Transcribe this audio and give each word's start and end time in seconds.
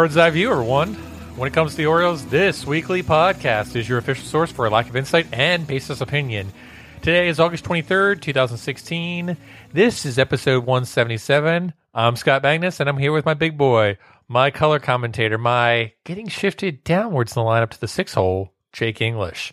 Bird's 0.00 0.16
Eye 0.16 0.30
View, 0.30 0.58
one. 0.62 0.94
When 1.36 1.46
it 1.46 1.52
comes 1.52 1.72
to 1.72 1.76
the 1.76 1.84
Orioles, 1.84 2.24
this 2.24 2.66
weekly 2.66 3.02
podcast 3.02 3.76
is 3.76 3.86
your 3.86 3.98
official 3.98 4.24
source 4.24 4.50
for 4.50 4.64
a 4.64 4.70
lack 4.70 4.88
of 4.88 4.96
insight 4.96 5.26
and 5.30 5.66
baseless 5.66 6.00
opinion. 6.00 6.54
Today 7.02 7.28
is 7.28 7.38
August 7.38 7.66
23rd, 7.66 8.22
2016. 8.22 9.36
This 9.74 10.06
is 10.06 10.18
episode 10.18 10.64
177. 10.64 11.74
I'm 11.92 12.16
Scott 12.16 12.42
Magnus, 12.42 12.80
and 12.80 12.88
I'm 12.88 12.96
here 12.96 13.12
with 13.12 13.26
my 13.26 13.34
big 13.34 13.58
boy, 13.58 13.98
my 14.26 14.50
color 14.50 14.78
commentator, 14.78 15.36
my 15.36 15.92
getting 16.04 16.28
shifted 16.28 16.82
downwards 16.82 17.36
in 17.36 17.42
the 17.42 17.46
lineup 17.46 17.68
to 17.68 17.80
the 17.82 17.86
six 17.86 18.14
hole, 18.14 18.54
Jake 18.72 19.02
English. 19.02 19.52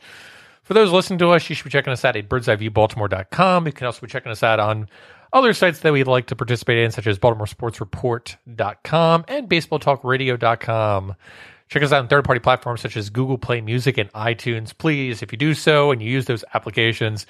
For 0.63 0.75
those 0.75 0.94
listening 0.94 1.19
to 1.19 1.31
us, 1.31 1.50
you 1.50 1.55
should 1.55 1.66
be 1.66 1.72
checking 1.72 1.91
us 1.91 2.05
out 2.05 2.16
at 2.16 2.29
birdseyeviewbaltimore.com. 2.29 3.66
You 3.66 3.73
can 3.73 3.85
also 3.85 4.00
be 4.00 4.07
checking 4.07 4.31
us 4.31 4.44
out 4.44 4.61
on 4.61 4.88
other 5.33 5.53
sites 5.53 5.80
that 5.80 5.94
we'd 5.94 6.08
like 6.08 6.28
to 6.28 6.36
participate 6.36 6.80
in, 6.80 6.92
such 6.92 7.08
as 7.08 7.20
baltimoresportsreport.com 7.20 9.25
and 9.28 9.50
baseballtalkradio.com. 9.50 11.16
Check 11.69 11.84
us 11.84 11.92
out 11.92 12.00
on 12.00 12.08
third 12.08 12.23
party 12.23 12.39
platforms 12.39 12.81
such 12.81 12.95
as 12.95 13.09
Google 13.09 13.38
Play 13.38 13.61
Music 13.61 13.97
and 13.97 14.11
iTunes. 14.14 14.78
Please, 14.78 15.22
if 15.22 15.31
you 15.31 15.38
do 15.38 15.53
so 15.53 15.92
and 15.92 16.02
you 16.02 16.09
use 16.09 16.25
those 16.25 16.45
applications, 16.53 17.25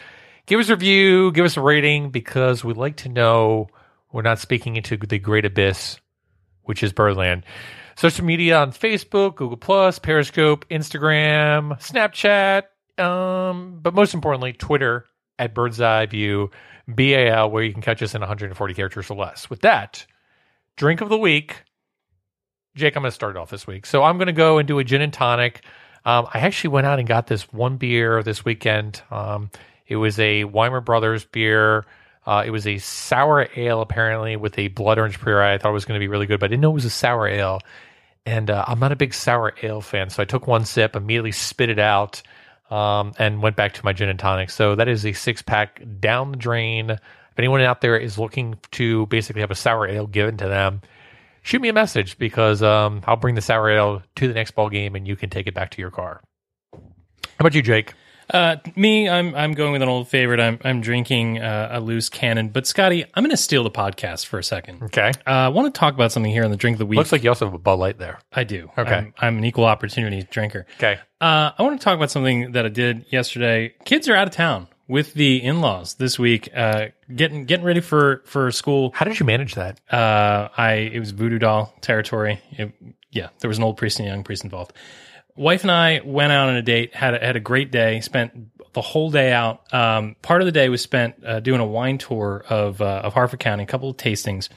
give 0.45 0.59
us 0.59 0.69
a 0.69 0.75
review, 0.75 1.31
give 1.31 1.45
us 1.45 1.57
a 1.57 1.61
rating, 1.61 2.11
because 2.11 2.63
we'd 2.63 2.77
like 2.77 2.97
to 2.97 3.09
know 3.09 3.67
we're 4.11 4.21
not 4.21 4.39
speaking 4.39 4.75
into 4.75 4.95
the 4.95 5.17
great 5.17 5.45
abyss, 5.45 5.99
which 6.63 6.83
is 6.83 6.93
Birdland. 6.93 7.45
Social 7.95 8.25
media 8.25 8.59
on 8.59 8.71
Facebook, 8.71 9.35
Google 9.35 9.57
Plus, 9.57 9.97
Periscope, 9.97 10.67
Instagram, 10.69 11.79
Snapchat, 11.79 12.63
um, 13.03 13.79
but 13.81 13.95
most 13.95 14.13
importantly, 14.13 14.53
Twitter 14.53 15.05
at 15.39 15.55
Bird's 15.55 15.81
Eye 15.81 16.05
View, 16.05 16.51
BAL, 16.87 17.51
where 17.51 17.63
you 17.63 17.73
can 17.73 17.81
catch 17.81 18.01
us 18.01 18.15
in 18.15 18.21
140 18.21 18.73
characters 18.73 19.09
or 19.09 19.17
less. 19.17 19.49
With 19.49 19.61
that, 19.61 20.05
drink 20.75 21.01
of 21.01 21.09
the 21.09 21.17
week. 21.17 21.63
Jake, 22.75 22.95
I'm 22.95 23.03
going 23.03 23.09
to 23.09 23.15
start 23.15 23.35
off 23.35 23.49
this 23.49 23.65
week. 23.65 23.85
So 23.85 24.03
I'm 24.03 24.17
going 24.17 24.27
to 24.27 24.33
go 24.33 24.59
and 24.59 24.67
do 24.67 24.79
a 24.79 24.83
gin 24.83 25.01
and 25.01 25.11
tonic. 25.11 25.63
Um, 26.05 26.27
I 26.33 26.39
actually 26.39 26.69
went 26.69 26.87
out 26.87 26.99
and 26.99 27.07
got 27.07 27.27
this 27.27 27.51
one 27.51 27.77
beer 27.77 28.23
this 28.23 28.45
weekend. 28.45 29.01
Um, 29.11 29.49
it 29.87 29.95
was 29.95 30.19
a 30.19 30.43
Weimer 30.45 30.79
Brothers 30.79 31.25
beer. 31.25 31.85
Uh, 32.25 32.43
it 32.45 32.51
was 32.51 32.67
a 32.67 32.77
sour 32.77 33.47
ale, 33.55 33.81
apparently, 33.81 34.35
with 34.35 34.57
a 34.59 34.67
blood 34.67 34.99
orange 34.99 35.19
puree. 35.19 35.53
I 35.53 35.57
thought 35.57 35.69
it 35.69 35.73
was 35.73 35.85
going 35.85 35.99
to 35.99 36.03
be 36.03 36.09
really 36.09 36.25
good, 36.25 36.39
but 36.39 36.47
I 36.47 36.49
didn't 36.49 36.61
know 36.61 36.71
it 36.71 36.75
was 36.75 36.85
a 36.85 36.89
sour 36.89 37.27
ale. 37.27 37.61
And 38.25 38.49
uh, 38.49 38.65
I'm 38.67 38.79
not 38.79 38.91
a 38.91 38.97
big 38.97 39.13
sour 39.13 39.53
ale 39.63 39.79
fan, 39.79 40.09
so 40.09 40.21
I 40.21 40.25
took 40.25 40.47
one 40.47 40.65
sip, 40.65 40.95
immediately 40.97 41.31
spit 41.31 41.69
it 41.69 41.79
out, 41.79 42.21
um, 42.69 43.13
and 43.17 43.41
went 43.41 43.55
back 43.55 43.73
to 43.73 43.85
my 43.85 43.93
gin 43.93 44.09
and 44.09 44.19
tonic. 44.19 44.49
So 44.49 44.75
that 44.75 44.87
is 44.87 45.05
a 45.05 45.13
six 45.13 45.41
pack 45.41 45.81
down 45.99 46.31
the 46.31 46.37
drain. 46.37 46.89
If 46.91 46.99
anyone 47.39 47.61
out 47.61 47.81
there 47.81 47.97
is 47.97 48.17
looking 48.17 48.57
to 48.71 49.05
basically 49.07 49.41
have 49.41 49.51
a 49.51 49.55
sour 49.55 49.87
ale 49.87 50.07
given 50.07 50.37
to 50.37 50.47
them, 50.47 50.81
shoot 51.41 51.61
me 51.61 51.69
a 51.69 51.73
message 51.73 52.17
because 52.17 52.63
um, 52.63 53.01
I'll 53.05 53.15
bring 53.15 53.35
the 53.35 53.41
sour 53.41 53.69
ale 53.69 54.03
to 54.15 54.27
the 54.27 54.33
next 54.33 54.51
ball 54.51 54.69
game 54.69 54.95
and 54.95 55.07
you 55.07 55.15
can 55.15 55.29
take 55.29 55.47
it 55.47 55.53
back 55.53 55.71
to 55.71 55.81
your 55.81 55.91
car. 55.91 56.21
How 56.73 56.79
about 57.39 57.53
you, 57.53 57.61
Jake? 57.61 57.93
Uh, 58.29 58.57
me, 58.75 59.07
I'm 59.07 59.33
I'm 59.35 59.53
going 59.53 59.71
with 59.71 59.81
an 59.81 59.89
old 59.89 60.07
favorite. 60.07 60.39
I'm 60.39 60.59
I'm 60.63 60.81
drinking 60.81 61.39
uh, 61.39 61.69
a 61.71 61.79
loose 61.79 62.09
cannon. 62.09 62.49
But 62.49 62.67
Scotty, 62.67 63.05
I'm 63.13 63.23
going 63.23 63.31
to 63.31 63.37
steal 63.37 63.63
the 63.63 63.71
podcast 63.71 64.25
for 64.25 64.37
a 64.39 64.43
second. 64.43 64.83
Okay. 64.83 65.11
Uh, 65.25 65.29
I 65.29 65.47
want 65.49 65.73
to 65.73 65.79
talk 65.79 65.93
about 65.93 66.11
something 66.11 66.31
here 66.31 66.43
on 66.43 66.51
the 66.51 66.57
drink 66.57 66.75
of 66.75 66.79
the 66.79 66.85
week. 66.85 66.97
Looks 66.97 67.11
like 67.11 67.23
you 67.23 67.29
also 67.29 67.45
have 67.45 67.53
a 67.53 67.59
Bud 67.59 67.79
Light 67.79 67.97
there. 67.97 68.19
I 68.33 68.43
do. 68.43 68.69
Okay. 68.77 68.95
I'm, 68.95 69.13
I'm 69.17 69.37
an 69.37 69.45
equal 69.45 69.65
opportunity 69.65 70.27
drinker. 70.29 70.65
Okay. 70.77 70.99
Uh, 71.21 71.51
I 71.57 71.63
want 71.63 71.79
to 71.79 71.83
talk 71.83 71.95
about 71.95 72.11
something 72.11 72.51
that 72.51 72.65
I 72.65 72.69
did 72.69 73.05
yesterday. 73.09 73.73
Kids 73.85 74.07
are 74.07 74.15
out 74.15 74.27
of 74.27 74.33
town 74.33 74.67
with 74.87 75.13
the 75.13 75.43
in-laws 75.43 75.95
this 75.95 76.17
week, 76.17 76.49
uh, 76.55 76.87
getting 77.13 77.45
getting 77.45 77.65
ready 77.65 77.81
for 77.81 78.23
for 78.25 78.51
school. 78.51 78.91
How 78.93 79.05
did 79.05 79.19
you 79.19 79.25
manage 79.25 79.55
that? 79.55 79.79
Uh, 79.91 80.49
I 80.57 80.73
it 80.93 80.99
was 80.99 81.11
voodoo 81.11 81.39
doll 81.39 81.73
territory. 81.81 82.41
It, 82.51 82.73
yeah, 83.11 83.29
there 83.39 83.47
was 83.47 83.57
an 83.57 83.63
old 83.63 83.77
priest 83.77 83.99
and 83.99 84.07
a 84.07 84.11
young 84.11 84.23
priest 84.23 84.43
involved. 84.43 84.73
Wife 85.37 85.61
and 85.61 85.71
I 85.71 86.01
went 86.03 86.31
out 86.31 86.49
on 86.49 86.55
a 86.55 86.61
date. 86.61 86.95
had 86.95 87.13
a, 87.13 87.19
had 87.19 87.35
a 87.35 87.39
great 87.39 87.71
day. 87.71 88.01
Spent 88.01 88.73
the 88.73 88.81
whole 88.81 89.09
day 89.11 89.31
out. 89.31 89.73
Um, 89.73 90.15
part 90.21 90.41
of 90.41 90.45
the 90.45 90.51
day 90.51 90.69
was 90.69 90.81
spent 90.81 91.23
uh, 91.25 91.39
doing 91.39 91.61
a 91.61 91.65
wine 91.65 91.97
tour 91.97 92.43
of 92.49 92.81
uh, 92.81 93.01
of 93.03 93.13
Harford 93.13 93.39
County, 93.39 93.63
a 93.63 93.67
couple 93.67 93.89
of 93.89 93.97
tastings. 93.97 94.49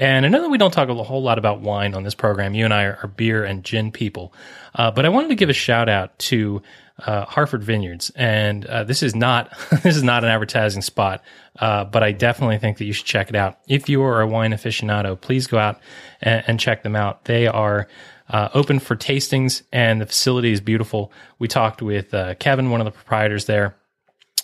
And 0.00 0.24
I 0.24 0.28
know 0.28 0.42
that 0.42 0.48
we 0.48 0.58
don't 0.58 0.70
talk 0.70 0.88
a 0.88 0.94
whole 0.94 1.22
lot 1.22 1.38
about 1.38 1.60
wine 1.60 1.94
on 1.94 2.04
this 2.04 2.14
program. 2.14 2.54
You 2.54 2.64
and 2.64 2.72
I 2.72 2.84
are, 2.84 2.98
are 3.02 3.08
beer 3.08 3.44
and 3.44 3.64
gin 3.64 3.90
people, 3.90 4.32
uh, 4.74 4.92
but 4.92 5.04
I 5.04 5.08
wanted 5.08 5.28
to 5.28 5.34
give 5.34 5.48
a 5.48 5.54
shout 5.54 5.88
out 5.88 6.16
to 6.20 6.62
uh, 6.98 7.24
Harford 7.24 7.64
Vineyards. 7.64 8.10
And 8.14 8.64
uh, 8.66 8.84
this 8.84 9.02
is 9.02 9.14
not 9.14 9.56
this 9.82 9.96
is 9.96 10.02
not 10.02 10.24
an 10.24 10.30
advertising 10.30 10.82
spot, 10.82 11.22
uh, 11.58 11.84
but 11.84 12.02
I 12.02 12.12
definitely 12.12 12.58
think 12.58 12.78
that 12.78 12.84
you 12.84 12.92
should 12.92 13.06
check 13.06 13.28
it 13.28 13.36
out. 13.36 13.58
If 13.68 13.88
you 13.88 14.02
are 14.02 14.20
a 14.20 14.26
wine 14.26 14.52
aficionado, 14.52 15.20
please 15.20 15.46
go 15.46 15.58
out 15.58 15.80
and, 16.20 16.44
and 16.46 16.60
check 16.60 16.82
them 16.82 16.96
out. 16.96 17.24
They 17.24 17.46
are 17.46 17.88
uh, 18.28 18.48
open 18.54 18.78
for 18.78 18.96
tastings, 18.96 19.62
and 19.72 20.00
the 20.00 20.06
facility 20.06 20.52
is 20.52 20.60
beautiful. 20.60 21.12
We 21.38 21.48
talked 21.48 21.82
with 21.82 22.12
uh, 22.12 22.34
Kevin, 22.34 22.70
one 22.70 22.80
of 22.80 22.84
the 22.84 22.90
proprietors 22.90 23.46
there 23.46 23.76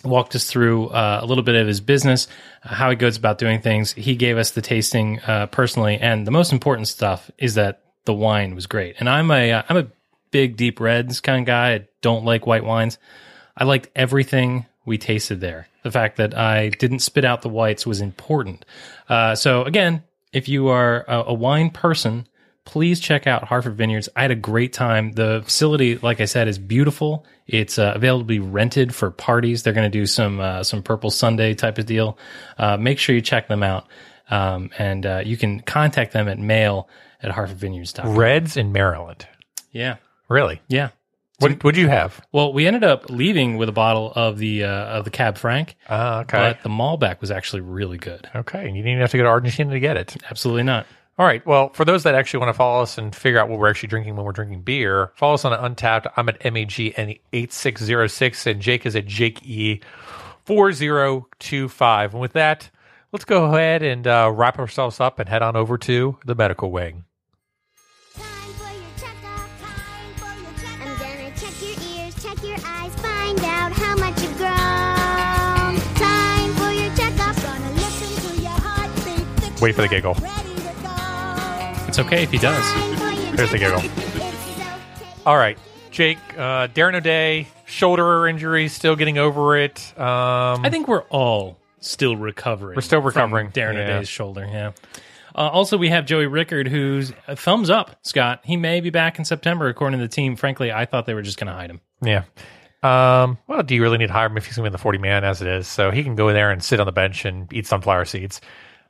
walked 0.05 0.35
us 0.35 0.47
through 0.47 0.89
uh, 0.89 1.21
a 1.23 1.27
little 1.27 1.45
bit 1.45 1.55
of 1.55 1.67
his 1.67 1.81
business, 1.81 2.29
uh, 2.63 2.75
how 2.75 2.91
he 2.91 2.97
goes 2.97 3.17
about 3.17 3.39
doing 3.39 3.61
things. 3.61 3.93
He 3.93 4.17
gave 4.17 4.37
us 4.37 4.51
the 4.51 4.63
tasting 4.63 5.21
uh, 5.21 5.47
personally, 5.47 5.99
and 5.99 6.27
the 6.27 6.31
most 6.31 6.53
important 6.53 6.89
stuff 6.89 7.31
is 7.39 7.55
that 7.55 7.83
the 8.05 8.15
wine 8.15 8.55
was 8.55 8.67
great. 8.67 8.97
And 8.99 9.09
I'm 9.09 9.31
a 9.31 9.53
uh, 9.53 9.63
I'm 9.69 9.77
a 9.77 9.87
big 10.31 10.57
deep 10.57 10.81
reds 10.81 11.21
kind 11.21 11.41
of 11.41 11.47
guy. 11.47 11.75
I 11.75 11.89
don't 12.03 12.25
like 12.25 12.47
white 12.47 12.65
wines. 12.65 12.99
I 13.57 13.65
liked 13.65 13.89
everything 13.95 14.67
we 14.85 14.99
tasted 14.99 15.41
there. 15.41 15.69
The 15.83 15.91
fact 15.91 16.17
that 16.17 16.37
I 16.37 16.71
didn't 16.71 16.99
spit 17.01 17.25
out 17.25 17.43
the 17.43 17.49
whites 17.49 17.87
was 17.87 18.01
important. 18.01 18.65
Uh, 19.09 19.35
so 19.35 19.63
again, 19.63 20.03
if 20.33 20.49
you 20.49 20.69
are 20.69 21.05
a, 21.09 21.25
a 21.29 21.35
wine 21.35 21.71
person, 21.71 22.27
please 22.65 23.01
check 23.01 23.27
out 23.27 23.45
Harford 23.45 23.77
Vineyards. 23.77 24.09
I 24.17 24.23
had 24.23 24.31
a 24.31 24.35
great 24.37 24.73
time. 24.73 25.13
The 25.13 25.43
facility, 25.45 25.97
like 25.99 26.21
I 26.21 26.25
said, 26.25 26.49
is 26.49 26.59
beautiful. 26.59 27.25
It's 27.47 27.79
uh, 27.79 27.93
available 27.95 28.23
to 28.25 28.27
be 28.27 28.39
rented 28.39 28.95
for 28.95 29.11
parties. 29.11 29.63
They're 29.63 29.73
going 29.75 29.91
to 29.91 29.99
do 29.99 30.07
some 30.07 30.41
uh, 30.41 30.63
some 30.63 30.83
Purple 30.83 31.11
Sunday 31.11 31.55
type 31.55 31.79
of 31.79 31.87
deal. 31.87 32.19
Uh, 32.59 32.77
make 32.77 32.99
sure 32.99 33.15
you 33.15 33.21
check 33.21 33.49
them 33.49 33.63
out, 33.63 33.87
um, 34.31 34.71
and 34.79 35.05
uh, 35.05 35.23
you 35.25 35.37
can 35.37 35.61
contact 35.61 36.13
them 36.13 36.29
at 36.29 36.39
mail 36.39 36.89
at 37.23 37.31
harfordvineyards.com. 37.31 38.17
Reds 38.17 38.57
in 38.57 38.73
Maryland. 38.73 39.27
Yeah, 39.73 39.97
Really? 40.29 40.61
yeah. 40.69 40.91
What 41.41 41.65
would 41.65 41.77
you 41.77 41.89
have? 41.89 42.25
Well, 42.33 42.53
we 42.53 42.67
ended 42.67 42.85
up 42.85 43.11
leaving 43.11 43.57
with 43.59 43.69
a 43.69 43.73
bottle 43.73 44.13
of 44.15 44.39
the 44.39 44.65
uh, 44.65 44.69
of 44.99 45.05
the 45.05 45.11
Cab 45.11 45.37
Franc, 45.37 45.75
Ah, 45.89 46.21
okay. 46.21 46.39
but 46.39 46.63
the 46.63 46.69
Malbec 46.69 47.21
was 47.21 47.31
actually 47.33 47.63
really 47.63 47.99
good. 47.99 48.31
okay. 48.37 48.67
And 48.67 48.77
you 48.77 48.83
didn't 48.83 48.93
even 48.93 49.01
have 49.01 49.11
to 49.11 49.17
go 49.17 49.25
to 49.25 49.29
Argentina 49.29 49.73
to 49.73 49.81
get 49.81 49.97
it. 49.97 50.17
Absolutely 50.31 50.63
not. 50.63 50.87
All 51.17 51.25
right. 51.25 51.47
Well, 51.47 51.69
for 51.75 51.85
those 51.85 52.03
that 52.03 52.17
actually 52.17 52.41
want 52.41 52.49
to 52.49 52.55
follow 52.55 52.83
us 52.83 52.99
and 52.99 53.15
figure 53.15 53.39
out 53.39 53.49
what 53.49 53.61
we're 53.61 53.71
actually 53.71 53.89
drinking 53.89 54.17
when 54.17 54.25
we're 54.25 54.33
drinking 54.33 54.63
beer, 54.63 55.13
follow 55.15 55.35
us 55.35 55.45
on 55.45 55.53
Untappd. 55.53 56.11
I'm 56.17 56.29
at 56.29 56.41
MAGN8606, 56.41 58.47
and 58.51 58.61
Jake 58.61 58.85
is 58.85 58.97
at 58.97 59.07
Jake 59.07 59.39
E4025. 59.43 62.11
And 62.11 62.21
with 62.21 62.33
that, 62.33 62.69
let's 63.13 63.25
go 63.25 63.45
ahead 63.45 63.85
and 63.85 64.09
uh, 64.09 64.33
wrap 64.35 64.59
ourselves 64.59 64.99
up 64.99 65.21
and 65.21 65.29
head 65.29 65.41
on 65.43 65.55
over 65.55 65.79
to 65.79 66.19
the 66.25 66.35
medical 66.35 66.73
wing. 66.73 67.05
Time 68.17 68.25
for 68.55 68.73
your 68.73 68.83
checkup. 68.99 69.49
Time 69.61 70.15
for 70.17 70.35
your 70.43 70.53
checkup. 70.59 70.81
I'm 70.81 70.99
gonna 70.99 71.31
check 71.37 71.63
your 71.63 71.77
ears, 71.97 72.21
check 72.21 72.43
your 72.43 72.59
eyes, 72.67 72.93
find 72.97 73.39
out 73.39 73.71
how 73.71 73.95
much 73.99 74.21
you've 74.21 74.37
grown. 74.37 75.77
Time 75.95 76.53
for 76.55 76.73
your 76.73 76.93
checkup. 76.97 77.37
Gonna 77.41 77.71
listen 77.71 78.31
to 78.31 78.35
your 78.43 78.51
heartbeat. 78.51 79.25
Fix 79.45 79.61
Wait 79.61 79.77
for 79.77 79.83
the 79.83 79.89
giggle. 79.89 80.17
It's 81.95 82.01
okay 82.01 82.25
if 82.25 82.33
he 82.33 82.39
does. 82.39 82.65
Time 82.73 82.97
for 82.97 83.05
your 83.05 83.37
Here's 83.37 83.51
the 83.53 83.59
giggle. 83.59 83.81
All 85.25 85.37
right. 85.37 85.57
Jake, 85.93 86.19
uh, 86.37 86.67
Darren 86.67 86.97
O'Day, 86.97 87.47
shoulder 87.67 88.27
injury, 88.27 88.67
still 88.67 88.97
getting 88.97 89.17
over 89.17 89.57
it. 89.57 89.97
Um, 89.97 90.65
I 90.67 90.71
think 90.71 90.89
we're 90.89 91.05
all 91.05 91.57
still 91.79 92.17
recovering. 92.17 92.75
We're 92.75 92.83
still 92.83 92.99
from 92.99 93.07
recovering. 93.07 93.53
Darren 93.53 93.75
Yeah. 93.75 93.95
O'Day's 93.95 94.09
shoulder. 94.09 94.45
Yeah. 94.45 94.73
Uh, 95.37 95.51
also, 95.51 95.79
we 95.79 95.89
have 95.91 96.05
Joey 96.05 96.27
Rickard, 96.27 96.67
who's 96.67 97.13
a 97.29 97.37
thumbs 97.37 97.71
up. 97.71 97.95
Scott, 98.03 98.41
he 98.43 98.57
may 98.57 98.81
be 98.81 98.91
back 98.91 99.21
in 99.21 99.25
September, 99.25 99.69
according 99.69 100.01
to 100.01 100.05
the 100.05 100.13
team. 100.13 100.35
Frankly, 100.35 100.73
I 100.73 100.87
thought 100.87 101.07
they 101.07 101.15
were 101.15 101.23
just 101.23 101.39
going 101.39 101.47
to 101.47 101.53
hide 101.53 101.71
him. 101.71 101.81
Yeah. 102.03 102.25
Um, 102.83 103.39
well, 103.47 103.63
do 103.63 103.73
you 103.77 103.83
really 103.83 103.99
need 103.99 104.09
to 104.09 104.13
hire 104.13 104.27
him 104.27 104.37
if 104.37 104.47
he's 104.47 104.57
going 104.57 104.65
to 104.65 104.71
be 104.71 104.73
in 104.73 104.73
the 104.73 104.79
40 104.83 104.99
man 104.99 105.23
as 105.23 105.41
it 105.43 105.47
is? 105.47 105.69
So 105.69 105.93
he 105.93 106.03
can 106.03 106.17
go 106.17 106.33
there 106.33 106.51
and 106.51 106.61
sit 106.61 106.81
on 106.81 106.87
the 106.87 106.93
bench 106.93 107.25
and 107.25 107.53
eat 107.53 107.69
sunflower 107.69 108.07
seeds. 108.07 108.41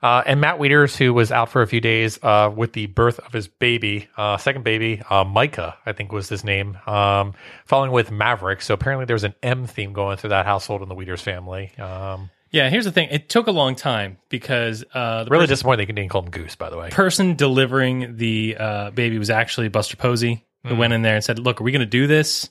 Uh, 0.05 0.23
and 0.27 0.39
Matt 0.39 0.59
Wieters, 0.59 0.95
who 0.99 1.15
was 1.15 1.33
out 1.33 1.49
for 1.49 1.62
a 1.62 1.67
few 1.67 1.81
days 1.81 2.19
uh, 2.23 2.53
with 2.55 2.75
the 2.75 2.85
birth 2.89 3.19
of 3.21 3.33
his 3.33 3.49
baby, 3.49 4.06
uh, 4.19 4.37
second 4.37 4.62
baby, 4.62 5.01
uh, 5.09 5.25
Micah, 5.25 5.79
I 5.87 5.93
think 5.93 6.12
was 6.12 6.29
his 6.29 6.45
name, 6.45 6.77
um, 6.87 7.33
following 7.65 7.91
with 7.91 8.11
Maverick. 8.11 8.61
So 8.61 8.75
apparently 8.75 9.06
there's 9.06 9.25
an 9.25 9.35
M 9.43 9.67
theme 9.67 9.95
going 9.95 10.19
through 10.19 10.29
that 10.29 10.45
household 10.45 10.83
in 10.83 10.91
the 10.91 10.95
Wieters 10.95 11.21
family. 11.21 11.73
Um, 11.79 12.29
Yeah, 12.51 12.69
here's 12.69 12.85
the 12.85 12.93
thing. 12.93 13.09
It 13.11 13.31
took 13.31 13.47
a 13.47 13.51
long 13.51 13.77
time 13.77 14.19
because 14.29 14.85
uh, 14.93 15.25
the 15.25 15.31
really 15.31 15.45
person, 15.45 15.53
disappointed 15.55 15.89
they 15.89 15.93
didn't 15.95 16.11
call 16.11 16.23
him 16.23 16.31
Goose, 16.31 16.55
by 16.55 16.69
the 16.69 16.77
way. 16.77 16.91
person 16.91 17.35
delivering 17.35 18.19
the 18.19 18.56
uh, 18.61 18.91
baby 18.91 19.19
was 19.19 19.31
actually 19.31 19.69
Buster 19.69 19.97
Posey, 19.97 20.45
who 20.67 20.77
went 20.77 20.93
in 20.93 21.01
there 21.01 21.15
and 21.15 21.25
said, 21.25 21.39
"Look, 21.39 21.62
are 21.62 21.65
we 21.65 21.73
going 21.73 21.81
to 21.81 21.87
do 21.87 22.06
this?" 22.06 22.51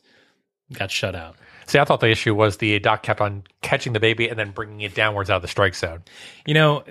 Got 0.73 0.89
shut 0.89 1.13
out. 1.13 1.35
See, 1.67 1.79
I 1.79 1.85
thought 1.85 1.99
the 1.99 2.09
issue 2.09 2.33
was 2.35 2.57
the 2.57 2.77
doc 2.79 3.03
kept 3.03 3.21
on 3.21 3.43
catching 3.61 3.93
the 3.93 3.99
baby 3.99 4.27
and 4.27 4.37
then 4.37 4.51
bringing 4.51 4.81
it 4.81 4.93
downwards 4.95 5.29
out 5.29 5.37
of 5.37 5.41
the 5.41 5.47
strike 5.47 5.75
zone. 5.75 6.03
You 6.45 6.53
know, 6.53 6.83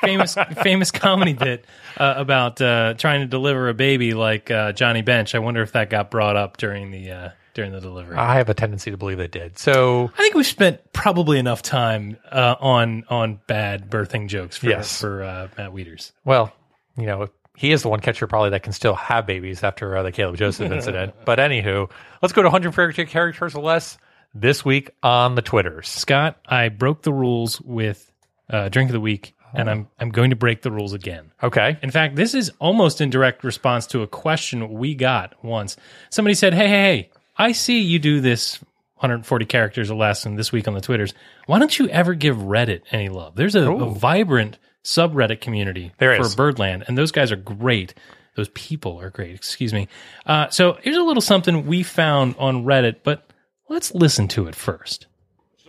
famous 0.00 0.34
famous 0.62 0.90
comedy 0.90 1.32
bit 1.32 1.64
uh, 1.96 2.14
about 2.16 2.60
uh, 2.60 2.94
trying 2.94 3.20
to 3.20 3.26
deliver 3.26 3.68
a 3.68 3.74
baby 3.74 4.14
like 4.14 4.50
uh, 4.50 4.72
Johnny 4.72 5.02
Bench. 5.02 5.34
I 5.34 5.38
wonder 5.40 5.62
if 5.62 5.72
that 5.72 5.90
got 5.90 6.10
brought 6.10 6.36
up 6.36 6.56
during 6.56 6.90
the 6.90 7.10
uh, 7.10 7.28
during 7.54 7.72
the 7.72 7.80
delivery. 7.80 8.16
I 8.16 8.36
have 8.36 8.48
a 8.48 8.54
tendency 8.54 8.90
to 8.90 8.96
believe 8.96 9.20
it 9.20 9.30
did. 9.30 9.58
So 9.58 10.10
I 10.14 10.16
think 10.22 10.34
we've 10.34 10.46
spent 10.46 10.92
probably 10.92 11.38
enough 11.38 11.62
time 11.62 12.16
uh, 12.30 12.54
on 12.60 13.04
on 13.08 13.40
bad 13.46 13.90
birthing 13.90 14.28
jokes 14.28 14.56
for 14.56 14.68
Yes. 14.68 15.00
for 15.00 15.22
uh, 15.22 15.48
Matt 15.58 15.72
Wieters. 15.72 16.12
Well, 16.24 16.52
you 16.96 17.06
know, 17.06 17.28
he 17.56 17.72
is 17.72 17.82
the 17.82 17.88
one 17.88 18.00
catcher 18.00 18.26
probably 18.26 18.50
that 18.50 18.62
can 18.62 18.72
still 18.72 18.94
have 18.94 19.26
babies 19.26 19.62
after 19.62 19.96
uh, 19.96 20.02
the 20.02 20.12
Caleb 20.12 20.36
Joseph 20.36 20.70
incident. 20.72 21.14
But 21.26 21.38
anywho, 21.38 21.90
let's 22.22 22.32
go 22.32 22.40
to 22.42 22.46
140 22.46 23.04
characters 23.06 23.54
or 23.54 23.62
less 23.62 23.98
this 24.34 24.64
week 24.64 24.90
on 25.02 25.34
the 25.34 25.42
Twitters. 25.42 25.88
Scott, 25.88 26.38
I 26.46 26.68
broke 26.68 27.02
the 27.02 27.12
rules 27.12 27.60
with 27.60 28.10
uh, 28.50 28.68
drink 28.68 28.90
of 28.90 28.94
the 28.94 29.00
week, 29.00 29.34
and 29.54 29.68
I'm 29.68 29.88
I'm 29.98 30.10
going 30.10 30.30
to 30.30 30.36
break 30.36 30.62
the 30.62 30.70
rules 30.70 30.92
again. 30.92 31.32
Okay. 31.42 31.78
In 31.82 31.90
fact, 31.90 32.16
this 32.16 32.34
is 32.34 32.50
almost 32.58 33.00
in 33.00 33.10
direct 33.10 33.44
response 33.44 33.86
to 33.88 34.02
a 34.02 34.06
question 34.06 34.72
we 34.72 34.94
got 34.94 35.42
once. 35.44 35.76
Somebody 36.10 36.34
said, 36.34 36.54
"Hey, 36.54 36.68
hey, 36.68 36.82
hey! 36.82 37.10
I 37.36 37.52
see 37.52 37.80
you 37.80 37.98
do 37.98 38.20
this 38.20 38.58
140 39.02 39.44
characters 39.46 39.90
or 39.90 39.96
less, 39.96 40.24
and 40.24 40.38
this 40.38 40.52
week 40.52 40.68
on 40.68 40.74
the 40.74 40.80
Twitters. 40.80 41.12
Why 41.46 41.58
don't 41.58 41.76
you 41.76 41.88
ever 41.88 42.14
give 42.14 42.36
Reddit 42.36 42.82
any 42.92 43.08
love? 43.08 43.34
There's 43.34 43.56
a, 43.56 43.70
a 43.70 43.90
vibrant 43.90 44.58
subreddit 44.84 45.40
community 45.40 45.92
There 45.98 46.16
for 46.16 46.22
is. 46.22 46.36
Birdland, 46.36 46.84
and 46.86 46.96
those 46.96 47.10
guys 47.10 47.32
are 47.32 47.36
great. 47.36 47.94
Those 48.36 48.48
people 48.50 49.00
are 49.00 49.10
great. 49.10 49.34
Excuse 49.34 49.72
me. 49.72 49.88
Uh, 50.24 50.48
so 50.50 50.78
here's 50.82 50.96
a 50.96 51.02
little 51.02 51.20
something 51.20 51.66
we 51.66 51.82
found 51.82 52.36
on 52.38 52.64
Reddit, 52.64 52.96
but 53.02 53.31
let's 53.72 53.94
listen 53.94 54.28
to 54.28 54.46
it 54.46 54.54
first. 54.54 55.06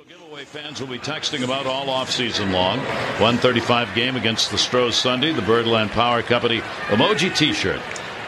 Giveaway 0.09 0.43
fans 0.43 0.81
will 0.81 0.89
be 0.89 0.99
texting 0.99 1.45
about 1.45 1.65
all 1.65 1.85
offseason 1.85 2.51
long. 2.51 2.79
135 2.79 3.95
game 3.95 4.17
against 4.17 4.51
the 4.51 4.57
Stros 4.57 4.97
Sunday. 4.97 5.31
The 5.31 5.41
Birdland 5.41 5.91
Power 5.91 6.21
Company 6.21 6.59
emoji 6.87 7.33
T-shirt 7.35 7.79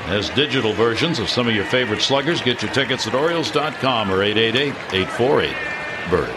has 0.06 0.30
digital 0.30 0.72
versions 0.72 1.20
of 1.20 1.28
some 1.28 1.50
of 1.50 1.56
your 1.56 1.66
favorite 1.66 2.02
sluggers. 2.02 2.42
Get 2.42 2.62
your 2.62 2.72
tickets 2.72 3.06
at 3.06 3.16
Orioles.com 3.16 4.10
or 4.10 4.20
888-848-BIRD. 4.20 6.30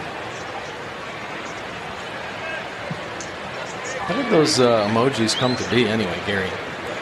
How 4.08 4.16
did 4.16 4.32
those 4.32 4.58
uh, 4.58 4.88
emojis 4.88 5.36
come 5.36 5.54
to 5.54 5.70
be 5.70 5.86
anyway, 5.86 6.20
Gary? 6.26 6.50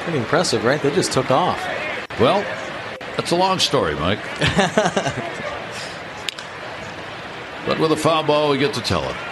Pretty 0.00 0.18
impressive, 0.18 0.64
right? 0.64 0.82
They 0.82 0.94
just 0.94 1.12
took 1.12 1.30
off. 1.30 1.58
Well, 2.20 2.42
that's 3.16 3.30
a 3.30 3.36
long 3.36 3.58
story, 3.58 3.94
Mike. 3.94 4.18
but 7.66 7.78
with 7.78 7.92
a 7.92 7.96
foul 7.96 8.22
ball, 8.22 8.50
we 8.50 8.58
get 8.58 8.74
to 8.74 8.80
tell 8.80 9.08
it. 9.08 9.16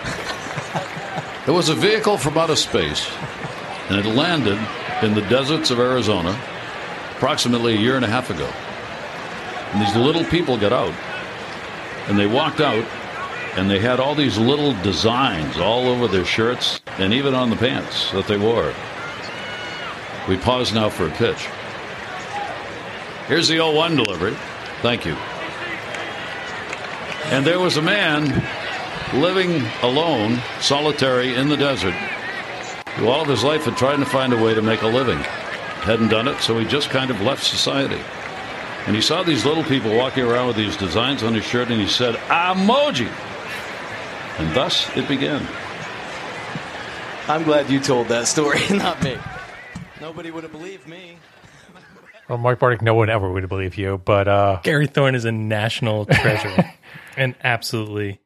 It 1.46 1.50
was 1.50 1.68
a 1.68 1.74
vehicle 1.74 2.16
from 2.16 2.38
outer 2.38 2.56
space, 2.56 3.06
and 3.90 3.98
it 3.98 4.06
landed 4.06 4.58
in 5.02 5.14
the 5.14 5.20
deserts 5.28 5.70
of 5.70 5.78
Arizona 5.78 6.30
approximately 7.10 7.74
a 7.74 7.78
year 7.78 7.96
and 7.96 8.04
a 8.04 8.08
half 8.08 8.30
ago. 8.30 8.50
And 9.72 9.82
these 9.82 9.94
little 9.94 10.24
people 10.24 10.56
got 10.56 10.72
out, 10.72 10.94
and 12.08 12.18
they 12.18 12.26
walked 12.26 12.62
out, 12.62 12.82
and 13.56 13.70
they 13.70 13.78
had 13.78 14.00
all 14.00 14.14
these 14.14 14.38
little 14.38 14.72
designs 14.82 15.58
all 15.58 15.86
over 15.86 16.08
their 16.08 16.24
shirts 16.24 16.80
and 16.98 17.12
even 17.12 17.34
on 17.34 17.50
the 17.50 17.56
pants 17.56 18.10
that 18.12 18.26
they 18.26 18.38
wore. 18.38 18.72
We 20.26 20.38
pause 20.38 20.72
now 20.72 20.88
for 20.88 21.06
a 21.06 21.10
pitch. 21.10 21.46
Here's 23.28 23.48
the 23.48 23.56
0 23.56 23.72
1 23.72 23.96
delivery. 23.96 24.34
Thank 24.80 25.04
you. 25.04 25.14
And 27.34 27.44
there 27.44 27.58
was 27.58 27.76
a 27.76 27.82
man 27.82 28.26
living 29.12 29.66
alone, 29.82 30.40
solitary 30.60 31.34
in 31.34 31.48
the 31.48 31.56
desert, 31.56 31.94
who 32.94 33.08
all 33.08 33.22
of 33.22 33.28
his 33.28 33.42
life 33.42 33.64
had 33.64 33.76
tried 33.76 33.96
to 33.96 34.04
find 34.06 34.32
a 34.32 34.40
way 34.40 34.54
to 34.54 34.62
make 34.62 34.82
a 34.82 34.86
living. 34.86 35.18
Hadn't 35.18 36.10
done 36.10 36.28
it, 36.28 36.40
so 36.40 36.56
he 36.60 36.64
just 36.64 36.90
kind 36.90 37.10
of 37.10 37.20
left 37.22 37.42
society. 37.42 38.00
And 38.86 38.94
he 38.94 39.02
saw 39.02 39.24
these 39.24 39.44
little 39.44 39.64
people 39.64 39.96
walking 39.96 40.22
around 40.22 40.46
with 40.46 40.56
these 40.56 40.76
designs 40.76 41.24
on 41.24 41.34
his 41.34 41.44
shirt, 41.44 41.72
and 41.72 41.80
he 41.80 41.88
said, 41.88 42.14
Emoji! 42.28 43.10
And 44.38 44.54
thus 44.54 44.88
it 44.96 45.08
began. 45.08 45.44
I'm 47.26 47.42
glad 47.42 47.68
you 47.68 47.80
told 47.80 48.06
that 48.08 48.28
story, 48.28 48.60
not 48.70 49.02
me. 49.02 49.18
Nobody 50.00 50.30
would 50.30 50.44
have 50.44 50.52
believed 50.52 50.86
me. 50.86 51.16
Well, 52.28 52.38
Mark 52.38 52.58
Bordick, 52.58 52.80
no 52.80 52.94
one 52.94 53.10
ever 53.10 53.30
would 53.30 53.48
believe 53.48 53.76
you, 53.76 54.00
but 54.02 54.28
uh, 54.28 54.60
Gary 54.62 54.86
Thorne 54.86 55.14
is 55.14 55.24
a 55.26 55.32
national 55.32 56.06
treasure, 56.06 56.72
and 57.16 57.34
absolutely 57.42 58.20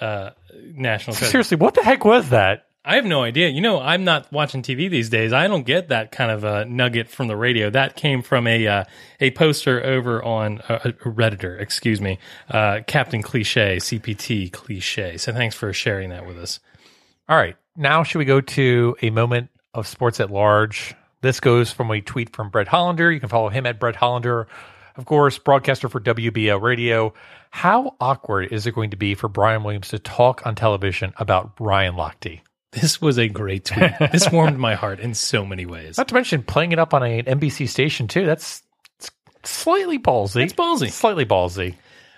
uh, 0.00 0.30
national 0.74 1.16
treasure. 1.16 1.30
seriously, 1.30 1.56
what 1.56 1.74
the 1.74 1.82
heck 1.82 2.04
was 2.04 2.30
that? 2.30 2.66
I 2.84 2.96
have 2.96 3.04
no 3.04 3.22
idea. 3.22 3.48
You 3.48 3.60
know, 3.60 3.80
I'm 3.80 4.02
not 4.02 4.32
watching 4.32 4.60
TV 4.60 4.90
these 4.90 5.08
days. 5.08 5.32
I 5.32 5.46
don't 5.46 5.64
get 5.64 5.88
that 5.88 6.10
kind 6.10 6.32
of 6.32 6.42
a 6.42 6.64
nugget 6.64 7.08
from 7.08 7.28
the 7.28 7.36
radio. 7.36 7.70
That 7.70 7.94
came 7.94 8.22
from 8.22 8.48
a 8.48 8.66
uh, 8.66 8.84
a 9.20 9.30
poster 9.30 9.84
over 9.84 10.22
on 10.22 10.60
uh, 10.62 10.80
a 10.84 10.92
redditor, 10.92 11.60
excuse 11.60 12.00
me, 12.00 12.18
uh, 12.50 12.80
Captain 12.88 13.22
Cliche, 13.22 13.76
CPT 13.76 14.50
Cliche. 14.50 15.16
So 15.16 15.32
thanks 15.32 15.54
for 15.54 15.72
sharing 15.72 16.10
that 16.10 16.26
with 16.26 16.38
us. 16.38 16.58
All 17.28 17.36
right. 17.36 17.56
Now, 17.76 18.02
should 18.02 18.18
we 18.18 18.24
go 18.24 18.40
to 18.40 18.96
a 19.00 19.10
moment 19.10 19.50
of 19.74 19.86
sports 19.86 20.18
at 20.18 20.30
large? 20.30 20.94
This 21.20 21.38
goes 21.38 21.70
from 21.70 21.90
a 21.92 22.00
tweet 22.00 22.34
from 22.34 22.50
Brett 22.50 22.66
Hollander. 22.66 23.12
You 23.12 23.20
can 23.20 23.28
follow 23.28 23.48
him 23.48 23.64
at 23.64 23.78
Brett 23.78 23.94
Hollander, 23.94 24.48
of 24.96 25.04
course, 25.04 25.38
broadcaster 25.38 25.88
for 25.88 26.00
WBAL 26.00 26.60
Radio. 26.60 27.14
How 27.52 27.96
awkward 28.00 28.50
is 28.50 28.66
it 28.66 28.74
going 28.74 28.90
to 28.90 28.96
be 28.96 29.14
for 29.14 29.28
Brian 29.28 29.62
Williams 29.62 29.88
to 29.88 29.98
talk 29.98 30.46
on 30.46 30.54
television 30.54 31.12
about 31.18 31.52
Ryan 31.60 31.94
Lochte? 31.94 32.40
This 32.72 33.00
was 33.00 33.18
a 33.18 33.28
great 33.28 33.66
tweet. 33.66 33.92
this 34.10 34.28
warmed 34.32 34.58
my 34.58 34.74
heart 34.74 34.98
in 35.00 35.12
so 35.12 35.44
many 35.44 35.66
ways. 35.66 35.98
Not 35.98 36.08
to 36.08 36.14
mention 36.14 36.42
playing 36.42 36.72
it 36.72 36.78
up 36.78 36.94
on 36.94 37.02
an 37.02 37.26
NBC 37.26 37.68
station 37.68 38.08
too. 38.08 38.24
That's 38.24 38.62
it's 38.98 39.10
slightly 39.44 39.98
ballsy. 39.98 40.44
It's 40.44 40.54
ballsy. 40.54 40.90
Slightly 40.90 41.26
ballsy. 41.26 41.74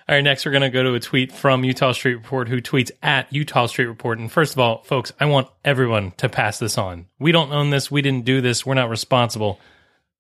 All 0.09 0.15
right, 0.15 0.23
next 0.23 0.47
we're 0.47 0.53
going 0.53 0.63
to 0.63 0.71
go 0.71 0.85
to 0.85 0.95
a 0.95 1.01
tweet 1.01 1.33
from 1.33 1.63
Eutaw 1.63 1.95
Street 1.95 2.15
Report, 2.15 2.49
who 2.49 2.61
tweets 2.63 2.93
at 3.03 3.29
Eutaw 3.33 3.69
Street 3.69 3.87
Report. 3.87 4.21
And 4.21 4.31
first 4.31 4.53
of 4.53 4.61
all, 4.61 4.85
folks, 4.85 5.13
I 5.19 5.25
want 5.25 5.49
everyone 5.65 6.13
to 6.19 6.29
pass 6.29 6.61
this 6.61 6.79
on. 6.79 7.07
We 7.19 7.33
don't 7.33 7.53
own 7.53 7.71
this. 7.71 7.91
We 7.91 8.03
didn't 8.03 8.25
do 8.25 8.41
this. 8.41 8.65
We're 8.65 8.75
not 8.75 8.89
responsible. 8.89 9.59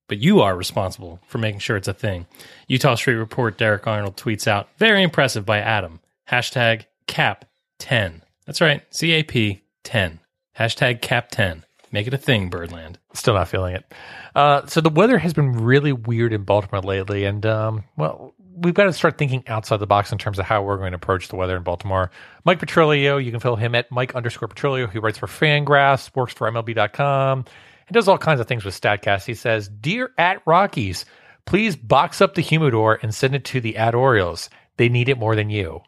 But 0.09 0.19
you 0.19 0.41
are 0.41 0.57
responsible 0.57 1.21
for 1.27 1.39
making 1.39 1.61
sure 1.61 1.77
it's 1.77 1.89
a 1.89 1.95
thing. 1.95 2.27
Eutaw 2.69 2.97
Street 2.97 3.15
Report, 3.15 3.57
Derek 3.57 3.87
Arnold 3.87 4.17
tweets 4.17 4.47
out, 4.47 4.69
very 4.77 5.03
impressive 5.03 5.47
by 5.47 5.59
Adam. 5.59 6.01
Hashtag 6.29 6.85
cap 7.07 7.47
10. 7.79 8.23
That's 8.47 8.61
right, 8.61 8.83
CAP 8.91 9.61
10. 9.85 10.21
Hashtag 10.59 11.01
cap 11.01 11.31
10. 11.31 11.65
Make 11.91 12.07
it 12.07 12.15
a 12.15 12.19
thing, 12.19 12.51
Birdland. 12.51 12.99
Still 13.13 13.35
not 13.35 13.49
feeling 13.49 13.77
it. 13.77 13.95
Uh, 14.35 14.67
so 14.67 14.81
the 14.81 14.91
weather 14.91 15.17
has 15.17 15.33
been 15.33 15.53
really 15.53 15.93
weird 15.93 16.33
in 16.33 16.43
Baltimore 16.43 16.83
lately, 16.83 17.25
and 17.25 17.47
um, 17.47 17.85
well, 17.97 18.35
we've 18.57 18.75
got 18.75 18.85
to 18.85 18.93
start 18.93 19.19
thinking 19.19 19.45
outside 19.47 19.79
the 19.79 19.87
box 19.87 20.13
in 20.13 20.19
terms 20.19 20.39
of 20.39 20.45
how 20.45 20.63
we're 20.63 20.77
going 20.77 20.93
to 20.93 20.97
approach 20.97 21.29
the 21.29 21.37
weather 21.37 21.57
in 21.57 21.63
Baltimore. 21.63 22.11
Mike 22.45 22.59
Petriello, 22.59 23.25
you 23.25 23.31
can 23.31 23.41
follow 23.41 23.57
him 23.57 23.75
at 23.75 23.91
Mike 23.91 24.15
underscore 24.15 24.49
Petriello. 24.49 24.91
He 24.91 24.99
writes 24.99 25.19
for 25.19 25.27
Fangraphs, 25.27 26.15
works 26.15 26.35
for 26.35 26.51
MLB.com, 26.51 27.45
and 27.87 27.95
does 27.95 28.09
all 28.09 28.19
kinds 28.19 28.41
of 28.41 28.47
things 28.47 28.65
with 28.65 28.79
Statcast. 28.79 29.27
He 29.27 29.35
says, 29.35 29.69
"Dear 29.69 30.11
at 30.19 30.43
Rockies, 30.47 31.05
please 31.47 31.77
box 31.77 32.21
up 32.21 32.35
the 32.35 32.43
humidor 32.43 32.99
and 33.03 33.15
send 33.15 33.35
it 33.35 33.45
to 33.47 33.61
the 33.61 33.77
at 33.77 33.95
Orioles. 33.95 34.51
They 34.77 34.89
need 34.89 35.09
it 35.09 35.19
more 35.19 35.37
than 35.37 35.51
you." 35.51 35.83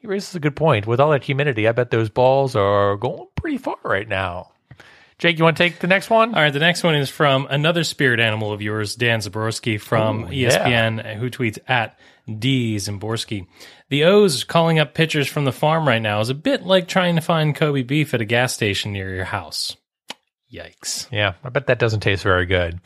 He 0.00 0.06
raises 0.06 0.34
a 0.34 0.40
good 0.40 0.56
point. 0.56 0.86
With 0.86 1.00
all 1.00 1.10
that 1.10 1.24
humidity, 1.24 1.66
I 1.66 1.72
bet 1.72 1.90
those 1.90 2.08
balls 2.08 2.54
are 2.54 2.96
going 2.96 3.26
pretty 3.34 3.58
far 3.58 3.76
right 3.84 4.08
now. 4.08 4.52
Jake, 5.18 5.38
you 5.38 5.44
want 5.44 5.56
to 5.56 5.62
take 5.62 5.78
the 5.78 5.86
next 5.86 6.10
one? 6.10 6.34
All 6.34 6.42
right, 6.42 6.52
the 6.52 6.58
next 6.58 6.82
one 6.82 6.94
is 6.94 7.08
from 7.08 7.46
another 7.48 7.84
spirit 7.84 8.20
animal 8.20 8.52
of 8.52 8.60
yours, 8.60 8.96
Dan 8.96 9.20
Szymborski 9.20 9.80
from 9.80 10.24
Ooh, 10.24 10.28
ESPN, 10.28 11.16
who 11.16 11.30
tweets 11.30 11.58
at 11.66 11.98
D 12.38 12.76
Szymborski. 12.76 13.46
The 13.88 14.04
O's 14.04 14.44
calling 14.44 14.78
up 14.78 14.92
pitchers 14.92 15.26
from 15.26 15.46
the 15.46 15.52
farm 15.52 15.88
right 15.88 16.02
now 16.02 16.20
is 16.20 16.28
a 16.28 16.34
bit 16.34 16.64
like 16.64 16.86
trying 16.86 17.14
to 17.14 17.22
find 17.22 17.56
Kobe 17.56 17.82
beef 17.82 18.12
at 18.12 18.20
a 18.20 18.26
gas 18.26 18.52
station 18.52 18.92
near 18.92 19.14
your 19.14 19.24
house. 19.24 19.76
Yikes. 20.56 21.06
Yeah, 21.12 21.34
I 21.44 21.48
bet 21.50 21.66
that 21.66 21.78
doesn't 21.78 22.00
taste 22.00 22.22
very 22.22 22.46
good. 22.46 22.80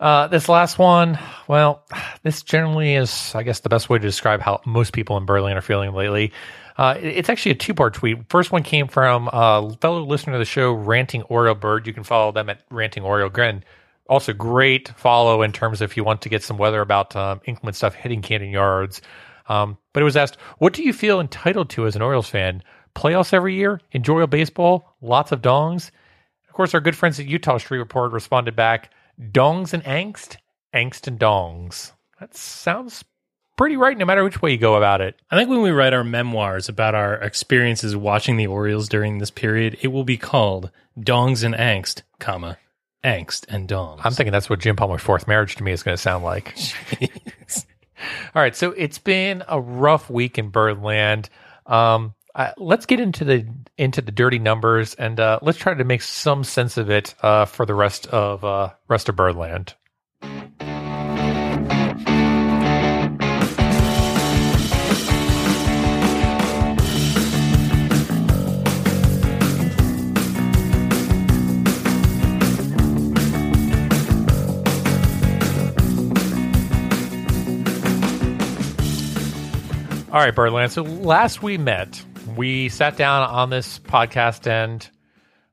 Uh, 0.00 0.26
this 0.26 0.48
last 0.48 0.78
one, 0.78 1.18
well, 1.46 1.84
this 2.22 2.42
generally 2.42 2.94
is, 2.94 3.34
I 3.34 3.42
guess, 3.42 3.60
the 3.60 3.68
best 3.68 3.88
way 3.88 3.98
to 3.98 4.02
describe 4.02 4.40
how 4.40 4.60
most 4.66 4.92
people 4.92 5.16
in 5.16 5.26
Berlin 5.26 5.56
are 5.56 5.62
feeling 5.62 5.92
lately. 5.92 6.32
Uh, 6.76 6.96
it's 7.00 7.28
actually 7.28 7.52
a 7.52 7.56
two 7.56 7.74
part 7.74 7.94
tweet. 7.94 8.18
First 8.28 8.50
one 8.50 8.62
came 8.62 8.88
from 8.88 9.28
a 9.32 9.76
fellow 9.80 10.02
listener 10.04 10.32
to 10.32 10.38
the 10.38 10.44
show, 10.44 10.72
Ranting 10.72 11.22
Oreo 11.24 11.58
Bird. 11.58 11.86
You 11.86 11.92
can 11.92 12.02
follow 12.02 12.32
them 12.32 12.48
at 12.48 12.62
Ranting 12.70 13.04
Oreo. 13.04 13.26
Again, 13.26 13.62
also 14.08 14.32
great 14.32 14.88
follow 14.96 15.42
in 15.42 15.52
terms 15.52 15.80
of 15.80 15.90
if 15.90 15.96
you 15.96 16.04
want 16.04 16.22
to 16.22 16.28
get 16.28 16.42
some 16.42 16.58
weather 16.58 16.80
about 16.80 17.14
um, 17.14 17.40
inclement 17.44 17.76
stuff 17.76 17.94
hitting 17.94 18.22
Camden 18.22 18.50
Yards. 18.50 19.02
Um, 19.48 19.76
but 19.92 20.00
it 20.00 20.04
was 20.04 20.16
asked, 20.16 20.36
what 20.58 20.72
do 20.72 20.82
you 20.82 20.92
feel 20.92 21.20
entitled 21.20 21.70
to 21.70 21.86
as 21.86 21.94
an 21.94 22.02
Orioles 22.02 22.28
fan? 22.28 22.62
Playoffs 22.94 23.32
every 23.32 23.54
year? 23.54 23.80
Enjoy 23.92 24.26
baseball? 24.26 24.96
Lots 25.00 25.30
of 25.32 25.42
dongs? 25.42 25.90
Of 26.52 26.56
course, 26.56 26.74
our 26.74 26.80
good 26.80 26.94
friends 26.94 27.18
at 27.18 27.24
Eutaw 27.24 27.58
Street 27.58 27.78
Report 27.78 28.12
responded 28.12 28.54
back, 28.54 28.90
dongs 29.18 29.72
and 29.72 29.82
angst, 29.84 30.36
angst 30.74 31.06
and 31.06 31.18
dongs. 31.18 31.92
That 32.20 32.36
sounds 32.36 33.06
pretty 33.56 33.78
right 33.78 33.96
no 33.96 34.04
matter 34.04 34.22
which 34.22 34.42
way 34.42 34.50
you 34.50 34.58
go 34.58 34.74
about 34.74 35.00
it. 35.00 35.18
I 35.30 35.36
think 35.38 35.48
when 35.48 35.62
we 35.62 35.70
write 35.70 35.94
our 35.94 36.04
memoirs 36.04 36.68
about 36.68 36.94
our 36.94 37.14
experiences 37.14 37.96
watching 37.96 38.36
the 38.36 38.48
Orioles 38.48 38.90
during 38.90 39.16
this 39.16 39.30
period, 39.30 39.78
it 39.80 39.88
will 39.88 40.04
be 40.04 40.18
called 40.18 40.70
Dongs 41.00 41.42
and 41.42 41.54
Angst, 41.54 42.02
comma, 42.18 42.58
Angst 43.02 43.46
and 43.48 43.66
Dongs. 43.66 44.02
I'm 44.04 44.12
thinking 44.12 44.32
that's 44.32 44.50
what 44.50 44.60
Jim 44.60 44.76
Palmer's 44.76 45.00
fourth 45.00 45.26
marriage 45.26 45.56
to 45.56 45.64
me 45.64 45.72
is 45.72 45.82
going 45.82 45.96
to 45.96 46.02
sound 46.02 46.22
like. 46.22 46.54
All 48.34 48.42
right, 48.42 48.54
so 48.54 48.72
it's 48.72 48.98
been 48.98 49.42
a 49.48 49.58
rough 49.58 50.10
week 50.10 50.36
in 50.36 50.50
Birdland. 50.50 51.30
Um, 51.64 52.12
uh, 52.34 52.52
let's 52.56 52.86
get 52.86 53.00
into 53.00 53.24
the 53.24 53.46
into 53.76 54.00
the 54.00 54.12
dirty 54.12 54.38
numbers 54.38 54.94
and 54.94 55.20
uh, 55.20 55.38
let's 55.42 55.58
try 55.58 55.74
to 55.74 55.84
make 55.84 56.02
some 56.02 56.44
sense 56.44 56.76
of 56.76 56.90
it 56.90 57.14
uh, 57.22 57.44
for 57.44 57.66
the 57.66 57.74
rest 57.74 58.06
of 58.06 58.44
uh, 58.44 58.70
rest 58.88 59.08
of 59.08 59.16
Birdland. 59.16 59.74
All 80.12 80.18
right, 80.18 80.34
Birdland. 80.34 80.70
So 80.70 80.82
last 80.82 81.42
we 81.42 81.56
met, 81.56 82.04
we 82.36 82.68
sat 82.68 82.96
down 82.96 83.28
on 83.28 83.50
this 83.50 83.78
podcast 83.78 84.46
and, 84.46 84.88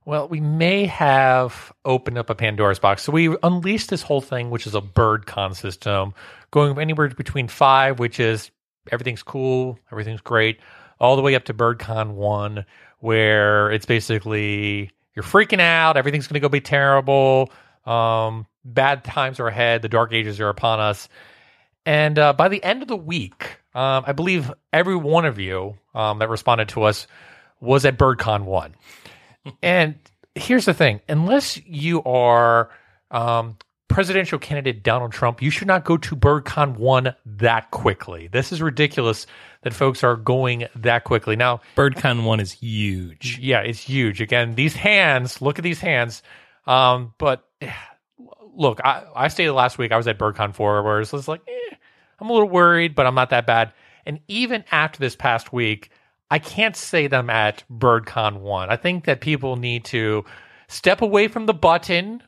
well, 0.06 0.28
we 0.28 0.40
may 0.40 0.86
have 0.86 1.72
opened 1.86 2.18
up 2.18 2.30
a 2.30 2.36
Pandora's 2.36 2.80
box. 2.80 3.04
So 3.04 3.12
we 3.12 3.36
unleashed 3.44 3.90
this 3.90 4.02
whole 4.02 4.22
thing, 4.22 4.50
which 4.50 4.68
is 4.68 4.76
a 4.76 4.82
bird 4.82 5.26
con 5.26 5.54
system, 5.54 6.14
going 6.52 6.80
anywhere 6.80 7.10
between 7.10 7.48
five, 7.48 8.00
which 8.00 8.20
is 8.20 8.52
everything's 8.92 9.24
cool, 9.24 9.78
everything's 9.92 10.22
great, 10.22 10.60
all 11.00 11.16
the 11.16 11.22
way 11.22 11.36
up 11.36 11.46
to 11.46 11.54
BirdCon 11.54 12.12
one, 12.12 12.66
where 13.00 13.72
it's 13.72 13.86
basically 13.86 14.92
you're 15.16 15.24
freaking 15.24 15.62
out, 15.62 15.98
everything's 15.98 16.28
going 16.28 16.36
to 16.36 16.40
go 16.40 16.50
be 16.50 16.62
terrible, 16.62 17.52
um, 17.86 18.46
bad 18.66 19.04
times 19.04 19.40
are 19.40 19.48
ahead, 19.48 19.82
the 19.82 19.90
dark 19.90 20.14
ages 20.14 20.40
are 20.40 20.50
upon 20.50 20.80
us. 20.80 21.08
And 21.86 22.20
uh, 22.20 22.34
by 22.34 22.50
the 22.50 22.64
end 22.64 22.82
of 22.82 22.88
the 22.88 22.96
week, 22.96 23.58
um, 23.74 24.04
I 24.06 24.12
believe 24.14 24.52
every 24.74 24.96
one 24.96 25.26
of 25.26 25.40
you 25.40 25.78
um, 26.00 26.20
that 26.20 26.30
responded 26.30 26.70
to 26.70 26.84
us 26.84 27.08
was 27.60 27.86
at 27.86 27.98
BirdCon 27.98 28.46
1. 28.46 28.76
and 29.62 29.96
here's 30.36 30.66
the 30.66 30.74
thing 30.74 31.02
unless 31.10 31.58
you 31.66 32.02
are 32.04 32.70
um, 33.12 33.58
presidential 33.90 34.40
candidate 34.40 34.84
Donald 34.84 35.12
Trump, 35.12 35.42
you 35.42 35.50
should 35.50 35.68
not 35.68 35.84
go 35.84 35.98
to 35.98 36.16
BirdCon 36.16 36.78
1 36.78 37.14
that 37.26 37.72
quickly. 37.72 38.30
This 38.32 38.52
is 38.52 38.62
ridiculous 38.62 39.28
that 39.64 39.74
folks 39.74 40.04
are 40.04 40.16
going 40.16 40.68
that 40.76 41.04
quickly. 41.04 41.36
Now, 41.36 41.60
BirdCon 41.76 42.24
1 42.24 42.40
is 42.40 42.52
huge. 42.54 43.38
yeah, 43.42 43.60
it's 43.60 43.82
huge. 43.82 44.22
Again, 44.22 44.56
these 44.56 44.76
hands, 44.76 45.42
look 45.42 45.60
at 45.60 45.64
these 45.64 45.82
hands. 45.82 46.24
Um, 46.66 47.14
but 47.18 47.44
look, 48.56 48.80
I, 48.86 49.04
I 49.16 49.28
stated 49.28 49.52
last 49.54 49.78
week 49.78 49.92
I 49.92 49.98
was 49.98 50.08
at 50.08 50.18
BirdCon 50.18 50.56
4, 50.56 50.84
where 50.84 51.02
it's 51.02 51.28
like, 51.28 51.42
eh, 51.48 51.76
I'm 52.20 52.30
a 52.30 52.34
little 52.34 52.50
worried, 52.50 52.96
but 52.96 53.06
I'm 53.06 53.16
not 53.16 53.32
that 53.32 53.46
bad. 53.46 53.74
And 54.06 54.20
even 54.28 54.64
after 54.72 55.00
this 55.00 55.16
past 55.16 55.52
week, 55.54 55.90
I 56.32 56.40
can't 56.40 56.76
say 56.76 57.08
that 57.08 57.18
I'm 57.18 57.30
at 57.30 57.64
BirdCon 57.72 58.40
1. 58.40 58.70
I 58.70 58.76
think 58.76 59.06
that 59.06 59.22
people 59.22 59.56
need 59.56 59.86
to 59.86 60.26
step 60.68 61.02
away 61.02 61.28
from 61.28 61.46
the 61.48 61.54
button, 61.54 62.22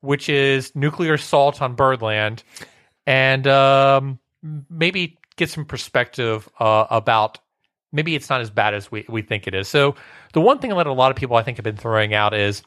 which 0.00 0.28
is 0.28 0.74
nuclear 0.74 1.14
assault 1.14 1.62
on 1.62 1.74
Birdland, 1.74 2.42
and 3.06 3.46
um, 3.46 4.18
maybe 4.68 5.18
get 5.36 5.50
some 5.50 5.64
perspective 5.64 6.48
uh, 6.58 6.86
about 6.90 7.38
maybe 7.92 8.14
it's 8.16 8.28
not 8.28 8.40
as 8.40 8.50
bad 8.50 8.74
as 8.74 8.90
we, 8.90 9.04
we 9.08 9.22
think 9.22 9.46
it 9.46 9.54
is. 9.54 9.68
So 9.68 9.94
the 10.32 10.40
one 10.40 10.58
thing 10.58 10.70
that 10.70 10.86
a 10.86 10.92
lot 10.92 11.10
of 11.12 11.16
people 11.16 11.36
I 11.36 11.42
think 11.44 11.58
have 11.58 11.64
been 11.64 11.76
throwing 11.76 12.12
out 12.12 12.34
is 12.34 12.62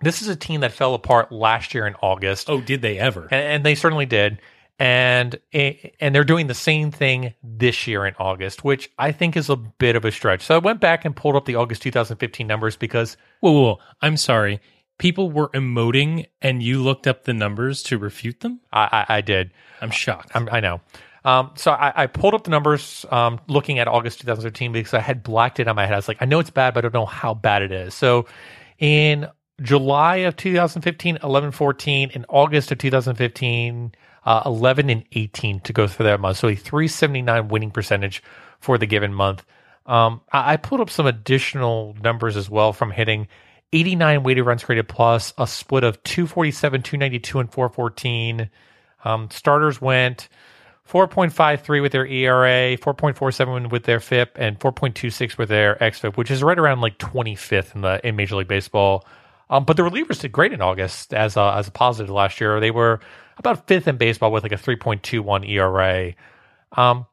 this 0.00 0.22
is 0.22 0.28
a 0.28 0.36
team 0.36 0.60
that 0.62 0.72
fell 0.72 0.94
apart 0.94 1.30
last 1.30 1.72
year 1.72 1.86
in 1.86 1.94
August, 2.02 2.50
Oh, 2.50 2.60
did 2.60 2.82
they 2.82 2.98
ever? 2.98 3.22
and, 3.30 3.32
and 3.34 3.64
they 3.64 3.74
certainly 3.76 4.06
did. 4.06 4.40
And 4.78 5.38
and 5.52 6.14
they're 6.14 6.24
doing 6.24 6.48
the 6.48 6.54
same 6.54 6.90
thing 6.90 7.32
this 7.42 7.86
year 7.86 8.04
in 8.04 8.14
August, 8.18 8.62
which 8.62 8.90
I 8.98 9.10
think 9.10 9.36
is 9.36 9.48
a 9.48 9.56
bit 9.56 9.96
of 9.96 10.04
a 10.04 10.12
stretch. 10.12 10.42
So 10.42 10.54
I 10.54 10.58
went 10.58 10.80
back 10.80 11.06
and 11.06 11.16
pulled 11.16 11.34
up 11.34 11.46
the 11.46 11.54
August 11.54 11.80
2015 11.82 12.46
numbers 12.46 12.76
because 12.76 13.16
Whoa, 13.40 13.52
whoa, 13.52 13.62
whoa. 13.62 13.78
I'm 14.02 14.16
sorry. 14.18 14.60
People 14.98 15.30
were 15.30 15.48
emoting 15.50 16.26
and 16.42 16.62
you 16.62 16.82
looked 16.82 17.06
up 17.06 17.24
the 17.24 17.34
numbers 17.34 17.82
to 17.84 17.98
refute 17.98 18.40
them? 18.40 18.60
I, 18.72 19.06
I, 19.08 19.16
I 19.16 19.20
did. 19.20 19.50
I'm 19.80 19.90
shocked. 19.90 20.32
I'm, 20.34 20.48
I 20.50 20.60
know. 20.60 20.80
Um, 21.26 21.50
so 21.56 21.72
I, 21.72 22.04
I 22.04 22.06
pulled 22.06 22.34
up 22.34 22.44
the 22.44 22.50
numbers 22.50 23.04
um, 23.10 23.40
looking 23.48 23.78
at 23.78 23.88
August 23.88 24.20
2013 24.20 24.72
because 24.72 24.94
I 24.94 25.00
had 25.00 25.22
blacked 25.22 25.58
it 25.58 25.66
on 25.68 25.74
my 25.74 25.84
head. 25.84 25.94
I 25.94 25.96
was 25.96 26.08
like, 26.08 26.18
I 26.20 26.24
know 26.24 26.38
it's 26.38 26.50
bad, 26.50 26.72
but 26.72 26.84
I 26.84 26.88
don't 26.88 26.94
know 26.94 27.04
how 27.04 27.34
bad 27.34 27.62
it 27.62 27.72
is. 27.72 27.94
So 27.94 28.26
in 28.78 29.26
July 29.60 30.16
of 30.16 30.36
2015, 30.36 31.18
11 31.22 31.50
14, 31.50 32.10
in 32.10 32.24
August 32.28 32.70
of 32.70 32.78
2015, 32.78 33.92
uh, 34.26 34.42
11 34.44 34.90
and 34.90 35.04
18 35.12 35.60
to 35.60 35.72
go 35.72 35.86
through 35.86 36.04
that 36.04 36.20
month. 36.20 36.36
So 36.36 36.48
a 36.48 36.56
379 36.56 37.48
winning 37.48 37.70
percentage 37.70 38.22
for 38.58 38.76
the 38.76 38.86
given 38.86 39.14
month. 39.14 39.44
Um, 39.86 40.20
I, 40.32 40.54
I 40.54 40.56
pulled 40.56 40.80
up 40.80 40.90
some 40.90 41.06
additional 41.06 41.96
numbers 42.02 42.36
as 42.36 42.50
well 42.50 42.72
from 42.72 42.90
hitting 42.90 43.28
89 43.72 44.24
weighted 44.24 44.44
runs 44.44 44.64
created 44.64 44.88
plus, 44.88 45.32
a 45.38 45.46
split 45.46 45.84
of 45.84 46.02
247, 46.02 46.82
292, 46.82 47.38
and 47.38 47.52
414. 47.52 48.50
Um, 49.04 49.30
starters 49.30 49.80
went 49.80 50.28
4.53 50.90 51.82
with 51.82 51.92
their 51.92 52.06
ERA, 52.06 52.76
4.47 52.76 53.70
with 53.70 53.84
their 53.84 54.00
FIP, 54.00 54.32
and 54.36 54.58
4.26 54.58 55.38
with 55.38 55.48
their 55.48 55.76
XFIP, 55.76 56.16
which 56.16 56.30
is 56.30 56.42
right 56.42 56.58
around 56.58 56.80
like 56.80 56.98
25th 56.98 57.74
in 57.74 57.82
the 57.82 58.06
in 58.06 58.16
Major 58.16 58.36
League 58.36 58.48
Baseball. 58.48 59.06
Um, 59.50 59.64
but 59.64 59.76
the 59.76 59.82
relievers 59.84 60.20
did 60.20 60.32
great 60.32 60.52
in 60.52 60.60
August 60.60 61.14
as 61.14 61.36
a, 61.36 61.54
as 61.56 61.68
a 61.68 61.70
positive 61.70 62.10
last 62.12 62.40
year. 62.40 62.58
They 62.58 62.72
were 62.72 63.00
about 63.36 63.66
fifth 63.66 63.88
in 63.88 63.96
baseball 63.96 64.32
with 64.32 64.42
like 64.42 64.52
a 64.52 64.56
3.21 64.56 65.48
ERA. 65.48 66.14
Um, 66.72 67.06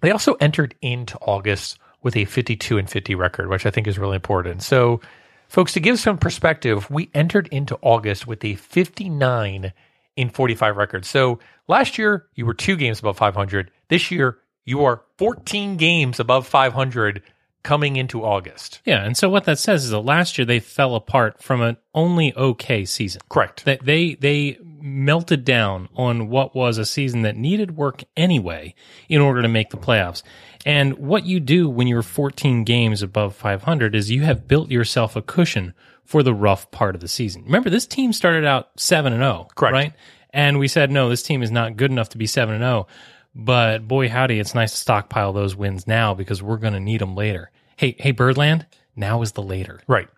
they 0.00 0.10
also 0.10 0.34
entered 0.34 0.74
into 0.80 1.18
August 1.18 1.78
with 2.02 2.16
a 2.16 2.24
52 2.24 2.78
and 2.78 2.90
50 2.90 3.14
record, 3.14 3.48
which 3.48 3.66
I 3.66 3.70
think 3.70 3.86
is 3.86 3.98
really 3.98 4.16
important. 4.16 4.62
So, 4.62 5.00
folks, 5.48 5.72
to 5.74 5.80
give 5.80 5.98
some 5.98 6.18
perspective, 6.18 6.90
we 6.90 7.10
entered 7.14 7.48
into 7.48 7.78
August 7.82 8.26
with 8.26 8.44
a 8.44 8.56
59 8.56 9.72
in 10.16 10.28
45 10.28 10.76
record. 10.76 11.04
So 11.04 11.38
last 11.68 11.98
year 11.98 12.26
you 12.34 12.46
were 12.46 12.54
two 12.54 12.76
games 12.76 13.00
above 13.00 13.16
500. 13.16 13.70
This 13.88 14.10
year 14.10 14.38
you 14.64 14.84
are 14.84 15.02
14 15.18 15.76
games 15.76 16.20
above 16.20 16.46
500 16.46 17.22
coming 17.62 17.96
into 17.96 18.24
August. 18.24 18.80
yeah, 18.84 19.04
and 19.04 19.16
so 19.16 19.28
what 19.28 19.44
that 19.44 19.58
says 19.58 19.84
is 19.84 19.90
that 19.90 20.00
last 20.00 20.36
year 20.36 20.44
they 20.44 20.58
fell 20.58 20.96
apart 20.96 21.40
from 21.40 21.62
an 21.62 21.76
only 21.94 22.34
okay 22.34 22.84
season. 22.84 23.22
Correct. 23.28 23.64
That 23.64 23.84
they 23.84 24.14
they 24.14 24.58
melted 24.82 25.44
down 25.44 25.88
on 25.94 26.28
what 26.28 26.54
was 26.54 26.78
a 26.78 26.84
season 26.84 27.22
that 27.22 27.36
needed 27.36 27.76
work 27.76 28.02
anyway 28.16 28.74
in 29.08 29.20
order 29.20 29.40
to 29.42 29.48
make 29.48 29.70
the 29.70 29.76
playoffs. 29.76 30.22
And 30.66 30.98
what 30.98 31.24
you 31.24 31.40
do 31.40 31.68
when 31.68 31.86
you're 31.86 32.02
14 32.02 32.64
games 32.64 33.02
above 33.02 33.34
500 33.34 33.94
is 33.94 34.10
you 34.10 34.22
have 34.22 34.48
built 34.48 34.70
yourself 34.70 35.16
a 35.16 35.22
cushion 35.22 35.74
for 36.04 36.22
the 36.22 36.34
rough 36.34 36.70
part 36.70 36.94
of 36.94 37.00
the 37.00 37.08
season. 37.08 37.44
Remember, 37.44 37.70
this 37.70 37.86
team 37.86 38.12
started 38.12 38.44
out 38.44 38.68
7 38.76 39.12
and 39.12 39.22
0, 39.22 39.48
Correct. 39.54 39.72
right? 39.72 39.92
And 40.30 40.58
we 40.58 40.68
said, 40.68 40.90
no, 40.90 41.08
this 41.08 41.22
team 41.22 41.42
is 41.42 41.50
not 41.50 41.76
good 41.76 41.90
enough 41.90 42.10
to 42.10 42.18
be 42.18 42.26
7 42.26 42.54
and 42.54 42.62
0. 42.62 42.86
But 43.34 43.86
boy, 43.88 44.08
howdy, 44.08 44.38
it's 44.38 44.54
nice 44.54 44.72
to 44.72 44.76
stockpile 44.78 45.32
those 45.32 45.56
wins 45.56 45.86
now 45.86 46.14
because 46.14 46.42
we're 46.42 46.58
going 46.58 46.74
to 46.74 46.80
need 46.80 47.00
them 47.00 47.14
later. 47.14 47.50
Hey, 47.76 47.96
hey, 47.98 48.10
Birdland, 48.10 48.66
now 48.94 49.22
is 49.22 49.32
the 49.32 49.42
later. 49.42 49.80
Right. 49.86 50.08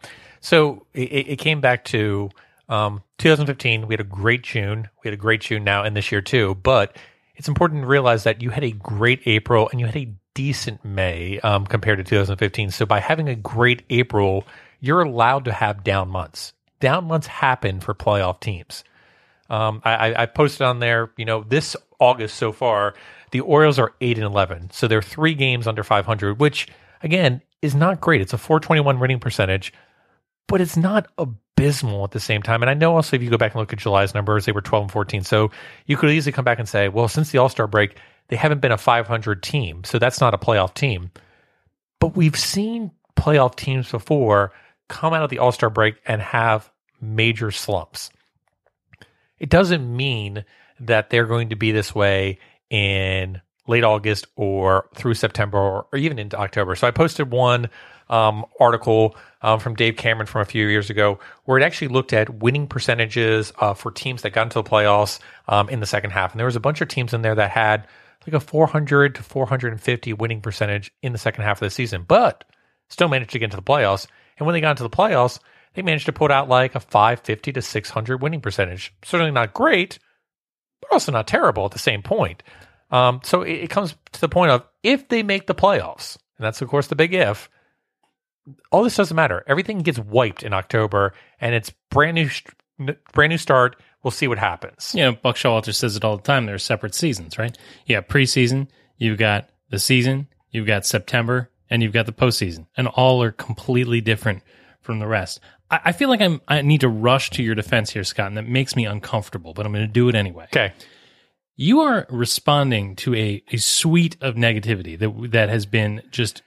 So 0.41 0.87
it, 0.95 1.29
it 1.29 1.39
came 1.39 1.61
back 1.61 1.85
to 1.87 2.31
um, 2.69 3.03
2015. 3.19 3.87
We 3.87 3.93
had 3.93 4.01
a 4.01 4.05
great 4.05 4.43
June. 4.43 4.89
We 5.03 5.09
had 5.09 5.15
a 5.15 5.21
great 5.21 5.41
June 5.41 5.65
now 5.65 5.83
and 5.83 5.97
this 5.97 6.11
year 6.11 6.21
too. 6.21 6.55
But 6.57 6.97
it's 7.37 7.49
important 7.49 7.83
to 7.83 7.87
realize 7.87 8.25
that 8.25 8.43
you 8.43 8.51
had 8.51 8.65
a 8.65 8.71
great 8.71 9.23
April 9.27 9.69
and 9.71 9.81
you 9.81 9.87
had 9.87 9.97
a 9.97 10.13
decent 10.35 10.85
May 10.85 11.39
um, 11.41 11.67
compared 11.67 11.99
to 11.99 12.05
2015. 12.05 12.71
So 12.71 12.87
by 12.87 13.01
having 13.01 13.29
a 13.29 13.35
great 13.35 13.83
April, 13.91 14.45
you're 14.81 15.01
allowed 15.01 15.47
to 15.47 15.53
have 15.53 15.85
down 15.85 16.09
months. 16.11 16.53
down 16.81 17.05
months 17.07 17.27
happen 17.27 17.81
for 17.81 17.95
playoff 17.95 18.41
teams. 18.41 18.85
Um, 19.49 19.81
I, 19.85 20.23
I, 20.23 20.27
posted 20.27 20.63
on 20.63 20.79
there, 20.81 21.13
you 21.17 21.25
know, 21.25 21.45
this 21.47 21.77
August 21.99 22.37
so 22.37 22.51
far, 22.51 22.95
the 23.31 23.41
Orioles 23.41 23.79
are 23.79 23.93
eight 24.01 24.17
and 24.17 24.25
eleven, 24.25 24.71
so 24.71 24.89
they're 24.89 25.03
three 25.03 25.35
games 25.35 25.67
under 25.67 25.85
five 25.85 26.07
hundred, 26.07 26.41
which 26.41 26.67
again 27.03 27.43
is 27.61 27.75
not 27.75 28.01
great. 28.01 28.23
It's 28.23 28.33
a 28.33 28.39
four 28.39 28.59
twenty 28.59 28.81
one 28.81 29.01
winning 29.01 29.21
percentage, 29.21 29.73
but 30.47 30.61
it's 30.61 30.77
not 30.77 31.09
abysmal 31.19 32.05
at 32.05 32.11
the 32.11 32.21
same 32.21 32.43
time. 32.43 32.63
And 32.63 32.71
I 32.71 32.75
know 32.75 32.95
also 32.95 33.17
if 33.17 33.23
you 33.23 33.31
go 33.31 33.39
back 33.39 33.53
and 33.53 33.61
look 33.61 33.73
at 33.73 33.79
July's 33.79 34.15
numbers, 34.15 34.45
they 34.45 34.53
were 34.53 34.61
twelve 34.61 34.85
and 34.85 34.93
fourteen, 34.93 35.25
so 35.25 35.51
you 35.87 35.97
could 35.97 36.11
easily 36.11 36.33
come 36.33 36.45
back 36.45 36.59
and 36.59 36.69
say, 36.69 36.89
well, 36.89 37.09
since 37.09 37.31
the 37.31 37.39
All 37.39 37.49
Star 37.49 37.67
break, 37.67 37.97
they 38.29 38.37
haven't 38.37 38.61
been 38.61 38.73
a 38.73 38.79
five 38.79 39.07
hundred 39.07 39.43
team, 39.43 39.85
so 39.85 39.99
that's 39.99 40.21
not 40.21 40.35
a 40.35 40.39
playoff 40.39 40.75
team. 40.75 41.11
But 42.01 42.17
we've 42.17 42.39
seen 42.39 42.91
playoff 43.17 43.57
teams 43.57 43.91
before 43.91 44.53
come 44.89 45.15
out 45.15 45.23
of 45.23 45.31
the 45.31 45.39
All 45.39 45.53
Star 45.53 45.71
break 45.71 45.97
and 46.07 46.21
have 46.21 46.71
major 47.01 47.51
slumps. 47.51 48.11
It 49.39 49.49
doesn't 49.51 49.97
mean 49.97 50.45
that 50.81 51.11
they're 51.11 51.27
going 51.27 51.51
to 51.51 51.57
be 51.57 51.73
this 51.73 51.95
way 51.95 52.39
in 52.71 53.41
late 53.67 53.85
August 53.85 54.27
or 54.37 54.89
through 54.95 55.15
September 55.15 55.59
or, 55.59 55.87
or 55.93 55.99
even 55.99 56.19
into 56.19 56.39
October. 56.39 56.75
So 56.75 56.87
I 56.87 56.91
posted 56.91 57.31
one 57.31 57.71
um, 58.09 58.45
article 58.61 59.17
um, 59.45 59.61
from 59.61 59.75
Dave 59.75 59.97
Cameron 59.97 60.27
from 60.27 60.41
a 60.41 60.47
few 60.47 60.67
years 60.67 60.89
ago 60.89 61.21
where 61.45 61.59
it 61.59 61.63
actually 61.63 61.89
looked 61.89 62.15
at 62.15 62.43
winning 62.43 62.67
percentages 62.67 63.53
uh, 63.59 63.75
for 63.75 63.91
teams 63.91 64.23
that 64.23 64.31
got 64.31 64.45
into 64.45 64.55
the 64.55 64.69
playoffs 64.69 65.21
um, 65.49 65.69
in 65.69 65.81
the 65.81 65.87
second 65.87 66.11
half. 66.11 66.33
And 66.33 66.39
there 66.41 66.47
was 66.47 66.57
a 66.57 66.61
bunch 66.61 66.81
of 66.81 66.89
teams 66.89 67.13
in 67.13 67.21
there 67.21 67.35
that 67.35 67.51
had 67.51 67.87
like 68.27 68.33
a 68.33 68.41
400 68.41 69.17
to 69.17 69.23
450 69.23 70.15
winning 70.15 70.41
percentage 70.41 70.91
in 71.03 71.13
the 71.13 71.19
second 71.19 71.45
half 71.45 71.59
of 71.59 71.67
the 71.67 71.71
season, 71.71 72.05
but 72.09 72.45
still 72.89 73.09
managed 73.09 73.33
to 73.33 73.39
get 73.39 73.45
into 73.45 73.59
the 73.59 73.63
playoffs. 73.63 74.07
And 74.39 74.47
when 74.47 74.55
they 74.55 74.63
got 74.63 74.71
into 74.71 74.83
the 74.83 74.89
playoffs, 74.89 75.39
they 75.75 75.83
managed 75.83 76.07
to 76.07 76.13
put 76.13 76.31
out 76.31 76.49
like 76.49 76.75
a 76.75 76.81
550 76.81 77.53
to 77.53 77.61
600 77.61 78.23
winning 78.23 78.41
percentage. 78.41 78.95
Certainly 79.05 79.33
not 79.33 79.53
great, 79.53 79.99
but 80.81 80.91
also 80.91 81.13
not 81.13 81.29
terrible 81.29 81.67
at 81.67 81.73
the 81.73 81.79
same 81.79 82.03
point. 82.03 82.43
Um, 82.91 83.21
so 83.23 83.43
it, 83.43 83.65
it 83.65 83.71
comes 83.71 83.95
to 84.13 84.21
the 84.23 84.29
point 84.29 84.53
of 84.53 84.65
if 84.83 85.09
they 85.09 85.23
make 85.23 85.47
the 85.47 85.55
playoffs, 85.55 86.17
and 86.39 86.47
that's 86.47 86.63
of 86.63 86.69
course 86.69 86.87
the 86.87 86.97
big 86.97 87.13
if, 87.13 87.51
all 88.71 88.83
this 88.83 88.97
doesn't 88.97 89.17
matter. 89.17 89.45
Everything 89.47 89.79
gets 89.79 89.99
wiped 89.99 90.43
in 90.43 90.53
October, 90.53 91.15
and 91.41 91.55
it's 91.55 91.71
brand 91.91 92.15
new, 92.15 92.31
brand 93.13 93.31
new 93.31 93.39
start. 93.39 93.77
We'll 94.03 94.11
see 94.11 94.29
what 94.29 94.39
happens. 94.39 94.95
You 94.95 95.05
know, 95.05 95.13
Buck 95.13 95.37
Showalter 95.37 95.75
says 95.75 95.97
it 95.97 96.05
all 96.05 96.17
the 96.17 96.23
time. 96.23 96.47
There 96.47 96.55
are 96.55 96.59
separate 96.59 96.95
seasons, 96.95 97.39
right? 97.39 97.57
You 97.87 97.95
have 97.97 98.07
preseason, 98.07 98.69
you've 98.99 99.19
got 99.19 99.49
the 99.71 99.79
season, 99.79 100.29
you've 100.51 100.67
got 100.67 100.85
September, 100.85 101.51
and 101.71 101.83
you've 101.83 101.93
got 101.93 102.07
the 102.07 102.13
postseason, 102.13 102.67
and 102.77 102.87
all 102.87 103.23
are 103.23 103.33
completely 103.33 104.01
different 104.01 104.43
from 104.83 104.99
the 104.99 105.07
rest. 105.07 105.41
I, 105.71 105.81
I 105.87 105.93
feel 105.93 106.09
like 106.09 106.21
I'm 106.21 106.41
I 106.47 106.63
need 106.63 106.83
to 106.83 106.89
rush 106.89 107.31
to 107.31 107.43
your 107.43 107.55
defense 107.55 107.91
here, 107.91 108.05
Scott, 108.05 108.29
and 108.29 108.37
that 108.37 108.47
makes 108.47 108.77
me 108.77 108.85
uncomfortable, 108.85 109.55
but 109.55 109.65
I'm 109.65 109.73
going 109.73 109.87
to 109.87 109.93
do 109.93 110.09
it 110.09 110.15
anyway. 110.15 110.45
Okay. 110.45 110.73
You 111.57 111.81
are 111.81 112.07
responding 112.11 112.97
to 112.97 113.15
a, 113.15 113.43
a 113.53 113.57
suite 113.59 114.17
of 114.21 114.35
negativity 114.35 114.99
that 114.99 115.31
that 115.33 115.49
has 115.49 115.67
been 115.67 116.03
just 116.11 116.43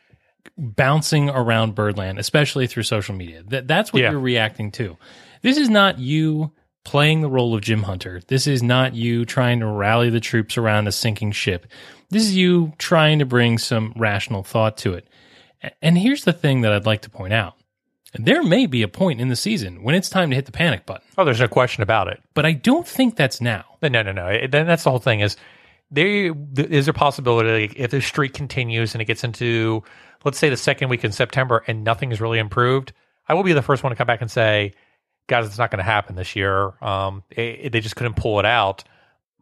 bouncing 0.58 1.30
around 1.30 1.76
Birdland, 1.76 2.20
especially 2.20 2.68
through 2.68 2.84
social 2.84 3.16
media. 3.16 3.44
That 3.48 3.68
that's 3.68 3.92
what 3.94 4.02
Yeah. 4.02 4.12
you're 4.12 4.20
reacting 4.20 4.72
to. 4.74 4.98
This 5.42 5.58
is 5.58 5.70
not 5.70 6.00
you 6.00 6.52
playing 6.84 7.22
the 7.22 7.30
role 7.30 7.54
of 7.54 7.62
Jim 7.62 7.84
Hunter. 7.84 8.22
This 8.28 8.48
is 8.48 8.64
not 8.64 8.96
you 8.96 9.26
trying 9.26 9.60
to 9.60 9.68
rally 9.68 10.10
the 10.10 10.20
troops 10.22 10.58
around 10.58 10.88
a 10.88 10.92
sinking 10.92 11.32
ship. 11.34 11.68
This 12.10 12.24
is 12.24 12.36
you 12.38 12.74
trying 12.78 13.20
to 13.20 13.26
bring 13.26 13.58
some 13.58 13.94
rational 13.98 14.44
thought 14.44 14.78
to 14.78 14.94
it. 14.94 15.08
And 15.82 15.98
here's 15.98 16.24
the 16.24 16.34
thing 16.34 16.62
that 16.62 16.72
I'd 16.72 16.86
like 16.86 17.02
to 17.02 17.10
point 17.10 17.34
out. 17.34 17.56
There 18.14 18.42
may 18.42 18.68
be 18.68 18.84
a 18.84 18.88
point 18.88 19.20
in 19.20 19.28
the 19.28 19.36
season 19.36 19.84
when 19.84 19.94
it's 19.96 20.10
time 20.10 20.30
to 20.30 20.36
hit 20.36 20.46
the 20.46 20.52
panic 20.52 20.86
button, 20.86 21.04
Oh, 21.18 21.26
there's 21.26 21.42
no 21.42 21.48
question 21.50 21.84
about 21.84 22.08
it. 22.08 22.22
but 22.34 22.46
I 22.46 22.54
don't 22.54 22.88
think 22.88 23.16
that's 23.18 23.42
now. 23.42 23.66
No, 23.82 23.90
no, 23.90 24.12
no. 24.14 24.48
Then 24.48 24.66
that's 24.66 24.86
the 24.86 24.90
whole 24.90 25.00
thing. 25.00 25.20
Is 25.20 25.36
there 25.92 26.34
th- 26.34 26.70
is 26.70 26.88
a 26.88 26.94
possibility 26.94 27.72
if 27.76 27.92
the 27.92 28.02
streak 28.02 28.34
continues 28.34 28.94
and 28.96 29.02
it 29.02 29.06
gets 29.06 29.24
into, 29.26 29.84
let's 30.24 30.38
say, 30.38 30.50
the 30.50 30.58
second 30.58 30.90
week 30.90 31.04
in 31.04 31.12
September 31.12 31.64
and 31.68 31.84
nothing 31.84 32.12
is 32.12 32.22
really 32.22 32.40
improved? 32.40 32.94
I 33.28 33.34
will 33.34 33.44
be 33.44 33.54
the 33.54 33.62
first 33.62 33.84
one 33.84 33.92
to 33.92 33.96
come 33.96 34.08
back 34.08 34.22
and 34.22 34.32
say, 34.32 34.74
guys, 35.28 35.46
it's 35.46 35.58
not 35.58 35.72
going 35.72 35.80
to 35.80 35.84
happen 35.84 36.16
this 36.16 36.36
year. 36.36 36.74
Um, 36.84 37.24
it, 37.30 37.42
it- 37.42 37.72
they 37.72 37.80
just 37.82 37.96
couldn't 37.96 38.16
pull 38.16 38.40
it 38.40 38.46
out. 38.46 38.84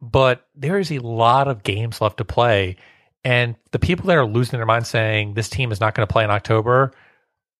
But 0.01 0.45
there 0.55 0.77
is 0.77 0.91
a 0.91 0.99
lot 0.99 1.47
of 1.47 1.63
games 1.63 2.01
left 2.01 2.17
to 2.17 2.25
play, 2.25 2.75
and 3.23 3.55
the 3.71 3.79
people 3.79 4.07
that 4.07 4.17
are 4.17 4.25
losing 4.25 4.59
their 4.59 4.65
mind 4.65 4.85
saying 4.85 5.33
this 5.33 5.49
team 5.49 5.71
is 5.71 5.79
not 5.79 5.95
going 5.95 6.05
to 6.05 6.11
play 6.11 6.23
in 6.23 6.29
October, 6.29 6.91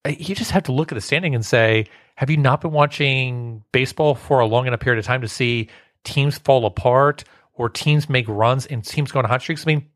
uh, 0.05 0.09
you 0.09 0.35
just 0.35 0.51
have 0.51 0.63
to 0.63 0.71
look 0.73 0.91
at 0.91 0.95
the 0.95 1.01
standing 1.01 1.33
and 1.33 1.45
say, 1.45 1.87
have 2.15 2.29
you 2.29 2.37
not 2.37 2.61
been 2.61 2.71
watching 2.71 3.63
baseball 3.71 4.15
for 4.15 4.41
a 4.41 4.45
long 4.45 4.67
enough 4.67 4.81
period 4.81 4.99
of 4.99 5.05
time 5.05 5.21
to 5.21 5.27
see 5.27 5.69
teams 6.03 6.37
fall 6.37 6.65
apart 6.65 7.23
or 7.53 7.69
teams 7.69 8.09
make 8.09 8.27
runs 8.27 8.65
and 8.67 8.83
teams 8.85 9.11
go 9.11 9.19
on 9.19 9.25
hot 9.25 9.41
streaks? 9.41 9.65
I 9.65 9.67
mean, 9.73 9.87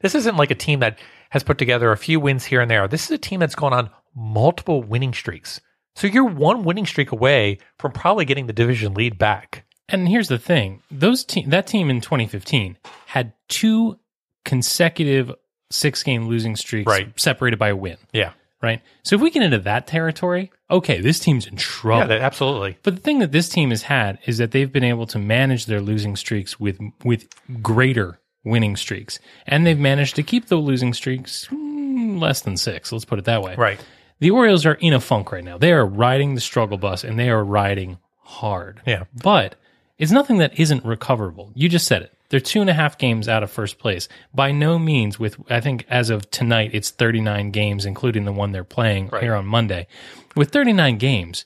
this 0.00 0.14
isn't 0.14 0.36
like 0.36 0.50
a 0.50 0.54
team 0.54 0.80
that 0.80 0.98
has 1.30 1.42
put 1.42 1.58
together 1.58 1.90
a 1.90 1.96
few 1.96 2.20
wins 2.20 2.44
here 2.44 2.60
and 2.60 2.70
there. 2.70 2.86
This 2.86 3.04
is 3.04 3.10
a 3.10 3.18
team 3.18 3.40
that's 3.40 3.54
gone 3.54 3.72
on 3.72 3.90
multiple 4.14 4.82
winning 4.82 5.12
streaks. 5.14 5.60
So 5.96 6.06
you're 6.06 6.24
one 6.24 6.62
winning 6.64 6.86
streak 6.86 7.10
away 7.12 7.58
from 7.78 7.92
probably 7.92 8.24
getting 8.24 8.46
the 8.46 8.52
division 8.52 8.94
lead 8.94 9.18
back. 9.18 9.64
And 9.88 10.08
here's 10.08 10.28
the 10.28 10.38
thing: 10.38 10.82
those 10.90 11.24
te- 11.24 11.46
that 11.46 11.66
team 11.66 11.90
in 11.90 12.00
2015 12.00 12.76
had 13.06 13.32
two 13.48 13.98
consecutive 14.44 15.32
six-game 15.70 16.26
losing 16.26 16.56
streaks, 16.56 16.86
Right. 16.88 17.12
separated 17.18 17.58
by 17.58 17.68
a 17.68 17.76
win. 17.76 17.96
Yeah. 18.12 18.32
Right. 18.62 18.82
So 19.04 19.16
if 19.16 19.22
we 19.22 19.30
get 19.30 19.42
into 19.42 19.58
that 19.60 19.86
territory, 19.86 20.50
okay, 20.70 21.00
this 21.00 21.18
team's 21.18 21.46
in 21.46 21.56
trouble. 21.56 22.12
Yeah, 22.14 22.20
absolutely. 22.20 22.76
but 22.82 22.94
the 22.96 23.00
thing 23.00 23.20
that 23.20 23.32
this 23.32 23.48
team 23.48 23.70
has 23.70 23.82
had 23.84 24.18
is 24.26 24.36
that 24.38 24.50
they've 24.50 24.70
been 24.70 24.84
able 24.84 25.06
to 25.06 25.18
manage 25.18 25.64
their 25.66 25.80
losing 25.80 26.14
streaks 26.14 26.60
with 26.60 26.78
with 27.04 27.26
greater 27.62 28.20
winning 28.44 28.76
streaks, 28.76 29.18
and 29.46 29.66
they've 29.66 29.78
managed 29.78 30.16
to 30.16 30.22
keep 30.22 30.46
the 30.46 30.56
losing 30.56 30.94
streaks 30.94 31.46
mm, 31.50 32.20
less 32.20 32.40
than 32.42 32.56
six. 32.56 32.92
Let's 32.92 33.04
put 33.04 33.18
it 33.18 33.24
that 33.26 33.42
way. 33.42 33.54
Right. 33.56 33.80
The 34.20 34.30
Orioles 34.30 34.66
are 34.66 34.74
in 34.74 34.92
a 34.92 35.00
funk 35.00 35.32
right 35.32 35.44
now. 35.44 35.58
They 35.58 35.72
are 35.72 35.84
riding 35.84 36.34
the 36.34 36.40
struggle 36.40 36.78
bus, 36.78 37.04
and 37.04 37.18
they 37.18 37.30
are 37.30 37.42
riding 37.42 37.98
hard. 38.18 38.82
Yeah. 38.86 39.04
But 39.22 39.56
it's 39.98 40.12
nothing 40.12 40.38
that 40.38 40.58
isn't 40.58 40.84
recoverable. 40.84 41.52
You 41.54 41.68
just 41.68 41.86
said 41.86 42.02
it. 42.02 42.16
They're 42.28 42.38
two 42.38 42.60
and 42.60 42.70
a 42.70 42.74
half 42.74 42.96
games 42.96 43.28
out 43.28 43.42
of 43.42 43.50
first 43.50 43.78
place. 43.78 44.08
By 44.32 44.52
no 44.52 44.78
means, 44.78 45.18
with 45.18 45.36
I 45.50 45.60
think 45.60 45.84
as 45.88 46.10
of 46.10 46.30
tonight, 46.30 46.70
it's 46.72 46.90
39 46.90 47.50
games, 47.50 47.84
including 47.84 48.24
the 48.24 48.32
one 48.32 48.52
they're 48.52 48.62
playing 48.62 49.10
here 49.20 49.34
on 49.34 49.46
Monday. 49.46 49.88
With 50.36 50.52
39 50.52 50.98
games, 50.98 51.44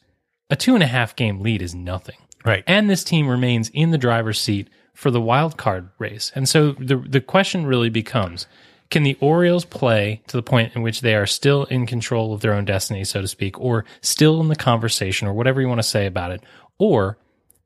a 0.50 0.56
two 0.56 0.74
and 0.74 0.82
a 0.82 0.88
half 0.88 1.16
game 1.16 1.40
lead 1.40 1.62
is 1.62 1.74
nothing. 1.74 2.18
Right. 2.44 2.62
And 2.66 2.90
this 2.90 3.02
team 3.02 3.28
remains 3.28 3.70
in 3.70 3.92
the 3.92 3.98
driver's 3.98 4.38
seat 4.38 4.68
for 4.94 5.10
the 5.10 5.20
wild 5.20 5.56
card 5.56 5.90
race. 5.98 6.32
And 6.34 6.48
so 6.48 6.72
the 6.72 6.96
the 6.96 7.20
question 7.20 7.66
really 7.66 7.90
becomes 7.90 8.46
can 8.90 9.02
the 9.02 9.16
Orioles 9.20 9.64
play 9.64 10.22
to 10.28 10.36
the 10.36 10.42
point 10.42 10.76
in 10.76 10.82
which 10.82 11.00
they 11.00 11.14
are 11.14 11.26
still 11.26 11.64
in 11.64 11.86
control 11.86 12.32
of 12.32 12.40
their 12.40 12.52
own 12.54 12.64
destiny, 12.64 13.04
so 13.04 13.20
to 13.20 13.28
speak, 13.28 13.58
or 13.58 13.84
still 14.02 14.40
in 14.40 14.48
the 14.48 14.56
conversation, 14.56 15.26
or 15.26 15.32
whatever 15.32 15.60
you 15.60 15.68
want 15.68 15.80
to 15.80 15.82
say 15.82 16.06
about 16.06 16.30
it? 16.30 16.42
Or 16.78 17.18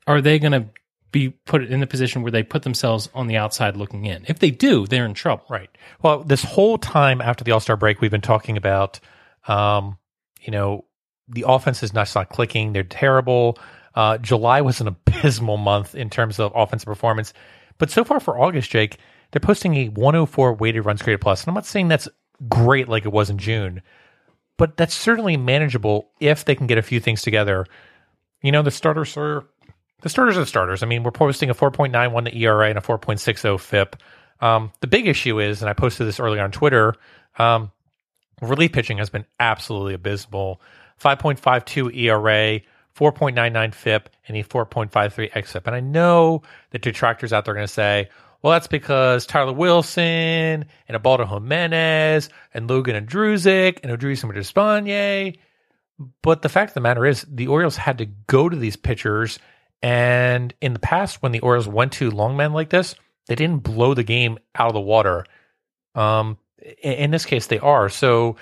are 0.07 0.21
they 0.21 0.39
going 0.39 0.53
to 0.53 0.67
be 1.11 1.31
put 1.31 1.65
in 1.65 1.81
the 1.81 1.87
position 1.87 2.23
where 2.23 2.31
they 2.33 2.43
put 2.43 2.63
themselves 2.63 3.09
on 3.15 3.27
the 3.27 3.37
outside 3.37 3.77
looking 3.77 4.07
in? 4.07 4.25
If 4.29 4.39
they 4.39 4.51
do, 4.51 4.87
they're 4.87 5.05
in 5.05 5.15
trouble. 5.15 5.45
Right. 5.51 5.71
Well, 6.03 6.23
this 6.23 6.45
whole 6.45 6.79
time 6.79 7.21
after 7.21 7.45
the 7.45 7.53
All 7.53 7.61
Star 7.61 7.77
break, 7.77 8.01
we've 8.01 8.11
been 8.11 8.21
talking 8.21 8.57
about, 8.57 9.01
um, 9.49 9.99
you 10.41 10.51
know, 10.51 10.85
the 11.29 11.45
offense 11.47 11.83
is 11.83 11.93
not, 11.93 12.11
not 12.15 12.31
clicking. 12.31 12.73
They're 12.73 12.85
terrible. 12.85 13.59
Uh, 13.99 14.17
July 14.17 14.61
was 14.61 14.81
an 14.81 14.87
abysmal 15.07 15.57
month 15.57 15.97
in 15.97 16.09
terms 16.09 16.39
of 16.39 16.53
offensive 16.55 16.87
performance. 16.87 17.33
But 17.79 17.91
so 17.91 18.05
far 18.05 18.21
for 18.21 18.39
August, 18.39 18.71
Jake, 18.71 18.97
they're 19.33 19.41
posting 19.41 19.75
a 19.75 19.89
104 19.89 20.55
weighted 20.55 20.87
runs 20.87 21.03
created 21.03 21.21
plus. 21.21 21.43
And 21.43 21.49
I'm 21.49 21.55
not 21.55 21.67
saying 21.67 21.89
that's 21.89 22.09
great 22.49 22.89
like 22.89 23.05
it 23.05 23.13
was 23.13 23.29
in 23.29 23.39
June, 23.39 23.83
but 24.57 24.77
that's 24.77 24.95
certainly 24.95 25.37
manageable 25.37 26.11
if 26.21 26.45
they 26.45 26.55
can 26.55 26.69
get 26.69 26.79
a 26.79 26.83
few 26.83 27.01
things 27.01 27.23
together. 27.23 27.67
You 28.41 28.53
know, 28.53 28.63
the 28.63 28.71
starters 28.71 29.17
are 29.17 29.45
the 30.03 30.09
starters 30.09 30.37
are 30.37 30.41
the 30.41 30.47
starters. 30.47 30.85
I 30.85 30.87
mean, 30.87 31.03
we're 31.03 31.11
posting 31.11 31.51
a 31.51 31.55
4.91 31.55 32.33
ERA 32.37 32.69
and 32.69 32.79
a 32.79 32.81
4.60 32.81 33.59
FIP. 33.59 33.97
Um, 34.41 34.71
the 34.81 34.87
big 34.87 35.09
issue 35.09 35.41
is, 35.41 35.61
and 35.61 35.69
I 35.69 35.73
posted 35.73 36.07
this 36.07 36.21
earlier 36.21 36.43
on 36.43 36.53
Twitter, 36.53 36.95
um, 37.37 37.73
relief 38.41 38.71
pitching 38.71 38.99
has 38.99 39.11
been 39.11 39.27
absolutely 39.41 39.95
abysmal. 39.95 40.61
5.52 41.03 41.97
ERA, 41.97 42.61
4.99 42.99 43.75
FIP, 43.75 44.11
and 44.27 44.37
a 44.37 44.43
4.53 44.43 45.31
XFIP. 45.33 45.67
And 45.67 45.77
I 45.77 45.81
know 45.81 46.43
the 46.71 46.79
detractors 46.79 47.33
out 47.33 47.45
there 47.45 47.53
are 47.53 47.57
going 47.57 47.67
to 47.67 47.73
say, 47.73 48.09
well, 48.43 48.53
that's 48.53 48.67
because 48.67 49.27
Tyler 49.27 49.53
Wilson 49.53 50.03
and 50.05 50.95
Ubaldo 50.95 51.27
Jimenez 51.27 52.29
and 52.55 52.69
Logan 52.69 53.07
Ondrusek 53.07 53.81
and 53.83 53.97
Odrisamer 53.97 54.35
Despaigne. 54.35 55.37
But 56.23 56.43
the 56.43 56.49
fact 56.49 56.71
of 56.71 56.75
the 56.75 56.81
matter 56.81 57.05
is, 57.05 57.25
the 57.29 57.49
Orioles 57.49 57.77
had 57.77 57.99
to 57.99 58.07
go 58.07 58.49
to 58.49 58.57
these 58.57 58.77
pitchers. 58.77 59.39
And 59.83 60.55
in 60.61 60.73
the 60.73 60.79
past, 60.79 61.23
when 61.23 61.33
the 61.33 61.41
Orioles 61.41 61.69
went 61.69 61.93
to 61.95 62.11
long 62.11 62.37
men 62.37 62.53
like 62.53 62.71
this, 62.71 62.95
they 63.27 63.35
didn't 63.35 63.63
blow 63.63 63.95
the 63.95 64.05
game 64.05 64.39
out 64.55 64.69
of 64.69 64.75
the 64.75 64.81
water. 64.81 65.25
Um, 65.95 66.39
in, 66.83 66.93
in 66.93 67.11
this 67.11 67.25
case, 67.25 67.47
they 67.47 67.59
are. 67.59 67.89
So, 67.89 68.37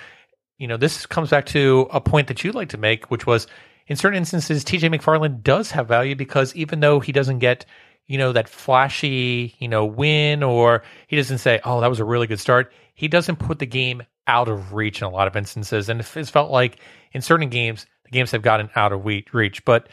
you 0.57 0.67
know, 0.67 0.77
this 0.77 1.05
comes 1.05 1.31
back 1.31 1.47
to 1.47 1.87
a 1.91 2.01
point 2.01 2.27
that 2.27 2.43
you'd 2.43 2.55
like 2.55 2.69
to 2.69 2.77
make, 2.77 3.09
which 3.09 3.25
was 3.25 3.47
in 3.87 3.95
certain 3.95 4.17
instances, 4.17 4.63
TJ 4.63 4.93
McFarland 4.93 5.43
does 5.43 5.71
have 5.71 5.87
value 5.87 6.15
because 6.15 6.55
even 6.55 6.79
though 6.79 6.99
he 6.99 7.11
doesn't 7.11 7.39
get, 7.39 7.65
you 8.05 8.17
know, 8.17 8.33
that 8.33 8.49
flashy, 8.49 9.55
you 9.59 9.67
know, 9.67 9.85
win 9.85 10.43
or 10.43 10.83
he 11.07 11.15
doesn't 11.15 11.39
say, 11.39 11.59
oh, 11.63 11.81
that 11.81 11.87
was 11.87 11.99
a 11.99 12.05
really 12.05 12.27
good 12.27 12.39
start, 12.39 12.71
he 12.93 13.07
doesn't 13.07 13.37
put 13.37 13.59
the 13.59 13.65
game 13.65 14.03
out 14.27 14.49
of 14.49 14.73
reach 14.73 15.01
in 15.01 15.07
a 15.07 15.09
lot 15.09 15.27
of 15.27 15.35
instances. 15.35 15.89
And 15.89 16.01
it's 16.01 16.29
felt 16.29 16.51
like 16.51 16.79
in 17.13 17.21
certain 17.21 17.49
games, 17.49 17.85
the 18.03 18.11
games 18.11 18.31
have 18.31 18.41
gotten 18.41 18.69
out 18.75 18.91
of 18.91 19.05
reach. 19.05 19.63
But 19.63 19.87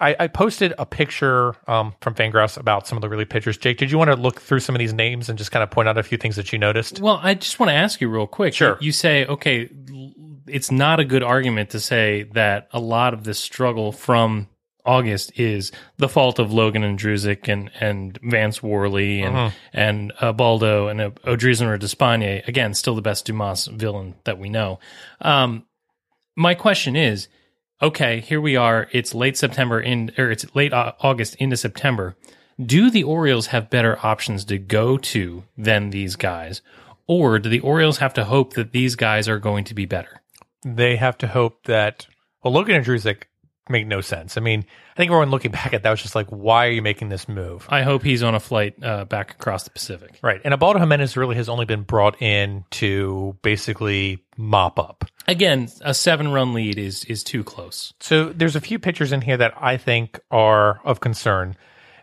I, 0.00 0.16
I 0.18 0.26
posted 0.28 0.74
a 0.78 0.86
picture 0.86 1.54
um, 1.68 1.94
from 2.00 2.14
Fangraphs 2.14 2.56
about 2.56 2.86
some 2.86 2.98
of 2.98 3.02
the 3.02 3.08
really 3.08 3.24
pitchers. 3.24 3.56
Jake, 3.56 3.78
did 3.78 3.90
you 3.90 3.98
want 3.98 4.10
to 4.10 4.16
look 4.16 4.40
through 4.40 4.60
some 4.60 4.74
of 4.74 4.78
these 4.80 4.92
names 4.92 5.28
and 5.28 5.38
just 5.38 5.52
kind 5.52 5.62
of 5.62 5.70
point 5.70 5.88
out 5.88 5.96
a 5.96 6.02
few 6.02 6.18
things 6.18 6.36
that 6.36 6.52
you 6.52 6.58
noticed? 6.58 7.00
Well, 7.00 7.20
I 7.22 7.34
just 7.34 7.58
want 7.60 7.70
to 7.70 7.74
ask 7.74 8.00
you 8.00 8.08
real 8.08 8.26
quick. 8.26 8.54
Sure. 8.54 8.78
You 8.80 8.92
say, 8.92 9.26
okay, 9.26 9.68
it's 10.46 10.70
not 10.70 11.00
a 11.00 11.04
good 11.04 11.22
argument 11.22 11.70
to 11.70 11.80
say 11.80 12.24
that 12.34 12.68
a 12.72 12.80
lot 12.80 13.14
of 13.14 13.24
this 13.24 13.38
struggle 13.38 13.92
from 13.92 14.48
August 14.84 15.38
is 15.38 15.72
the 15.96 16.08
fault 16.08 16.38
of 16.38 16.52
Logan 16.52 16.82
Ondrusek 16.82 17.48
and, 17.48 17.70
and 17.80 18.18
Vance 18.22 18.62
Worley 18.62 19.20
and 19.22 19.36
and 19.72 20.12
uh, 20.20 20.32
Baldo 20.32 20.86
and 20.88 21.00
uh, 21.00 21.10
Odrisamer 21.24 21.78
Despaigne. 21.78 22.46
Again, 22.46 22.72
still 22.72 22.94
the 22.94 23.02
best 23.02 23.26
Dumas 23.26 23.66
villain 23.66 24.14
that 24.24 24.38
we 24.38 24.48
know. 24.48 24.78
Um, 25.20 25.64
my 26.36 26.54
question 26.54 26.94
is, 26.94 27.28
okay, 27.82 28.20
here 28.20 28.40
we 28.40 28.56
are. 28.56 28.86
It's 28.92 29.14
late 29.14 29.36
September 29.36 29.80
in, 29.80 30.12
or 30.16 30.30
it's 30.30 30.54
late 30.54 30.72
August 30.72 31.34
into 31.36 31.56
September. 31.56 32.16
Do 32.64 32.90
the 32.90 33.02
Orioles 33.02 33.48
have 33.48 33.68
better 33.68 33.98
options 34.02 34.44
to 34.46 34.58
go 34.58 34.96
to 34.96 35.44
than 35.58 35.90
these 35.90 36.16
guys, 36.16 36.62
or 37.06 37.38
do 37.38 37.48
the 37.48 37.60
Orioles 37.60 37.98
have 37.98 38.14
to 38.14 38.24
hope 38.24 38.54
that 38.54 38.72
these 38.72 38.94
guys 38.94 39.28
are 39.28 39.38
going 39.38 39.64
to 39.64 39.74
be 39.74 39.84
better? 39.84 40.22
They 40.66 40.96
have 40.96 41.16
to 41.18 41.28
hope 41.28 41.64
that, 41.66 42.06
well, 42.42 42.52
Logan 42.52 42.82
Ondrusek 42.82 43.22
make 43.68 43.86
no 43.86 44.00
sense. 44.00 44.36
I 44.36 44.40
mean, 44.40 44.60
I 44.60 44.96
think 44.96 45.10
everyone 45.10 45.30
looking 45.30 45.50
back 45.50 45.72
at 45.72 45.82
that 45.82 45.90
was 45.90 46.02
just 46.02 46.14
like, 46.14 46.28
why 46.28 46.66
are 46.66 46.70
you 46.70 46.82
making 46.82 47.08
this 47.08 47.28
move? 47.28 47.66
I 47.68 47.82
hope 47.82 48.02
he's 48.02 48.22
on 48.22 48.34
a 48.34 48.40
flight 48.40 48.74
uh, 48.82 49.04
back 49.04 49.30
across 49.32 49.64
the 49.64 49.70
Pacific. 49.70 50.18
Right. 50.22 50.40
And 50.44 50.52
Ubaldo 50.52 50.78
Jimenez 50.80 51.16
really 51.16 51.36
has 51.36 51.48
only 51.48 51.66
been 51.66 51.82
brought 51.82 52.20
in 52.20 52.64
to 52.72 53.36
basically 53.42 54.24
mop 54.36 54.78
up. 54.78 55.04
Again, 55.28 55.68
a 55.82 55.94
seven-run 55.94 56.52
lead 56.52 56.78
is 56.78 57.04
is 57.04 57.24
too 57.24 57.42
close. 57.42 57.92
So 58.00 58.32
there's 58.32 58.56
a 58.56 58.60
few 58.60 58.78
pitchers 58.78 59.12
in 59.12 59.20
here 59.20 59.36
that 59.36 59.54
I 59.60 59.76
think 59.76 60.20
are 60.30 60.80
of 60.84 61.00
concern. 61.00 61.56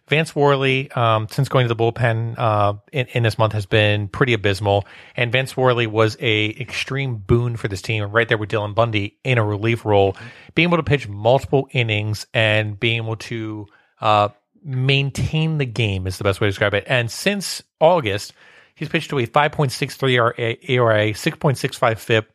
Vance 0.10 0.36
Worley, 0.36 0.92
um, 0.92 1.28
since 1.30 1.48
going 1.48 1.68
to 1.68 1.74
the 1.74 1.76
bullpen 1.76 2.38
uh, 2.38 2.74
in, 2.92 3.08
in 3.08 3.24
this 3.24 3.38
month, 3.38 3.54
has 3.54 3.66
been 3.66 4.10
pretty 4.10 4.34
abysmal. 4.34 4.86
And 5.16 5.32
Vance 5.32 5.56
Worley 5.56 5.88
was 5.88 6.18
a 6.20 6.50
extreme 6.60 7.16
boon 7.16 7.56
for 7.56 7.70
this 7.70 7.82
team, 7.82 8.04
right 8.04 8.28
there 8.28 8.38
with 8.38 8.50
Dylan 8.50 8.76
Bundy 8.76 9.18
in 9.24 9.38
a 9.38 9.46
relief 9.46 9.86
role, 9.86 10.18
being 10.56 10.68
able 10.68 10.78
to 10.78 10.84
pitch 10.84 11.08
multiple 11.08 11.70
innings 11.72 12.28
and 12.34 12.78
being 12.78 12.98
able 12.98 13.16
to 13.16 13.68
uh, 14.02 14.30
maintain 14.64 15.58
the 15.58 15.66
game 15.66 16.06
is 16.06 16.18
the 16.18 16.24
best 16.26 16.42
way 16.42 16.48
to 16.48 16.52
describe 16.52 16.74
it. 16.74 16.84
And 16.88 17.10
since 17.10 17.64
August, 17.80 18.34
he's 18.76 18.90
pitched 18.90 19.10
to 19.12 19.20
a 19.20 19.28
5.63 19.28 20.60
ERA, 20.70 21.14
6.65 21.14 21.98
FIP, 21.98 22.32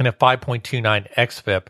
and 0.00 0.08
a 0.08 0.12
5.29 0.12 1.14
xFIP. 1.14 1.66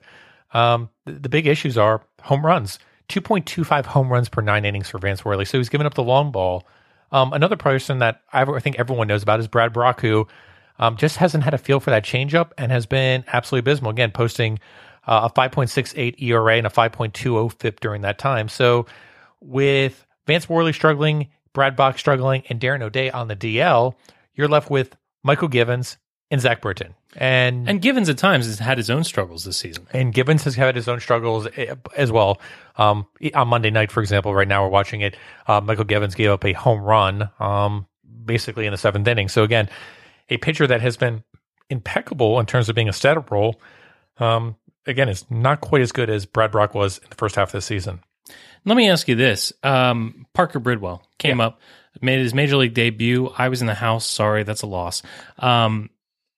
Um, 0.53 0.89
the, 1.05 1.13
the 1.13 1.29
big 1.29 1.47
issues 1.47 1.77
are 1.77 2.03
home 2.23 2.45
runs. 2.45 2.79
2.25 3.09 3.87
home 3.87 4.09
runs 4.11 4.29
per 4.29 4.41
nine 4.43 4.65
innings 4.65 4.89
for 4.89 4.99
Vance 4.99 5.25
Worley. 5.25 5.45
So 5.45 5.59
he's 5.59 5.69
giving 5.69 5.87
up 5.87 5.95
the 5.95 6.03
long 6.03 6.31
ball. 6.31 6.67
Um, 7.11 7.33
another 7.33 7.57
person 7.57 7.99
that 8.01 8.21
I, 8.33 8.43
I 8.43 8.61
think 8.61 8.79
everyone 8.79 9.09
knows 9.09 9.23
about 9.23 9.41
is 9.41 9.49
Brad 9.49 9.73
Brach, 9.73 10.01
who 10.01 10.29
um, 10.79 10.97
just 10.97 11.17
hasn't 11.17 11.45
had 11.45 11.55
a 11.55 11.59
feel 11.59 11.81
for 11.81 11.91
that 11.91 12.05
changeup 12.05 12.51
and 12.59 12.71
has 12.71 12.87
been 12.87 13.25
absolutely 13.33 13.71
abysmal. 13.71 13.91
Again, 13.91 14.11
posting 14.11 14.59
uh, 15.07 15.29
a 15.31 15.39
5.68 15.41 16.21
ERA 16.23 16.57
and 16.57 16.67
a 16.67 16.71
5.20 16.71 17.53
FIP 17.59 17.81
during 17.81 18.03
that 18.03 18.19
time. 18.19 18.49
So 18.49 18.87
with 19.41 20.07
Vance 20.27 20.49
Worley 20.49 20.73
struggling, 20.73 21.29
Brad 21.55 21.77
Brach 21.77 21.99
struggling, 21.99 22.43
and 22.51 22.61
Darren 22.61 22.83
O'Day 22.83 23.11
on 23.11 23.29
the 23.29 23.37
DL, 23.37 23.95
you're 24.35 24.49
left 24.49 24.71
with 24.71 24.97
Mychal 25.27 25.51
Givens 25.51 25.97
and 26.31 26.41
Zach 26.41 26.61
Britton. 26.61 26.95
And 27.17 27.69
And 27.69 27.81
Givens 27.81 28.11
at 28.11 28.19
times 28.19 28.47
has 28.47 28.59
had 28.59 28.77
his 28.77 28.91
own 28.91 29.03
struggles 29.03 29.45
this 29.45 29.57
season. 29.57 29.87
and 29.93 30.13
Givens 30.13 30.45
has 30.45 30.57
had 30.57 30.77
his 30.77 30.87
own 30.89 31.01
struggles 31.01 31.49
eh, 31.57 31.75
as 31.97 32.13
well. 32.13 32.39
Um, 32.79 33.07
on 33.35 33.49
Monday 33.49 33.71
night, 33.71 33.91
for 33.91 34.01
example, 34.01 34.35
right 34.35 34.49
now 34.49 34.63
we're 34.63 34.71
watching 34.71 35.01
it. 35.01 35.17
Uh, 35.47 35.61
Mychal 35.61 35.87
Givens 35.87 36.15
gave 36.15 36.31
up 36.31 36.45
a 36.45 36.53
home 36.53 36.81
run, 36.81 37.29
um, 37.41 37.87
basically 38.25 38.67
in 38.67 38.73
the 38.73 38.79
seventh 38.79 39.07
inning. 39.07 39.29
So 39.29 39.43
again, 39.43 39.69
a 40.31 40.37
pitcher 40.37 40.67
that 40.67 40.81
has 40.81 40.97
been 40.97 41.25
impeccable 41.69 42.39
in 42.41 42.47
terms 42.47 42.69
of 42.69 42.75
being 42.75 42.89
a 42.89 42.93
static 42.93 43.31
role. 43.31 43.61
Um, 44.19 44.57
again, 44.87 45.09
is 45.09 45.25
not 45.31 45.61
quite 45.61 45.83
as 45.83 45.93
good 45.93 46.09
as 46.09 46.25
Brad 46.25 46.53
Brach 46.53 46.75
was 46.75 46.99
in 46.99 47.09
the 47.11 47.17
first 47.17 47.37
half 47.37 47.49
of 47.49 47.53
the 47.53 47.63
season. 47.63 48.01
Let 48.65 48.77
me 48.77 48.89
ask 48.91 49.09
you 49.09 49.15
this: 49.15 49.53
um, 49.63 50.27
Parker 50.35 50.61
Bridwell 50.61 51.03
came 51.19 51.41
up, 51.41 51.61
made 52.01 52.19
his 52.19 52.35
major 52.35 52.57
league 52.57 52.75
debut. 52.75 53.33
I 53.37 53.49
was 53.49 53.61
in 53.61 53.67
the 53.67 53.75
house. 53.75 54.07
Sorry, 54.07 54.43
that's 54.43 54.63
a 54.63 54.67
loss. 54.67 55.03
Um, 55.39 55.91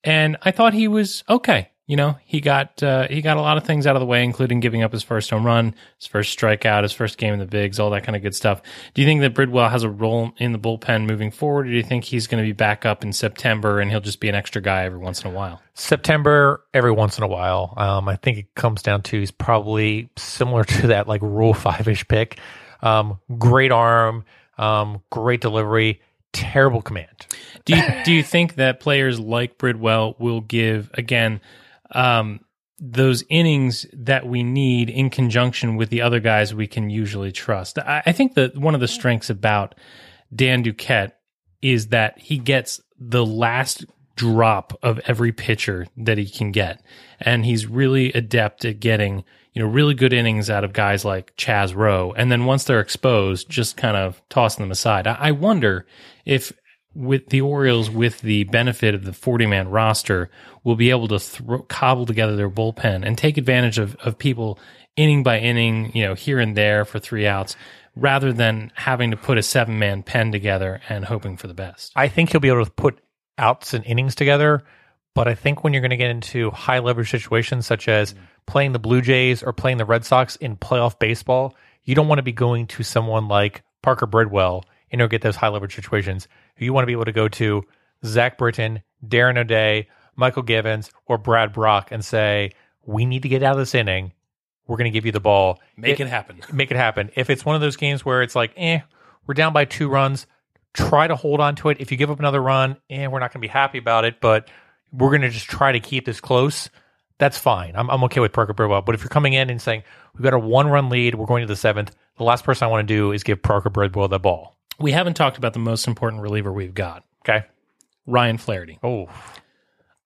and 0.04 0.36
I 0.42 0.50
thought 0.50 0.72
he 0.74 0.88
was 0.88 1.24
okay. 1.28 1.70
You 1.90 1.96
know, 1.96 2.18
he 2.24 2.40
got 2.40 2.84
uh, 2.84 3.08
he 3.08 3.20
got 3.20 3.36
a 3.36 3.40
lot 3.40 3.56
of 3.56 3.64
things 3.64 3.84
out 3.84 3.96
of 3.96 4.00
the 4.00 4.06
way, 4.06 4.22
including 4.22 4.60
giving 4.60 4.84
up 4.84 4.92
his 4.92 5.02
first 5.02 5.28
home 5.28 5.44
run, 5.44 5.74
his 5.98 6.06
first 6.06 6.38
strikeout, 6.38 6.84
his 6.84 6.92
first 6.92 7.18
game 7.18 7.32
in 7.32 7.40
the 7.40 7.46
bigs, 7.46 7.80
all 7.80 7.90
that 7.90 8.04
kind 8.04 8.14
of 8.14 8.22
good 8.22 8.36
stuff. 8.36 8.62
Do 8.94 9.02
you 9.02 9.08
think 9.08 9.22
that 9.22 9.34
Bridwell 9.34 9.68
has 9.68 9.82
a 9.82 9.90
role 9.90 10.30
in 10.36 10.52
the 10.52 10.58
bullpen 10.60 11.08
moving 11.08 11.32
forward, 11.32 11.66
or 11.66 11.70
do 11.70 11.76
you 11.76 11.82
think 11.82 12.04
he's 12.04 12.28
going 12.28 12.40
to 12.40 12.46
be 12.46 12.52
back 12.52 12.86
up 12.86 13.02
in 13.02 13.12
September 13.12 13.80
and 13.80 13.90
he'll 13.90 14.00
just 14.00 14.20
be 14.20 14.28
an 14.28 14.36
extra 14.36 14.62
guy 14.62 14.84
every 14.84 15.00
once 15.00 15.24
in 15.24 15.32
a 15.32 15.34
while? 15.34 15.60
September 15.74 16.62
every 16.72 16.92
once 16.92 17.18
in 17.18 17.24
a 17.24 17.26
while. 17.26 17.74
Um, 17.76 18.08
I 18.08 18.14
think 18.14 18.38
it 18.38 18.54
comes 18.54 18.82
down 18.82 19.02
to 19.02 19.18
he's 19.18 19.32
probably 19.32 20.10
similar 20.16 20.62
to 20.78 20.86
that 20.86 21.08
like 21.08 21.22
Rule 21.22 21.54
Five 21.54 21.88
ish 21.88 22.06
pick. 22.06 22.38
Um, 22.82 23.18
great 23.36 23.72
arm, 23.72 24.24
um, 24.58 25.02
great 25.10 25.40
delivery, 25.40 26.02
terrible 26.32 26.82
command. 26.82 27.26
Do 27.64 27.76
you 27.76 27.82
do 28.04 28.12
you 28.12 28.22
think 28.22 28.54
that 28.54 28.78
players 28.78 29.18
like 29.18 29.58
Bridwell 29.58 30.14
will 30.20 30.40
give 30.40 30.88
again 30.94 31.40
um, 31.92 32.40
those 32.78 33.24
innings 33.28 33.86
that 33.92 34.26
we 34.26 34.42
need 34.42 34.88
in 34.88 35.10
conjunction 35.10 35.76
with 35.76 35.90
the 35.90 36.02
other 36.02 36.20
guys 36.20 36.54
we 36.54 36.66
can 36.66 36.90
usually 36.90 37.32
trust? 37.32 37.78
I, 37.78 38.02
I 38.06 38.12
think 38.12 38.34
that 38.34 38.56
one 38.56 38.74
of 38.74 38.80
the 38.80 38.88
strengths 38.88 39.30
about 39.30 39.74
Dan 40.34 40.62
Duquette 40.62 41.12
is 41.62 41.88
that 41.88 42.18
he 42.18 42.38
gets 42.38 42.80
the 42.98 43.24
last 43.24 43.84
drop 44.16 44.78
of 44.82 45.00
every 45.06 45.32
pitcher 45.32 45.86
that 45.96 46.18
he 46.18 46.28
can 46.28 46.52
get, 46.52 46.82
and 47.20 47.44
he's 47.44 47.66
really 47.66 48.12
adept 48.12 48.64
at 48.64 48.80
getting 48.80 49.24
you 49.52 49.62
know 49.62 49.68
really 49.68 49.94
good 49.94 50.12
innings 50.12 50.48
out 50.48 50.64
of 50.64 50.72
guys 50.72 51.04
like 51.04 51.34
Chaz 51.36 51.74
Roe, 51.74 52.12
and 52.16 52.30
then 52.30 52.44
once 52.44 52.64
they're 52.64 52.80
exposed, 52.80 53.48
just 53.48 53.76
kind 53.76 53.96
of 53.96 54.22
tossing 54.28 54.62
them 54.62 54.70
aside. 54.70 55.06
I, 55.06 55.16
I 55.18 55.30
wonder 55.32 55.86
if 56.24 56.52
with 56.94 57.28
the 57.28 57.40
Orioles, 57.40 57.88
with 57.90 58.20
the 58.20 58.44
benefit 58.44 58.94
of 58.94 59.04
the 59.04 59.12
40 59.12 59.46
man 59.46 59.68
roster, 59.68 60.30
will 60.64 60.76
be 60.76 60.90
able 60.90 61.08
to 61.08 61.18
throw, 61.18 61.62
cobble 61.62 62.06
together 62.06 62.36
their 62.36 62.50
bullpen 62.50 63.06
and 63.06 63.16
take 63.16 63.36
advantage 63.36 63.78
of, 63.78 63.94
of 63.96 64.18
people 64.18 64.58
inning 64.96 65.22
by 65.22 65.38
inning, 65.38 65.92
you 65.94 66.04
know, 66.04 66.14
here 66.14 66.40
and 66.40 66.56
there 66.56 66.84
for 66.84 66.98
three 66.98 67.26
outs, 67.26 67.56
rather 67.94 68.32
than 68.32 68.72
having 68.74 69.10
to 69.12 69.16
put 69.16 69.38
a 69.38 69.42
seven 69.42 69.78
man 69.78 70.02
pen 70.02 70.32
together 70.32 70.80
and 70.88 71.04
hoping 71.04 71.36
for 71.36 71.46
the 71.46 71.54
best. 71.54 71.92
I 71.94 72.08
think 72.08 72.30
he'll 72.30 72.40
be 72.40 72.48
able 72.48 72.64
to 72.64 72.70
put 72.70 73.00
outs 73.38 73.74
and 73.74 73.84
innings 73.84 74.14
together. 74.14 74.62
But 75.14 75.26
I 75.26 75.34
think 75.34 75.64
when 75.64 75.72
you're 75.72 75.82
going 75.82 75.90
to 75.90 75.96
get 75.96 76.10
into 76.10 76.50
high 76.50 76.78
leverage 76.78 77.10
situations 77.10 77.66
such 77.66 77.88
as 77.88 78.14
mm. 78.14 78.18
playing 78.46 78.72
the 78.72 78.78
Blue 78.78 79.00
Jays 79.00 79.42
or 79.42 79.52
playing 79.52 79.78
the 79.78 79.84
Red 79.84 80.04
Sox 80.04 80.36
in 80.36 80.56
playoff 80.56 80.98
baseball, 80.98 81.56
you 81.82 81.94
don't 81.94 82.08
want 82.08 82.18
to 82.18 82.22
be 82.22 82.32
going 82.32 82.66
to 82.68 82.82
someone 82.82 83.26
like 83.26 83.62
Parker 83.82 84.06
Bridwell 84.06 84.64
in 84.90 85.00
order 85.00 85.08
to 85.08 85.14
get 85.14 85.22
those 85.22 85.36
high 85.36 85.48
leverage 85.48 85.74
situations. 85.74 86.28
You 86.60 86.72
want 86.72 86.82
to 86.82 86.86
be 86.86 86.92
able 86.92 87.04
to 87.04 87.12
go 87.12 87.28
to 87.28 87.64
Zach 88.04 88.38
Britton, 88.38 88.82
Darren 89.06 89.38
O'Day, 89.38 89.88
Mychal 90.18 90.44
Givens, 90.44 90.90
or 91.06 91.18
Brad 91.18 91.52
Brach 91.52 91.88
and 91.90 92.04
say, 92.04 92.52
we 92.84 93.04
need 93.04 93.22
to 93.22 93.28
get 93.28 93.42
out 93.42 93.52
of 93.52 93.58
this 93.58 93.74
inning. 93.74 94.12
We're 94.66 94.76
going 94.76 94.90
to 94.90 94.96
give 94.96 95.06
you 95.06 95.12
the 95.12 95.20
ball. 95.20 95.60
Make 95.76 96.00
it 96.00 96.06
happen. 96.06 96.40
Make 96.52 96.70
it 96.70 96.76
happen. 96.76 97.10
If 97.16 97.30
it's 97.30 97.44
one 97.44 97.54
of 97.54 97.60
those 97.60 97.76
games 97.76 98.04
where 98.04 98.22
it's 98.22 98.36
like, 98.36 98.52
eh, 98.56 98.80
we're 99.26 99.34
down 99.34 99.52
by 99.52 99.64
two 99.64 99.88
runs, 99.88 100.26
try 100.74 101.06
to 101.08 101.16
hold 101.16 101.40
on 101.40 101.56
to 101.56 101.70
it. 101.70 101.78
If 101.80 101.90
you 101.90 101.96
give 101.96 102.10
up 102.10 102.18
another 102.18 102.40
run, 102.40 102.76
eh, 102.88 103.06
we're 103.06 103.18
not 103.18 103.32
going 103.32 103.40
to 103.40 103.46
be 103.46 103.48
happy 103.48 103.78
about 103.78 104.04
it, 104.04 104.20
but 104.20 104.48
we're 104.92 105.10
going 105.10 105.22
to 105.22 105.30
just 105.30 105.48
try 105.48 105.72
to 105.72 105.80
keep 105.80 106.04
this 106.04 106.20
close. 106.20 106.70
That's 107.18 107.36
fine. 107.36 107.74
I'm, 107.76 107.90
I'm 107.90 108.04
okay 108.04 108.20
with 108.20 108.32
Parker 108.32 108.54
Bridwell. 108.54 108.82
But 108.82 108.94
if 108.94 109.02
you're 109.02 109.08
coming 109.08 109.32
in 109.32 109.50
and 109.50 109.60
saying, 109.60 109.82
we've 110.14 110.22
got 110.22 110.34
a 110.34 110.38
one 110.38 110.68
run 110.68 110.88
lead, 110.88 111.16
we're 111.16 111.26
going 111.26 111.42
to 111.42 111.46
the 111.46 111.56
seventh, 111.56 111.94
the 112.16 112.24
last 112.24 112.44
person 112.44 112.64
I 112.66 112.68
want 112.68 112.86
to 112.86 112.94
do 112.94 113.12
is 113.12 113.22
give 113.22 113.42
Parker 113.42 113.70
Bridwell 113.70 114.08
the 114.08 114.18
ball. 114.18 114.56
We 114.80 114.92
haven't 114.92 115.14
talked 115.14 115.36
about 115.38 115.52
the 115.52 115.58
most 115.58 115.86
important 115.86 116.22
reliever 116.22 116.52
we've 116.52 116.74
got, 116.74 117.04
Okay. 117.24 117.44
Ryan 118.06 118.38
Flaherty. 118.38 118.78
Oh, 118.82 119.08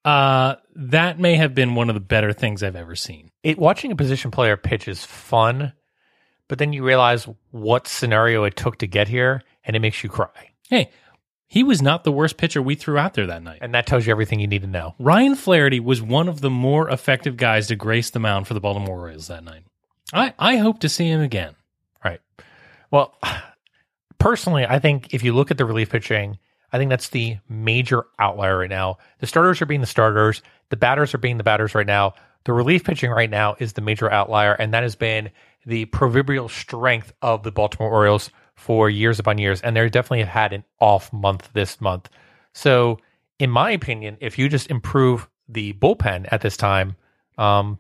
Uh, 0.05 0.57
that 0.75 1.19
may 1.19 1.37
have 1.37 1.55
been 1.55 1.75
one 1.75 1.89
of 1.89 1.95
the 1.95 2.01
better 2.01 2.33
things 2.35 2.63
I've 2.63 2.77
ever 2.77 2.95
seen. 2.95 3.31
it, 3.43 3.59
watching 3.59 3.91
a 3.93 3.97
position 3.97 4.31
player 4.31 4.57
pitch 4.57 4.87
is 4.89 5.03
fun, 5.05 5.73
but 6.49 6.59
then 6.59 6.73
you 6.75 6.85
realize 6.85 7.27
what 7.53 7.89
scenario 7.89 8.45
it 8.45 8.55
took 8.57 8.79
to 8.79 8.87
get 8.87 9.09
here, 9.09 9.43
and 9.65 9.75
it 9.77 9.79
makes 9.81 10.03
you 10.05 10.11
cry. 10.11 10.51
Hey, 10.69 10.91
he 11.47 11.63
was 11.63 11.81
not 11.81 12.05
the 12.05 12.13
worst 12.13 12.37
pitcher 12.37 12.61
we 12.61 12.75
threw 12.75 12.99
out 12.99 13.15
there 13.15 13.27
that 13.29 13.43
night. 13.43 13.61
And 13.63 13.73
that 13.75 13.87
tells 13.87 14.05
you 14.07 14.11
everything 14.11 14.41
you 14.41 14.47
need 14.47 14.63
to 14.63 14.69
know. 14.69 14.95
Ryan 14.99 15.37
Flaherty 15.37 15.81
was 15.81 16.03
one 16.03 16.29
of 16.29 16.41
the 16.43 16.51
more 16.51 16.91
effective 16.91 17.37
guys 17.39 17.69
to 17.69 17.77
grace 17.77 18.11
the 18.11 18.19
mound 18.19 18.47
for 18.47 18.53
the 18.55 18.61
Baltimore 18.61 18.99
Orioles 19.01 19.29
that 19.29 19.45
night. 19.45 19.63
I, 20.13 20.35
I 20.39 20.57
hope 20.57 20.81
to 20.81 20.89
see 20.91 21.07
him 21.09 21.21
again. 21.23 21.55
Right. 22.05 22.21
Well, 22.91 23.17
personally, 24.25 24.65
I 24.65 24.79
think 24.79 25.13
if 25.13 25.23
you 25.23 25.35
look 25.35 25.51
at 25.51 25.59
the 25.59 25.67
relief 25.67 25.91
pitching, 25.91 26.39
I 26.73 26.79
think 26.79 26.89
that's 26.89 27.11
the 27.11 27.37
major 27.47 28.07
outlier 28.19 28.57
right 28.57 28.71
now. 28.71 28.97
The 29.19 29.27
starters 29.27 29.61
are 29.61 29.67
being 29.67 29.83
the 29.83 29.87
starters, 29.87 30.41
the 30.71 30.79
batters 30.79 31.13
are 31.13 31.19
being 31.19 31.37
the 31.37 31.45
batters 31.45 31.75
right 31.75 31.87
now. 31.87 32.15
The 32.45 32.55
relief 32.55 32.85
pitching 32.85 33.11
right 33.11 33.29
now 33.29 33.55
is 33.59 33.75
the 33.75 33.83
major 33.83 34.11
outlier, 34.11 34.55
and 34.55 34.73
that 34.73 34.83
has 34.83 34.97
been 34.97 35.31
the 35.67 35.85
proverbial 35.85 36.49
strength 36.49 37.13
of 37.21 37.43
the 37.43 37.53
Baltimore 37.53 37.91
Orioles 37.91 38.31
for 38.55 38.89
years 38.89 39.19
upon 39.19 39.37
years. 39.37 39.61
And 39.61 39.77
they 39.77 39.87
definitely 39.91 40.21
have 40.21 40.29
had 40.29 40.55
an 40.55 40.65
off 40.81 41.13
month 41.13 41.51
this 41.53 41.79
month. 41.83 42.09
So, 42.55 43.01
in 43.39 43.51
my 43.51 43.73
opinion, 43.73 44.17
if 44.23 44.39
you 44.39 44.49
just 44.49 44.71
improve 44.71 45.29
the 45.51 45.75
bullpen 45.75 46.29
at 46.33 46.41
this 46.41 46.57
time, 46.57 46.97
um, 47.37 47.79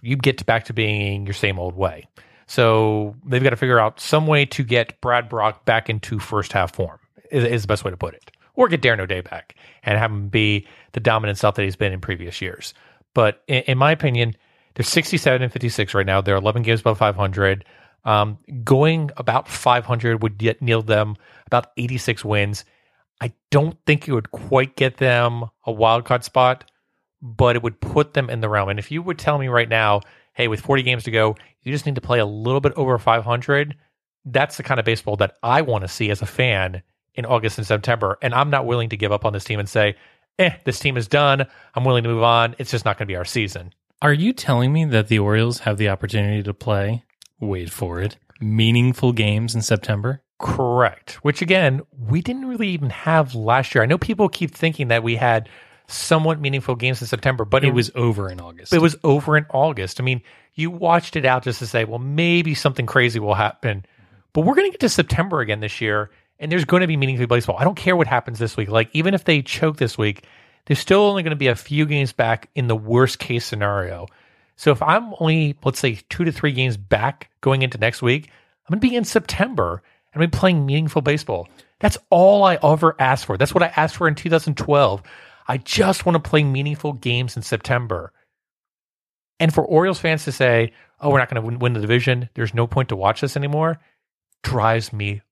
you 0.00 0.16
get 0.16 0.46
back 0.46 0.64
to 0.64 0.72
being 0.72 1.26
your 1.26 1.34
same 1.34 1.58
old 1.58 1.76
way. 1.76 2.06
So 2.46 3.16
they've 3.24 3.42
got 3.42 3.50
to 3.50 3.56
figure 3.56 3.78
out 3.78 4.00
some 4.00 4.26
way 4.26 4.44
to 4.46 4.62
get 4.62 5.00
Brad 5.00 5.28
Brach 5.28 5.64
back 5.64 5.88
into 5.88 6.18
first 6.18 6.52
half 6.52 6.74
form. 6.74 6.98
Is, 7.30 7.44
is 7.44 7.62
the 7.62 7.68
best 7.68 7.84
way 7.84 7.90
to 7.90 7.96
put 7.96 8.14
it, 8.14 8.30
or 8.54 8.68
get 8.68 8.82
Darren 8.82 9.00
O'Day 9.00 9.22
back 9.22 9.56
and 9.82 9.98
have 9.98 10.10
him 10.10 10.28
be 10.28 10.66
the 10.92 11.00
dominant 11.00 11.38
self 11.38 11.54
that 11.56 11.62
he's 11.62 11.76
been 11.76 11.92
in 11.92 12.00
previous 12.00 12.40
years. 12.40 12.74
But 13.14 13.42
in, 13.46 13.62
in 13.62 13.78
my 13.78 13.92
opinion, 13.92 14.36
they're 14.74 14.84
67 14.84 15.42
and 15.42 15.52
56 15.52 15.94
right 15.94 16.06
now. 16.06 16.20
They're 16.20 16.36
11 16.36 16.62
games 16.62 16.80
above 16.80 16.98
500. 16.98 17.64
Um, 18.04 18.38
going 18.62 19.10
about 19.16 19.48
500 19.48 20.22
would 20.22 20.36
get 20.36 20.60
kneel 20.60 20.82
them 20.82 21.16
about 21.46 21.68
86 21.76 22.24
wins. 22.24 22.64
I 23.20 23.32
don't 23.50 23.78
think 23.86 24.06
it 24.06 24.12
would 24.12 24.30
quite 24.30 24.76
get 24.76 24.98
them 24.98 25.44
a 25.64 25.72
wild 25.72 26.04
card 26.04 26.24
spot, 26.24 26.70
but 27.22 27.56
it 27.56 27.62
would 27.62 27.80
put 27.80 28.12
them 28.12 28.28
in 28.28 28.40
the 28.40 28.48
realm. 28.48 28.68
And 28.68 28.78
if 28.78 28.90
you 28.90 29.00
would 29.02 29.18
tell 29.18 29.38
me 29.38 29.48
right 29.48 29.68
now, 29.68 30.00
hey, 30.34 30.48
with 30.48 30.60
40 30.60 30.82
games 30.82 31.04
to 31.04 31.10
go, 31.10 31.36
you 31.64 31.72
just 31.72 31.86
need 31.86 31.94
to 31.96 32.00
play 32.00 32.18
a 32.18 32.26
little 32.26 32.60
bit 32.60 32.72
over 32.76 32.98
500, 32.98 33.76
that's 34.24 34.56
the 34.56 34.62
kind 34.62 34.78
of 34.80 34.86
baseball 34.86 35.16
that 35.16 35.36
I 35.42 35.62
want 35.62 35.82
to 35.82 35.88
see 35.88 36.10
as 36.10 36.22
a 36.22 36.26
fan 36.26 36.82
in 37.14 37.26
August 37.26 37.58
and 37.58 37.66
September. 37.66 38.18
And 38.22 38.34
I'm 38.34 38.50
not 38.50 38.66
willing 38.66 38.88
to 38.90 38.96
give 38.96 39.12
up 39.12 39.24
on 39.24 39.32
this 39.32 39.44
team 39.44 39.58
and 39.58 39.68
say, 39.68 39.96
eh, 40.38 40.50
this 40.64 40.78
team 40.78 40.96
is 40.96 41.08
done. 41.08 41.46
I'm 41.74 41.84
willing 41.84 42.04
to 42.04 42.08
move 42.10 42.22
on. 42.22 42.54
It's 42.58 42.70
just 42.70 42.84
not 42.84 42.98
going 42.98 43.06
to 43.06 43.12
be 43.12 43.16
our 43.16 43.24
season. 43.24 43.72
Are 44.02 44.12
you 44.12 44.32
telling 44.32 44.72
me 44.72 44.84
that 44.86 45.08
the 45.08 45.18
Orioles 45.18 45.60
have 45.60 45.78
the 45.78 45.88
opportunity 45.88 46.42
to 46.42 46.52
play, 46.54 47.04
wait 47.40 47.70
for 47.70 48.00
it, 48.00 48.16
meaningful 48.40 49.12
games 49.12 49.54
in 49.54 49.62
September? 49.62 50.22
Correct. 50.40 51.12
Which 51.24 51.40
again, 51.40 51.82
we 51.96 52.20
didn't 52.20 52.46
really 52.46 52.68
even 52.68 52.90
have 52.90 53.34
last 53.34 53.74
year. 53.74 53.82
I 53.82 53.86
know 53.86 53.96
people 53.98 54.28
keep 54.28 54.54
thinking 54.54 54.88
that 54.88 55.02
we 55.02 55.16
had 55.16 55.48
somewhat 55.86 56.40
meaningful 56.40 56.74
games 56.74 57.00
in 57.00 57.06
September, 57.06 57.44
but 57.44 57.64
It 57.64 57.72
was 57.72 57.90
over 57.94 58.28
in 58.30 58.40
August. 58.40 58.72
it 58.72 58.80
was 58.82 58.96
over 59.04 59.36
in 59.36 59.46
August. 59.50 60.00
I 60.00 60.02
mean, 60.04 60.22
you 60.54 60.70
watched 60.70 61.16
it 61.16 61.24
out 61.24 61.44
just 61.44 61.58
to 61.58 61.66
say, 61.66 61.84
well, 61.84 61.98
maybe 61.98 62.54
something 62.54 62.86
crazy 62.86 63.18
will 63.18 63.34
happen. 63.34 63.84
But 64.32 64.42
we're 64.42 64.54
going 64.54 64.68
to 64.68 64.72
get 64.72 64.80
to 64.80 64.88
September 64.88 65.40
again 65.40 65.60
this 65.60 65.80
year, 65.80 66.10
and 66.38 66.50
there's 66.50 66.64
going 66.64 66.80
to 66.80 66.86
be 66.86 66.96
meaningful 66.96 67.26
baseball. 67.26 67.56
I 67.58 67.64
don't 67.64 67.76
care 67.76 67.96
what 67.96 68.06
happens 68.06 68.38
this 68.38 68.56
week. 68.56 68.68
Like, 68.68 68.90
even 68.92 69.14
if 69.14 69.24
they 69.24 69.42
choke 69.42 69.76
this 69.76 69.98
week, 69.98 70.24
there's 70.66 70.78
still 70.78 71.00
only 71.00 71.22
going 71.22 71.30
to 71.30 71.36
be 71.36 71.48
a 71.48 71.56
few 71.56 71.86
games 71.86 72.12
back 72.12 72.48
in 72.54 72.68
the 72.68 72.76
worst 72.76 73.18
case 73.18 73.44
scenario. 73.44 74.06
So 74.56 74.70
if 74.70 74.82
I'm 74.82 75.14
only, 75.20 75.56
let's 75.64 75.80
say, 75.80 76.00
two 76.08 76.24
to 76.24 76.32
three 76.32 76.52
games 76.52 76.76
back 76.76 77.30
going 77.40 77.62
into 77.62 77.78
next 77.78 78.02
week, 78.02 78.30
I'm 78.66 78.74
going 78.74 78.80
to 78.80 78.88
be 78.88 78.96
in 78.96 79.04
September 79.04 79.82
and 80.12 80.22
I'm 80.22 80.30
playing 80.30 80.64
meaningful 80.64 81.02
baseball. 81.02 81.48
That's 81.80 81.98
all 82.08 82.44
I 82.44 82.58
ever 82.62 82.94
asked 82.98 83.26
for. 83.26 83.36
That's 83.36 83.52
what 83.52 83.62
I 83.62 83.72
asked 83.76 83.96
for 83.96 84.08
in 84.08 84.14
2012. 84.14 85.02
I 85.46 85.58
just 85.58 86.06
want 86.06 86.14
to 86.22 86.30
play 86.30 86.42
meaningful 86.44 86.94
games 86.94 87.36
in 87.36 87.42
September. 87.42 88.12
And 89.40 89.52
for 89.52 89.64
Orioles 89.64 89.98
fans 89.98 90.24
to 90.24 90.32
say, 90.32 90.72
oh, 91.00 91.10
we're 91.10 91.18
not 91.18 91.28
going 91.28 91.42
to 91.42 91.58
win, 91.58 91.72
the 91.72 91.80
division, 91.80 92.28
there's 92.34 92.54
no 92.54 92.66
point 92.66 92.88
to 92.90 92.96
watch 92.96 93.20
this 93.20 93.36
anymore, 93.36 93.80
drives 94.42 94.92
me 94.92 95.22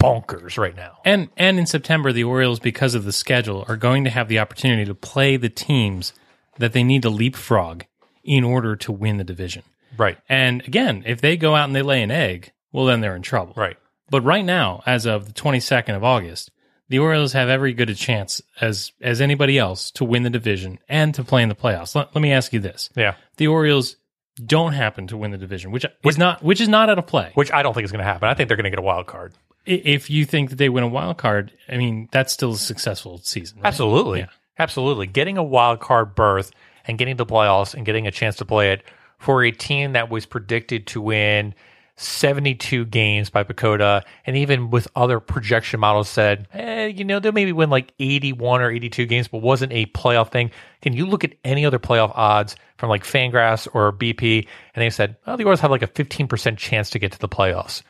bonkers 0.00 0.58
right 0.58 0.74
now. 0.74 0.98
And 1.04 1.28
and 1.36 1.58
in 1.58 1.66
September, 1.66 2.12
the 2.12 2.24
Orioles, 2.24 2.60
because 2.60 2.94
of 2.94 3.04
the 3.04 3.12
schedule, 3.12 3.64
are 3.68 3.76
going 3.76 4.04
to 4.04 4.10
have 4.10 4.28
the 4.28 4.38
opportunity 4.38 4.84
to 4.84 4.94
play 4.94 5.36
the 5.36 5.48
teams 5.48 6.12
that 6.58 6.72
they 6.72 6.82
need 6.82 7.02
to 7.02 7.10
leapfrog 7.10 7.84
in 8.24 8.44
order 8.44 8.76
to 8.76 8.92
win 8.92 9.16
the 9.16 9.24
division. 9.24 9.62
Right. 9.96 10.18
And 10.28 10.62
again, 10.66 11.02
if 11.06 11.20
they 11.20 11.36
go 11.36 11.54
out 11.54 11.66
and 11.66 11.76
they 11.76 11.82
lay 11.82 12.02
an 12.02 12.10
egg, 12.10 12.52
well, 12.72 12.86
then 12.86 13.00
they're 13.00 13.16
in 13.16 13.22
trouble. 13.22 13.54
Right. 13.56 13.76
But 14.10 14.22
right 14.22 14.44
now, 14.44 14.82
as 14.86 15.06
of 15.06 15.26
the 15.26 15.32
22nd 15.32 15.96
of 15.96 16.04
August, 16.04 16.50
the 16.92 16.98
Orioles 16.98 17.32
have 17.32 17.48
every 17.48 17.72
good 17.72 17.88
a 17.90 17.94
chance 17.94 18.42
as 18.60 18.92
as 19.00 19.20
anybody 19.22 19.58
else 19.58 19.90
to 19.92 20.04
win 20.04 20.22
the 20.22 20.30
division 20.30 20.78
and 20.88 21.14
to 21.14 21.24
play 21.24 21.42
in 21.42 21.48
the 21.48 21.54
playoffs. 21.54 21.94
Let, 21.94 22.14
let 22.14 22.20
me 22.20 22.30
ask 22.32 22.52
you 22.52 22.60
this: 22.60 22.90
Yeah. 22.94 23.14
the 23.38 23.46
Orioles 23.48 23.96
don't 24.44 24.72
happen 24.74 25.06
to 25.08 25.16
win 25.16 25.30
the 25.30 25.38
division, 25.38 25.70
which 25.72 25.86
is 26.04 26.18
not 26.18 26.42
which 26.42 26.60
is 26.60 26.68
not 26.68 26.90
out 26.90 26.98
of 26.98 27.06
play. 27.06 27.30
Which 27.34 27.50
I 27.50 27.62
don't 27.62 27.72
think 27.74 27.86
is 27.86 27.92
going 27.92 28.04
to 28.04 28.10
happen. 28.12 28.28
I 28.28 28.34
think 28.34 28.48
they're 28.48 28.56
going 28.56 28.64
to 28.64 28.70
get 28.70 28.78
a 28.78 28.82
wild 28.82 29.06
card. 29.06 29.32
If 29.64 30.10
you 30.10 30.24
think 30.26 30.50
that 30.50 30.56
they 30.56 30.68
win 30.68 30.84
a 30.84 30.88
wild 30.88 31.16
card, 31.18 31.50
I 31.68 31.76
mean 31.78 32.08
that's 32.12 32.32
still 32.32 32.52
a 32.52 32.56
successful 32.58 33.18
season. 33.22 33.58
right? 33.58 33.66
Absolutely. 33.68 34.20
Yeah. 34.20 34.26
Absolutely. 34.58 35.06
Getting 35.06 35.38
a 35.38 35.42
wild 35.42 35.80
card 35.80 36.14
berth 36.14 36.50
and 36.86 36.98
getting 36.98 37.16
the 37.16 37.24
playoffs 37.26 37.72
and 37.74 37.86
getting 37.86 38.06
a 38.06 38.10
chance 38.10 38.36
to 38.36 38.44
play 38.44 38.72
it 38.72 38.82
for 39.18 39.42
a 39.44 39.50
team 39.50 39.92
that 39.92 40.10
was 40.10 40.26
predicted 40.26 40.86
to 40.88 41.00
win 41.00 41.54
72 41.96 42.86
games 42.86 43.30
by 43.30 43.44
PECOTA, 43.44 44.02
and 44.26 44.36
even 44.36 44.70
with 44.70 44.88
other 44.96 45.20
projection 45.20 45.80
models 45.80 46.08
said, 46.08 46.48
eh, 46.52 46.86
you 46.86 47.04
know, 47.04 47.20
they'll 47.20 47.32
maybe 47.32 47.52
win 47.52 47.70
like 47.70 47.92
81 47.98 48.62
or 48.62 48.70
82 48.70 49.06
games, 49.06 49.28
but 49.28 49.38
wasn't 49.38 49.72
a 49.72 49.86
playoff 49.86 50.30
thing. 50.30 50.50
Can 50.80 50.94
you 50.94 51.06
look 51.06 51.24
at 51.24 51.34
any 51.44 51.66
other 51.66 51.78
playoff 51.78 52.12
odds 52.14 52.56
from 52.78 52.88
like 52.88 53.04
Fangraphs 53.04 53.68
or 53.72 53.92
BP, 53.92 54.46
and 54.74 54.82
they 54.82 54.90
said, 54.90 55.16
oh, 55.26 55.36
the 55.36 55.44
Orioles 55.44 55.60
have 55.60 55.70
like 55.70 55.82
a 55.82 55.86
15% 55.86 56.56
chance 56.56 56.90
to 56.90 56.98
get 56.98 57.12
to 57.12 57.18
the 57.18 57.28
playoffs. 57.28 57.82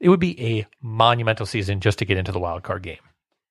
It 0.00 0.08
would 0.08 0.20
be 0.20 0.40
a 0.40 0.66
monumental 0.80 1.46
season 1.46 1.80
just 1.80 1.98
to 1.98 2.04
get 2.04 2.16
into 2.16 2.32
the 2.32 2.38
wild 2.38 2.62
card 2.62 2.82
game. 2.82 2.98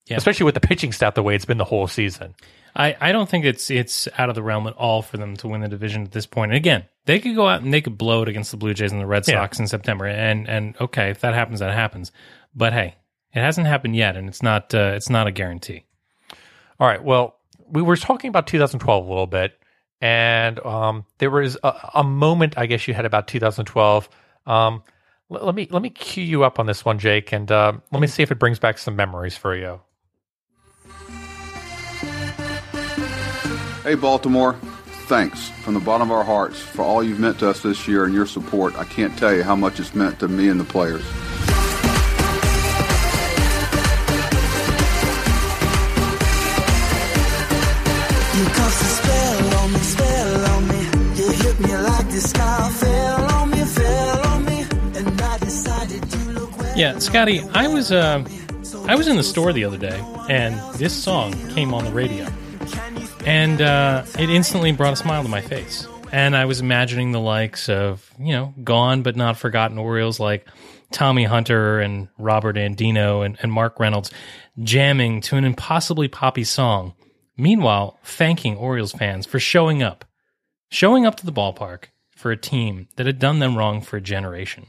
Yeah. 0.07 0.15
Especially 0.15 0.45
with 0.45 0.53
the 0.53 0.61
pitching 0.61 0.93
staff 0.93 1.15
the 1.15 1.23
way 1.23 1.35
it's 1.35 1.45
been 1.45 1.57
the 1.57 1.65
whole 1.65 1.87
season. 1.87 2.33
I, 2.75 2.95
I 3.01 3.11
don't 3.11 3.27
think 3.27 3.43
it's 3.43 3.69
it's 3.69 4.07
out 4.17 4.29
of 4.29 4.35
the 4.35 4.43
realm 4.43 4.67
at 4.67 4.73
all 4.73 5.01
for 5.01 5.17
them 5.17 5.35
to 5.37 5.47
win 5.47 5.61
the 5.61 5.67
division 5.67 6.03
at 6.03 6.11
this 6.11 6.25
point. 6.25 6.51
And 6.51 6.57
again, 6.57 6.85
they 7.07 7.19
could 7.19 7.35
go 7.35 7.47
out 7.47 7.61
and 7.63 7.73
they 7.73 7.81
could 7.81 7.97
blow 7.97 8.21
it 8.21 8.29
against 8.29 8.51
the 8.51 8.57
Blue 8.57 8.73
Jays 8.75 8.91
and 8.91 9.01
the 9.01 9.07
Red 9.07 9.27
Yeah. 9.27 9.35
Sox 9.41 9.59
in 9.59 9.67
September. 9.67 10.05
And 10.05 10.47
and 10.47 10.75
okay, 10.79 11.09
if 11.09 11.21
that 11.21 11.33
happens, 11.33 11.59
that 11.61 11.73
happens. 11.73 12.11
But 12.55 12.73
hey, 12.73 12.95
it 13.33 13.39
hasn't 13.39 13.65
happened 13.67 13.95
yet, 13.95 14.15
and 14.15 14.27
it's 14.29 14.43
not 14.43 14.73
uh, 14.75 14.91
it's 14.95 15.09
not 15.09 15.25
a 15.25 15.31
guarantee. 15.31 15.85
All 16.79 16.87
right. 16.87 17.03
Well, 17.03 17.35
we 17.67 17.81
were 17.81 17.97
talking 17.97 18.29
about 18.29 18.45
2012 18.47 19.05
a 19.05 19.09
little 19.09 19.25
bit, 19.27 19.57
and 19.99 20.59
um, 20.65 21.05
there 21.17 21.31
was 21.31 21.57
a, 21.63 21.73
a 21.95 22.03
moment 22.03 22.53
I 22.57 22.65
guess 22.67 22.87
you 22.87 22.93
had 22.93 23.05
about 23.05 23.27
2012. 23.27 24.07
Um, 24.45 24.83
l- 25.31 25.45
let 25.45 25.55
me 25.55 25.67
let 25.71 25.81
me 25.81 25.89
cue 25.89 26.23
you 26.23 26.43
up 26.43 26.59
on 26.59 26.65
this 26.67 26.85
one, 26.85 26.99
Jake, 26.99 27.31
and 27.31 27.51
uh, 27.51 27.73
let 27.91 27.99
me 27.99 28.07
see 28.07 28.21
if 28.23 28.31
it 28.31 28.39
brings 28.39 28.59
back 28.59 28.77
some 28.77 28.95
memories 28.95 29.35
for 29.35 29.55
you. 29.55 29.81
Hey, 33.83 33.95
Baltimore. 33.95 34.55
Thanks 35.07 35.47
from 35.63 35.73
the 35.73 35.79
bottom 35.79 36.11
of 36.11 36.17
our 36.17 36.23
hearts 36.25 36.59
for 36.59 36.81
all 36.83 37.01
you've 37.01 37.17
meant 37.17 37.39
to 37.39 37.49
us 37.49 37.61
this 37.61 37.87
year 37.87 38.03
and 38.03 38.13
your 38.13 38.25
support. 38.25 38.75
I 38.75 38.83
can't 38.83 39.17
tell 39.17 39.33
you 39.33 39.41
how 39.41 39.55
much 39.55 39.79
it's 39.79 39.95
meant 39.95 40.19
to 40.19 40.27
me 40.27 40.49
and 40.49 40.59
the 40.59 40.65
players. 40.65 41.01
You 48.35 48.45
cast 48.51 48.81
a 48.81 48.85
spell 48.85 49.59
on 49.59 49.71
me, 49.71 49.79
spell 49.79 50.45
on 50.51 50.67
me. 50.67 50.79
You 51.15 51.31
hit 51.31 51.59
me 51.61 51.77
like 51.77 52.09
the 52.09 52.19
sky 52.19 52.69
fell 52.71 53.31
on 53.35 53.49
me, 53.49 53.63
fell 53.63 54.27
on 54.27 54.43
me. 54.45 54.65
And 54.97 55.21
I 55.21 55.37
decided 55.37 56.03
to 56.03 56.17
look 56.31 56.57
where 56.59 56.77
Yeah, 56.77 56.99
Scotty, 56.99 57.39
I 57.53 57.69
was 57.69 57.93
uh, 57.93 58.25
I 58.87 58.95
was 58.95 59.07
in 59.07 59.15
the 59.15 59.23
store 59.23 59.53
the 59.53 59.63
other 59.63 59.77
day, 59.77 60.03
and 60.29 60.59
this 60.75 60.93
song 60.93 61.31
came 61.55 61.73
on 61.73 61.85
the 61.85 61.91
radio, 61.91 62.27
and 63.27 63.61
uh, 63.61 64.05
it 64.17 64.29
instantly 64.29 64.71
brought 64.71 64.93
a 64.93 64.95
smile 64.95 65.21
to 65.21 65.27
my 65.27 65.41
face. 65.41 65.85
And 66.13 66.33
I 66.33 66.45
was 66.45 66.61
imagining 66.61 67.11
the 67.11 67.19
likes 67.19 67.67
of 67.67 68.09
you 68.17 68.31
know 68.31 68.53
gone 68.63 69.03
but 69.03 69.17
not 69.17 69.37
forgotten 69.37 69.77
Orioles 69.77 70.17
like 70.19 70.47
Tommy 70.91 71.25
Hunter 71.25 71.81
and 71.81 72.07
Robert 72.17 72.55
Andino 72.55 73.25
and, 73.25 73.37
and 73.41 73.51
Mark 73.51 73.81
Reynolds 73.81 74.11
jamming 74.63 75.19
to 75.21 75.35
an 75.35 75.43
impossibly 75.43 76.07
poppy 76.07 76.45
song. 76.45 76.93
Meanwhile, 77.35 77.99
thanking 78.01 78.55
Orioles 78.55 78.93
fans 78.93 79.25
for 79.25 79.39
showing 79.39 79.83
up, 79.83 80.05
showing 80.71 81.05
up 81.05 81.15
to 81.17 81.25
the 81.25 81.33
ballpark 81.33 81.85
for 82.15 82.31
a 82.31 82.37
team 82.37 82.87
that 82.95 83.05
had 83.05 83.19
done 83.19 83.39
them 83.39 83.57
wrong 83.57 83.81
for 83.81 83.97
a 83.97 84.01
generation. 84.01 84.67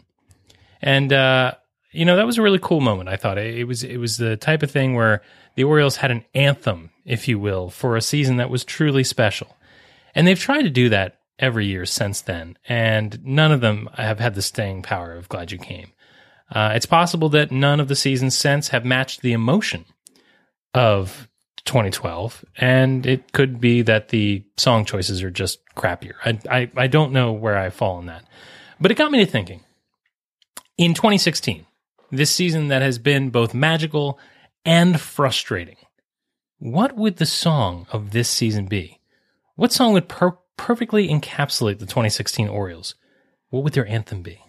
And 0.83 1.12
uh, 1.12 1.55
you 1.92 2.05
know 2.05 2.16
that 2.16 2.27
was 2.27 2.38
a 2.38 2.42
really 2.42 2.59
cool 2.59 2.81
moment. 2.81 3.09
I 3.09 3.16
thought 3.16 3.38
it, 3.38 3.59
it 3.59 3.64
was 3.64 3.83
it 3.83 3.96
was 3.96 4.16
the 4.16 4.37
type 4.37 4.62
of 4.62 4.70
thing 4.70 4.94
where 4.94 5.22
the 5.55 5.64
Orioles 5.64 5.96
had 5.96 6.11
an 6.11 6.24
anthem, 6.35 6.90
if 7.05 7.29
you 7.29 7.38
will, 7.38 7.70
for 7.70 7.96
a 7.96 8.03
season 8.03 8.37
that 8.37 8.51
was 8.51 8.64
truly 8.64 9.05
special. 9.05 9.57
And 10.14 10.27
they've 10.27 10.38
tried 10.38 10.62
to 10.62 10.70
do 10.70 10.88
that 10.90 11.20
every 11.38 11.66
year 11.66 11.87
since 11.87 12.20
then, 12.20 12.59
and 12.68 13.24
none 13.24 13.53
of 13.53 13.61
them 13.61 13.88
have 13.94 14.18
had 14.18 14.35
the 14.35 14.42
staying 14.42 14.83
power 14.83 15.14
of 15.14 15.29
"Glad 15.29 15.51
You 15.51 15.59
Came." 15.59 15.92
Uh, 16.51 16.72
it's 16.74 16.87
possible 16.87 17.29
that 17.31 17.51
none 17.51 17.81
of 17.81 17.88
the 17.88 17.96
seasons 17.96 18.37
since 18.37 18.68
have 18.68 18.85
matched 18.85 19.20
the 19.20 19.33
emotion 19.33 19.85
of 20.74 21.29
2012, 21.64 22.44
and 22.57 23.07
it 23.07 23.33
could 23.33 23.61
be 23.61 23.83
that 23.83 24.09
the 24.09 24.44
song 24.57 24.85
choices 24.85 25.22
are 25.22 25.31
just 25.31 25.61
crappier. 25.74 26.14
I 26.24 26.38
I, 26.51 26.70
I 26.77 26.87
don't 26.87 27.12
know 27.12 27.33
where 27.33 27.57
I 27.57 27.70
fall 27.70 27.96
on 27.96 28.07
that. 28.07 28.24
But 28.81 28.90
it 28.90 28.96
got 28.96 29.11
me 29.11 29.18
to 29.24 29.31
thinking. 29.31 29.64
In 30.77 30.94
2016, 30.94 31.66
this 32.11 32.31
season 32.31 32.68
that 32.68 32.83
has 32.83 32.99
been 32.99 33.31
both 33.31 33.55
magical 33.55 34.18
and 34.64 35.01
frustrating, 35.01 35.77
what 36.59 36.97
would 36.97 37.16
the 37.16 37.27
song 37.27 37.87
of 37.92 38.11
this 38.11 38.29
season 38.29 38.66
be? 38.66 39.01
What 39.55 39.73
song 39.73 39.92
would 39.92 40.09
per- 40.09 40.38
perfectly 40.57 41.09
encapsulate 41.09 41.79
the 41.79 41.87
2016 41.87 42.49
Orioles? 42.49 42.94
What 43.51 43.64
would 43.64 43.73
their 43.73 43.87
anthem 43.87 44.23
be? 44.23 44.40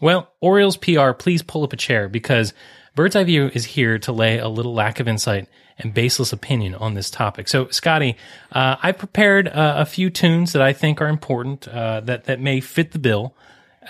Well, 0.00 0.32
Orioles 0.40 0.76
PR, 0.76 1.12
please 1.12 1.42
pull 1.42 1.64
up 1.64 1.72
a 1.72 1.76
chair 1.76 2.08
because 2.08 2.52
Bird's 2.94 3.16
Eye 3.16 3.24
View 3.24 3.50
is 3.52 3.64
here 3.64 3.98
to 4.00 4.12
lay 4.12 4.38
a 4.38 4.48
little 4.48 4.74
lack 4.74 5.00
of 5.00 5.08
insight 5.08 5.48
and 5.78 5.92
baseless 5.92 6.32
opinion 6.32 6.74
on 6.74 6.94
this 6.94 7.10
topic. 7.10 7.48
So, 7.48 7.68
Scotty, 7.68 8.16
uh, 8.52 8.76
I 8.82 8.92
prepared 8.92 9.48
uh, 9.48 9.74
a 9.78 9.84
few 9.84 10.10
tunes 10.10 10.52
that 10.52 10.62
I 10.62 10.72
think 10.72 11.00
are 11.00 11.08
important 11.08 11.68
uh, 11.68 12.00
that 12.00 12.24
that 12.24 12.40
may 12.40 12.60
fit 12.60 12.92
the 12.92 12.98
bill. 12.98 13.34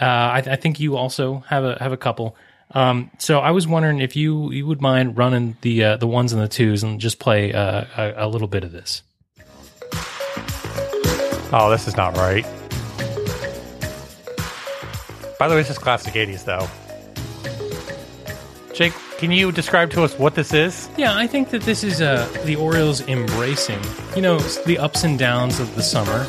Uh, 0.00 0.04
I, 0.04 0.38
I 0.38 0.56
think 0.56 0.80
you 0.80 0.96
also 0.96 1.44
have 1.48 1.64
a 1.64 1.78
have 1.80 1.92
a 1.92 1.96
couple. 1.96 2.36
Um, 2.72 3.10
so 3.18 3.38
I 3.38 3.52
was 3.52 3.66
wondering 3.66 4.00
if 4.00 4.16
you 4.16 4.50
you 4.50 4.66
would 4.66 4.80
mind 4.82 5.16
running 5.16 5.56
the 5.60 5.84
uh, 5.84 5.96
the 5.96 6.06
ones 6.06 6.32
and 6.32 6.42
the 6.42 6.48
twos 6.48 6.82
and 6.82 7.00
just 7.00 7.18
play 7.18 7.52
uh, 7.52 7.84
a, 7.96 8.26
a 8.26 8.28
little 8.28 8.48
bit 8.48 8.64
of 8.64 8.72
this. 8.72 9.02
Oh, 11.52 11.70
this 11.70 11.86
is 11.86 11.96
not 11.96 12.16
right. 12.16 12.44
By 15.38 15.48
the 15.48 15.54
way, 15.54 15.60
this 15.60 15.70
is 15.70 15.78
classic 15.78 16.14
80s, 16.14 16.44
though. 16.44 16.66
Jake, 18.74 18.94
can 19.18 19.30
you 19.30 19.52
describe 19.52 19.90
to 19.90 20.02
us 20.02 20.18
what 20.18 20.34
this 20.34 20.52
is? 20.52 20.88
Yeah, 20.96 21.16
I 21.16 21.26
think 21.26 21.50
that 21.50 21.62
this 21.62 21.84
is 21.84 22.00
uh, 22.00 22.28
the 22.44 22.56
Orioles 22.56 23.06
embracing, 23.06 23.80
you 24.14 24.22
know, 24.22 24.38
the 24.66 24.78
ups 24.78 25.04
and 25.04 25.18
downs 25.18 25.60
of 25.60 25.74
the 25.76 25.82
summer, 25.82 26.26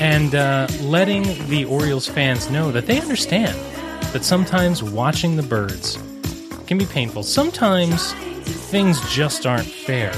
and 0.00 0.34
uh, 0.34 0.66
letting 0.80 1.22
the 1.48 1.64
Orioles 1.66 2.08
fans 2.08 2.50
know 2.50 2.72
that 2.72 2.86
they 2.86 3.00
understand 3.00 3.56
that 4.12 4.24
sometimes 4.24 4.82
watching 4.82 5.36
the 5.36 5.42
birds 5.42 5.98
can 6.66 6.78
be 6.78 6.86
painful. 6.86 7.22
Sometimes 7.22 8.12
things 8.70 9.00
just 9.10 9.46
aren't 9.46 9.66
fair, 9.66 10.12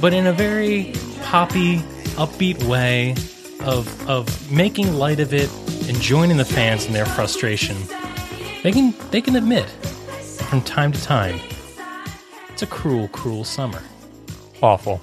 but 0.00 0.12
in 0.12 0.26
a 0.26 0.32
very 0.32 0.92
poppy, 1.22 1.78
upbeat 2.16 2.62
way 2.64 3.12
of 3.62 4.08
of 4.08 4.52
making 4.52 4.94
light 4.94 5.20
of 5.20 5.34
it 5.34 5.50
and 5.88 6.00
joining 6.00 6.36
the 6.36 6.44
fans 6.44 6.86
in 6.86 6.92
their 6.92 7.06
frustration, 7.06 7.76
they 8.62 8.72
can 8.72 8.94
they 9.10 9.20
can 9.20 9.36
admit 9.36 9.68
from 10.48 10.60
time 10.62 10.92
to 10.92 11.02
time 11.02 11.40
it's 12.56 12.62
a 12.62 12.66
cruel, 12.66 13.08
cruel 13.08 13.44
summer. 13.44 13.82
Awful. 14.62 15.02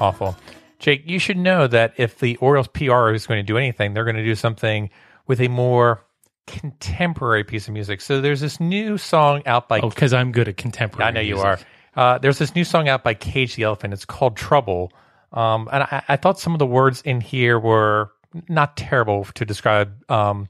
Awful. 0.00 0.34
Jake, 0.78 1.02
you 1.04 1.18
should 1.18 1.36
know 1.36 1.66
that 1.66 1.92
if 1.98 2.18
the 2.18 2.36
Orioles 2.36 2.68
PR 2.68 3.10
is 3.10 3.26
going 3.26 3.38
to 3.38 3.42
do 3.42 3.58
anything, 3.58 3.92
they're 3.92 4.04
going 4.04 4.16
to 4.16 4.24
do 4.24 4.34
something 4.34 4.88
with 5.26 5.38
a 5.42 5.48
more 5.48 6.02
contemporary 6.48 7.44
piece 7.44 7.68
of 7.68 7.74
music. 7.74 8.00
So 8.00 8.20
there's 8.20 8.40
this 8.40 8.58
new 8.58 8.98
song 8.98 9.42
out 9.46 9.68
by 9.68 9.80
Oh, 9.80 9.90
because 9.90 10.12
I'm 10.12 10.32
good 10.32 10.48
at 10.48 10.56
contemporary. 10.56 11.08
I 11.08 11.12
know 11.12 11.20
you 11.20 11.38
are. 11.38 11.58
Uh, 11.94 12.18
there's 12.18 12.38
this 12.38 12.54
new 12.54 12.64
song 12.64 12.88
out 12.88 13.04
by 13.04 13.14
Cage 13.14 13.54
the 13.54 13.64
Elephant. 13.64 13.92
It's 13.92 14.04
called 14.04 14.36
Trouble. 14.36 14.92
Um, 15.32 15.68
and 15.70 15.82
I, 15.82 16.02
I 16.08 16.16
thought 16.16 16.40
some 16.40 16.54
of 16.54 16.58
the 16.58 16.66
words 16.66 17.02
in 17.02 17.20
here 17.20 17.58
were 17.58 18.10
not 18.48 18.76
terrible 18.76 19.24
to 19.34 19.44
describe 19.44 19.92
um, 20.10 20.48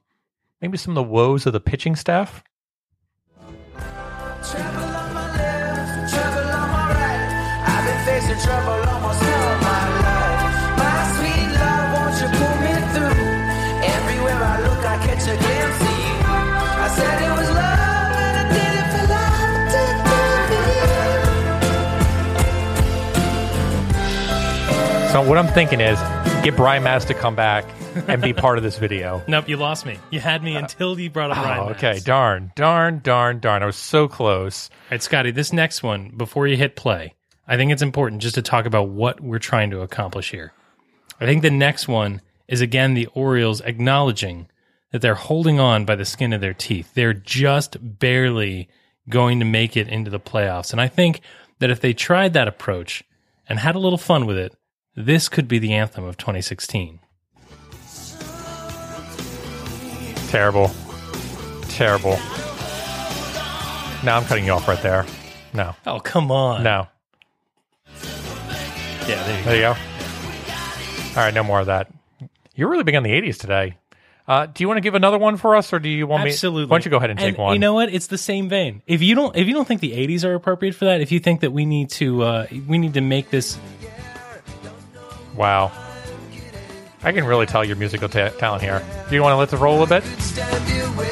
maybe 0.60 0.78
some 0.78 0.92
of 0.92 0.94
the 0.96 1.10
woes 1.10 1.46
of 1.46 1.52
the 1.52 1.60
pitching 1.60 1.96
staff. 1.96 2.42
Trouble 4.40 4.78
on 4.78 5.14
my 5.14 5.36
left, 5.36 6.14
trouble 6.14 6.50
on 6.50 6.68
my 6.70 6.94
right. 6.94 7.64
I've 7.66 7.84
been 7.84 8.04
facing 8.06 8.40
trouble 8.46 8.88
almost 8.88 9.22
all 9.24 9.47
So 25.18 25.28
what 25.28 25.36
I'm 25.36 25.48
thinking 25.48 25.80
is 25.80 25.98
get 26.44 26.54
Brian 26.54 26.84
Matusz 26.84 27.08
to 27.08 27.14
come 27.14 27.34
back 27.34 27.64
and 28.06 28.22
be 28.22 28.32
part 28.32 28.56
of 28.56 28.62
this 28.62 28.78
video. 28.78 29.20
Nope, 29.28 29.48
you 29.48 29.56
lost 29.56 29.84
me. 29.84 29.98
You 30.12 30.20
had 30.20 30.44
me 30.44 30.54
uh, 30.54 30.60
until 30.60 30.96
you 30.96 31.10
brought 31.10 31.32
up 31.32 31.38
Ryan. 31.38 31.58
Oh, 31.58 31.70
okay. 31.70 31.98
Darn, 31.98 32.52
darn, 32.54 33.00
darn, 33.00 33.40
darn. 33.40 33.64
I 33.64 33.66
was 33.66 33.74
so 33.74 34.06
close. 34.06 34.70
All 34.70 34.76
right, 34.92 35.02
Scotty, 35.02 35.32
this 35.32 35.52
next 35.52 35.82
one, 35.82 36.10
before 36.16 36.46
you 36.46 36.56
hit 36.56 36.76
play, 36.76 37.16
I 37.48 37.56
think 37.56 37.72
it's 37.72 37.82
important 37.82 38.22
just 38.22 38.36
to 38.36 38.42
talk 38.42 38.64
about 38.64 38.90
what 38.90 39.20
we're 39.20 39.40
trying 39.40 39.70
to 39.70 39.80
accomplish 39.80 40.30
here. 40.30 40.52
I 41.20 41.26
think 41.26 41.42
the 41.42 41.50
next 41.50 41.88
one 41.88 42.20
is 42.46 42.60
again 42.60 42.94
the 42.94 43.06
Orioles 43.06 43.60
acknowledging 43.62 44.46
that 44.92 45.02
they're 45.02 45.16
holding 45.16 45.58
on 45.58 45.84
by 45.84 45.96
the 45.96 46.04
skin 46.04 46.32
of 46.32 46.40
their 46.40 46.54
teeth. 46.54 46.94
They're 46.94 47.12
just 47.12 47.76
barely 47.80 48.68
going 49.08 49.40
to 49.40 49.44
make 49.44 49.76
it 49.76 49.88
into 49.88 50.12
the 50.12 50.20
playoffs. 50.20 50.70
And 50.70 50.80
I 50.80 50.86
think 50.86 51.22
that 51.58 51.70
if 51.70 51.80
they 51.80 51.92
tried 51.92 52.34
that 52.34 52.46
approach 52.46 53.02
and 53.48 53.58
had 53.58 53.74
a 53.74 53.80
little 53.80 53.98
fun 53.98 54.24
with 54.24 54.38
it, 54.38 54.54
this 54.98 55.28
could 55.28 55.46
be 55.46 55.58
the 55.58 55.74
anthem 55.74 56.04
of 56.04 56.16
2016. 56.16 56.98
Terrible. 60.28 60.70
Terrible. 61.68 62.16
Now 64.04 64.16
I'm 64.16 64.24
cutting 64.24 64.44
you 64.44 64.52
off 64.52 64.66
right 64.66 64.82
there. 64.82 65.06
No. 65.54 65.74
Oh, 65.86 66.00
come 66.00 66.30
on. 66.30 66.62
No. 66.62 66.88
Yeah, 69.06 69.22
there 69.24 69.38
you 69.38 69.44
go. 69.44 69.52
You 69.52 69.60
go. 69.60 69.68
All 71.10 71.24
right, 71.24 71.34
no 71.34 71.42
more 71.42 71.60
of 71.60 71.66
that. 71.66 71.90
You're 72.54 72.68
really 72.68 72.84
big 72.84 72.96
on 72.96 73.04
the 73.04 73.10
80s 73.10 73.38
today. 73.38 73.76
Uh, 74.26 74.44
do 74.46 74.62
you 74.62 74.68
want 74.68 74.76
to 74.76 74.82
give 74.82 74.94
another 74.94 75.16
one 75.16 75.38
for 75.38 75.56
us, 75.56 75.72
or 75.72 75.78
do 75.78 75.88
you 75.88 76.06
want 76.06 76.24
me? 76.24 76.30
Absolutely. 76.30 76.66
Why 76.66 76.76
don't 76.76 76.84
you 76.84 76.90
go 76.90 76.98
ahead 76.98 77.08
and 77.08 77.18
take 77.18 77.38
one? 77.38 77.54
You 77.54 77.58
know 77.60 77.72
what? 77.72 77.90
It's 77.90 78.08
the 78.08 78.18
same 78.18 78.50
vein. 78.50 78.82
If 78.86 79.00
you 79.00 79.14
don't, 79.14 79.34
if 79.34 79.46
you 79.46 79.54
don't 79.54 79.66
think 79.66 79.80
the 79.80 79.92
'80s 79.92 80.22
are 80.24 80.34
appropriate 80.34 80.74
for 80.74 80.84
that, 80.84 81.00
if 81.00 81.10
you 81.10 81.18
think 81.18 81.40
that 81.40 81.52
we 81.52 81.64
need 81.64 81.88
to, 81.90 82.22
uh, 82.24 82.46
we 82.66 82.76
need 82.76 82.92
to 82.94 83.00
make 83.00 83.30
this. 83.30 83.56
Wow. 85.38 85.72
I 87.02 87.12
can 87.12 87.24
really 87.24 87.46
tell 87.46 87.64
your 87.64 87.76
musical 87.76 88.08
ta- 88.08 88.30
talent 88.30 88.62
here. 88.62 88.84
Do 89.08 89.14
you 89.14 89.22
want 89.22 89.32
to 89.32 89.36
let 89.36 89.50
this 89.50 89.60
roll 89.60 89.82
a 89.82 89.86
bit? 89.86 90.02
The 90.02 90.10
the 90.10 90.88
the 90.92 91.08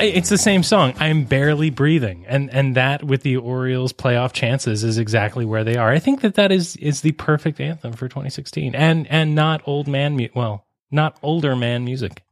It's 0.00 0.28
the 0.28 0.38
same 0.38 0.62
song. 0.62 0.94
I'm 1.00 1.24
barely 1.24 1.70
breathing, 1.70 2.24
and 2.28 2.48
and 2.54 2.76
that 2.76 3.02
with 3.02 3.22
the 3.22 3.36
Orioles' 3.36 3.92
playoff 3.92 4.32
chances 4.32 4.84
is 4.84 4.96
exactly 4.96 5.44
where 5.44 5.64
they 5.64 5.76
are. 5.76 5.90
I 5.90 5.98
think 5.98 6.20
that 6.20 6.34
that 6.36 6.52
is 6.52 6.76
is 6.76 7.00
the 7.00 7.12
perfect 7.12 7.60
anthem 7.60 7.92
for 7.94 8.08
2016, 8.08 8.76
and 8.76 9.08
and 9.08 9.34
not 9.34 9.60
old 9.66 9.88
man, 9.88 10.16
mu- 10.16 10.28
well, 10.34 10.64
not 10.92 11.18
older 11.20 11.56
man 11.56 11.84
music. 11.84 12.22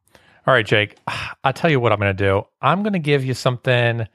All 0.46 0.54
right, 0.54 0.64
Jake. 0.64 0.96
I'll 1.44 1.52
tell 1.52 1.70
you 1.70 1.80
what 1.80 1.92
I'm 1.92 1.98
going 1.98 2.16
to 2.16 2.24
do. 2.24 2.44
I'm 2.60 2.82
going 2.82 2.92
to 2.92 3.00
give 3.00 3.24
you 3.24 3.34
something 3.34 4.06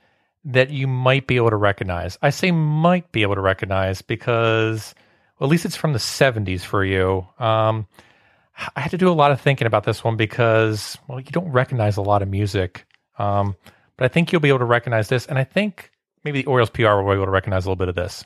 that 0.45 0.69
you 0.69 0.87
might 0.87 1.27
be 1.27 1.35
able 1.35 1.49
to 1.49 1.57
recognize. 1.57 2.17
I 2.21 2.29
say 2.29 2.51
might 2.51 3.11
be 3.11 3.21
able 3.23 3.35
to 3.35 3.41
recognize 3.41 4.01
because, 4.01 4.95
well, 5.37 5.47
at 5.47 5.51
least 5.51 5.65
it's 5.65 5.75
from 5.75 5.93
the 5.93 5.99
70s 5.99 6.61
for 6.61 6.85
you. 6.85 7.27
Um, 7.37 7.85
I 8.75 8.79
had 8.79 8.91
to 8.91 8.97
do 8.97 9.09
a 9.09 9.13
lot 9.13 9.31
of 9.31 9.41
thinking 9.41 9.67
about 9.67 9.83
this 9.83 10.03
one 10.03 10.15
because, 10.15 10.97
well, 11.07 11.19
you 11.19 11.31
don't 11.31 11.51
recognize 11.51 11.97
a 11.97 12.01
lot 12.01 12.21
of 12.21 12.29
music. 12.29 12.85
Um, 13.19 13.55
but 13.97 14.05
I 14.05 14.07
think 14.07 14.31
you'll 14.31 14.41
be 14.41 14.49
able 14.49 14.59
to 14.59 14.65
recognize 14.65 15.09
this. 15.09 15.25
And 15.25 15.37
I 15.37 15.43
think 15.43 15.91
maybe 16.23 16.41
the 16.41 16.47
Orioles 16.47 16.69
PR 16.69 16.93
will 16.95 17.03
be 17.03 17.15
able 17.15 17.25
to 17.25 17.31
recognize 17.31 17.65
a 17.65 17.69
little 17.69 17.75
bit 17.75 17.89
of 17.89 17.95
this. 17.95 18.23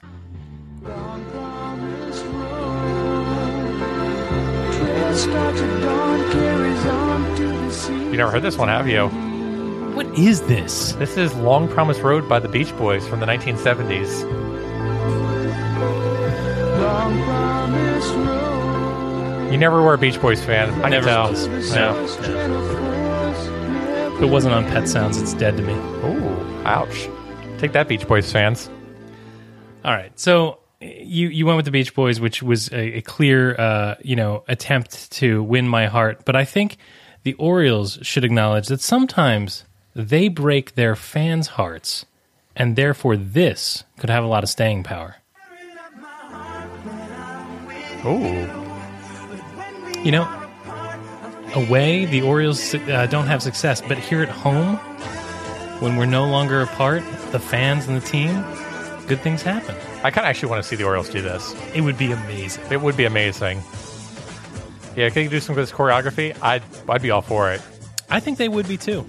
You 7.83 8.17
never 8.17 8.31
heard 8.31 8.41
this 8.41 8.57
one, 8.57 8.67
have 8.69 8.88
you? 8.88 9.07
What 9.95 10.07
is 10.17 10.41
this? 10.43 10.93
This 10.93 11.17
is 11.17 11.34
Long 11.36 11.67
Promised 11.67 12.01
Road 12.01 12.28
by 12.28 12.39
the 12.39 12.47
Beach 12.49 12.76
Boys 12.78 13.07
from 13.07 13.19
the 13.19 13.26
1970s. 13.26 14.23
Long 16.82 17.23
Promised 17.23 18.13
Road. 18.15 19.51
You 19.51 19.57
never 19.57 19.82
were 19.82 19.93
a 19.93 19.97
Beach 19.97 20.19
Boys 20.21 20.43
fan. 20.43 20.69
I 20.76 20.82
can 20.82 20.89
Never 20.91 21.05
tell. 21.07 21.30
was. 21.32 21.47
No. 21.76 22.05
If 24.15 24.21
it 24.21 24.26
wasn't 24.28 24.53
on 24.53 24.65
Pet 24.65 24.88
Sounds, 24.88 25.21
it's 25.21 25.34
dead 25.34 25.57
to 25.57 25.63
me. 25.63 25.73
Ooh, 25.73 26.63
ouch. 26.65 27.09
Take 27.57 27.73
that, 27.73 27.88
Beach 27.88 28.07
Boys 28.07 28.32
fans. 28.32 28.69
All 29.84 29.91
right, 29.93 30.17
so 30.19 30.59
you 30.82 31.28
you 31.30 31.45
went 31.45 31.57
with 31.57 31.65
the 31.65 31.71
Beach 31.71 31.93
Boys, 31.93 32.19
which 32.19 32.41
was 32.41 32.71
a, 32.71 32.97
a 32.97 33.01
clear, 33.01 33.55
uh, 33.59 33.95
you 34.03 34.15
know, 34.15 34.43
attempt 34.47 35.11
to 35.13 35.43
win 35.43 35.67
my 35.67 35.88
heart. 35.88 36.23
But 36.26 36.36
I 36.36 36.43
think 36.45 36.78
the 37.26 37.34
Orioles 37.34 37.97
should 38.03 38.23
acknowledge 38.23 38.67
that 38.67 38.82
sometimes 38.82 39.65
they 39.95 40.28
break 40.28 40.76
their 40.76 40.95
fans' 40.95 41.47
hearts, 41.47 42.05
and 42.55 42.76
therefore 42.76 43.17
this 43.17 43.84
could 43.97 44.11
have 44.11 44.23
a 44.23 44.28
lot 44.28 44.43
of 44.43 44.49
staying 44.49 44.84
power. 44.84 45.15
Oh. 48.07 48.61
You 50.03 50.11
know, 50.11 50.49
away 51.55 52.05
the 52.05 52.21
Orioles 52.21 52.76
uh, 52.76 53.07
don't 53.09 53.26
have 53.26 53.41
success, 53.41 53.82
but 53.82 53.97
here 53.97 54.21
at 54.21 54.30
home, 54.30 54.76
when 55.82 55.95
we're 55.97 56.05
no 56.05 56.28
longer 56.28 56.61
apart, 56.61 57.01
the 57.32 57.39
fans 57.39 57.88
and 57.88 57.99
the 57.99 58.05
team, 58.05 58.45
good 59.07 59.19
things 59.21 59.41
happen. 59.41 59.76
I 60.03 60.11
kind 60.11 60.26
of 60.28 60.30
actually 60.30 60.49
want 60.49 60.61
to 60.61 60.69
see 60.69 60.76
the 60.76 60.84
Orioles 60.84 61.09
do 61.09 61.23
this. 61.23 61.55
It 61.73 61.82
would 61.82 61.97
be 61.97 62.11
amazing. 62.11 62.63
It 62.71 62.82
would 62.82 62.95
be 62.95 63.05
amazing. 63.05 63.63
Yeah, 64.96 65.10
can 65.10 65.24
you 65.24 65.30
do 65.30 65.39
some 65.39 65.58
of 65.58 65.58
this 65.58 65.72
choreography? 65.72 66.36
I'd 66.41 66.64
I'd 66.89 67.02
be 67.02 67.12
all 67.12 67.22
for 67.22 67.52
it. 67.52 67.62
I 68.10 68.20
think 68.20 68.38
they 68.38 68.50
would 68.50 68.68
be 68.68 68.78
too. 68.78 69.06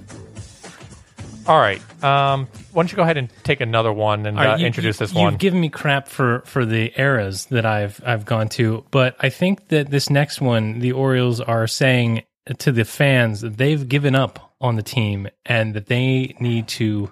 All 1.47 1.61
right. 1.61 1.81
Um, 2.03 2.49
why 2.73 2.83
don't 2.83 2.91
you 2.91 2.97
go 2.97 3.03
ahead 3.03 3.17
and 3.17 3.31
take 3.45 3.61
another 3.61 3.93
one 3.93 4.27
and 4.27 4.37
All 4.37 4.45
right, 4.45 4.55
uh, 4.55 4.57
you- 4.57 4.67
introduce 4.67 4.99
you- 5.01 5.07
this 5.07 5.15
one? 5.15 5.31
You've 5.33 5.39
given 5.39 5.61
me 5.61 5.69
crap 5.69 6.09
for 6.09 6.43
for 6.45 6.65
the 6.67 6.93
eras 7.01 7.47
that 7.47 7.65
I've 7.65 8.01
I've 8.05 8.25
gone 8.25 8.49
to, 8.51 8.85
but 8.91 9.15
I 9.21 9.29
think 9.29 9.69
that 9.69 9.91
this 9.91 10.11
next 10.11 10.41
one, 10.41 10.81
the 10.81 10.93
Orioles 10.93 11.41
are 11.41 11.67
saying 11.69 12.23
to 12.59 12.73
the 12.73 12.85
fans 12.85 13.41
that 13.43 13.57
they've 13.59 13.89
given 13.89 14.15
up 14.17 14.55
on 14.61 14.77
the 14.77 14.83
team 14.83 15.29
and 15.45 15.75
that 15.75 15.87
they 15.87 16.35
need 16.41 16.67
to 16.69 17.11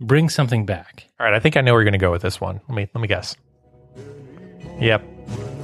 bring 0.00 0.28
something 0.28 0.64
back. 0.66 1.06
All 1.18 1.26
right, 1.26 1.34
I 1.34 1.40
think 1.40 1.56
I 1.56 1.60
know 1.60 1.72
where 1.72 1.80
you're 1.82 1.90
going 1.90 1.98
to 1.98 2.04
go 2.04 2.10
with 2.12 2.22
this 2.22 2.40
one. 2.40 2.60
Let 2.68 2.76
me 2.76 2.88
let 2.94 3.00
me 3.02 3.08
guess. 3.08 3.34
Yep, 4.80 5.02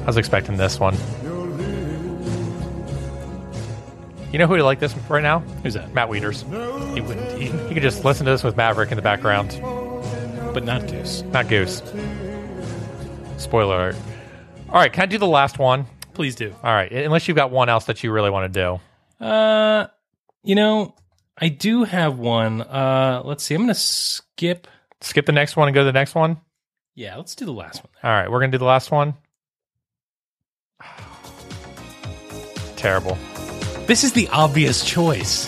I 0.03 0.07
was 0.07 0.17
expecting 0.17 0.57
this 0.57 0.81
one. 0.81 0.97
You 4.37 4.39
know 4.41 4.49
who 4.49 4.53
would 4.53 4.63
like 4.65 4.81
this 4.81 4.95
right 5.09 5.23
now? 5.23 5.39
Who's 5.63 5.73
that? 5.73 5.95
Matt 5.95 6.11
Wieters. 6.11 6.43
He 6.95 7.01
wouldn't, 7.01 7.39
he, 7.39 7.47
You 7.47 7.73
could 7.73 7.83
just 7.83 8.05
listen 8.05 8.27
to 8.27 8.33
this 8.33 8.45
with 8.45 8.55
Maverick 8.55 8.91
in 8.91 8.97
the 8.97 9.03
background, 9.03 9.59
but 10.53 10.63
not 10.63 10.87
Goose. 10.87 11.23
not 11.33 11.49
Goose. 11.49 11.83
Spoiler 13.39 13.77
alert. 13.77 13.97
All 14.69 14.75
right, 14.75 14.93
can 14.93 15.05
I 15.05 15.07
do 15.07 15.17
the 15.17 15.27
last 15.27 15.59
one? 15.59 15.87
Please 16.13 16.35
do. 16.35 16.55
All 16.63 16.75
right, 16.75 16.93
unless 16.93 17.27
you've 17.27 17.37
got 17.39 17.51
one 17.51 17.71
else 17.71 17.87
that 17.87 18.05
you 18.05 18.13
really 18.13 18.29
want 18.29 18.53
to 18.53 18.79
do. 19.19 19.25
Uh, 19.25 19.87
you 20.45 20.55
know, 20.55 20.95
I 21.39 21.49
do 21.49 21.85
have 21.85 22.19
one. 22.19 22.61
Uh, 22.61 23.23
let's 23.25 23.43
see. 23.43 23.55
I'm 23.55 23.63
going 23.63 23.69
to 23.69 23.75
skip. 23.75 24.69
Skip 25.01 25.25
the 25.25 25.33
next 25.33 25.57
one 25.57 25.67
and 25.67 25.75
go 25.75 25.81
to 25.81 25.87
the 25.87 25.93
next 25.93 26.15
one. 26.15 26.43
Yeah, 26.95 27.17
let's 27.17 27.35
do 27.37 27.47
the 27.47 27.55
last 27.55 27.83
one. 27.83 27.91
All 28.03 28.11
right, 28.11 28.31
we're 28.31 28.41
gonna 28.41 28.53
do 28.53 28.59
the 28.59 28.67
last 28.67 28.91
one. 28.91 29.15
Terrible. 32.77 33.17
This 33.87 34.03
is 34.03 34.13
the 34.13 34.29
obvious 34.29 34.85
choice. 34.85 35.47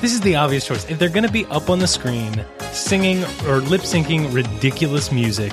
This 0.00 0.12
is 0.12 0.20
the 0.20 0.36
obvious 0.36 0.66
choice. 0.66 0.88
If 0.88 0.98
they're 0.98 1.08
going 1.08 1.26
to 1.26 1.32
be 1.32 1.44
up 1.46 1.68
on 1.68 1.78
the 1.80 1.86
screen 1.88 2.44
singing 2.72 3.24
or 3.46 3.58
lip 3.58 3.82
syncing 3.82 4.32
ridiculous 4.32 5.10
music, 5.10 5.52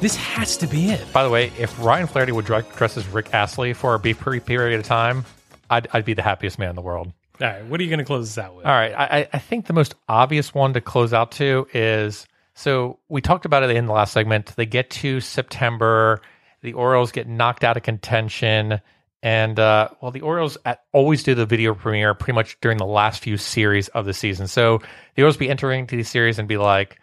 this 0.00 0.16
has 0.16 0.56
to 0.58 0.66
be 0.66 0.90
it. 0.90 1.04
By 1.12 1.22
the 1.22 1.30
way, 1.30 1.52
if 1.58 1.78
Ryan 1.82 2.06
Flaherty 2.08 2.32
would 2.32 2.44
dress 2.46 2.96
as 2.96 3.06
Rick 3.08 3.32
Astley 3.32 3.72
for 3.74 3.94
a 3.94 3.98
brief 3.98 4.44
period 4.44 4.78
of 4.80 4.84
time, 4.86 5.24
I'd, 5.70 5.86
I'd 5.92 6.04
be 6.04 6.14
the 6.14 6.22
happiest 6.22 6.58
man 6.58 6.70
in 6.70 6.76
the 6.76 6.82
world. 6.82 7.12
All 7.40 7.46
right, 7.48 7.64
what 7.66 7.80
are 7.80 7.82
you 7.84 7.88
going 7.90 7.98
to 7.98 8.04
close 8.04 8.28
this 8.34 8.44
out 8.44 8.56
with? 8.56 8.66
All 8.66 8.72
right, 8.72 8.92
I, 8.92 9.18
I- 9.20 9.28
I 9.34 9.38
think 9.38 9.66
the 9.66 9.72
most 9.72 9.94
obvious 10.08 10.52
one 10.52 10.74
to 10.74 10.80
close 10.80 11.12
out 11.12 11.32
to 11.32 11.66
is 11.72 12.26
so 12.54 12.98
we 13.08 13.20
talked 13.20 13.44
about 13.46 13.62
it 13.62 13.70
in 13.70 13.86
the 13.86 13.92
last 13.92 14.12
segment. 14.12 14.54
They 14.56 14.66
get 14.66 14.90
to 14.90 15.20
September, 15.20 16.20
the 16.60 16.72
Orioles 16.74 17.12
get 17.12 17.26
knocked 17.28 17.64
out 17.64 17.76
of 17.76 17.82
contention, 17.84 18.80
and 19.22 19.58
uh, 19.58 19.88
well, 20.00 20.10
the 20.10 20.20
Orioles 20.20 20.58
at, 20.64 20.82
always 20.92 21.22
do 21.22 21.34
the 21.34 21.46
video 21.46 21.74
premiere 21.74 22.14
pretty 22.14 22.34
much 22.34 22.58
during 22.60 22.78
the 22.78 22.86
last 22.86 23.22
few 23.22 23.36
series 23.36 23.88
of 23.88 24.04
the 24.04 24.12
season. 24.12 24.48
So 24.48 24.78
the 25.14 25.22
Orioles 25.22 25.36
be 25.36 25.48
entering 25.48 25.86
these 25.86 26.08
series 26.08 26.38
and 26.38 26.48
be 26.48 26.56
like, 26.56 27.00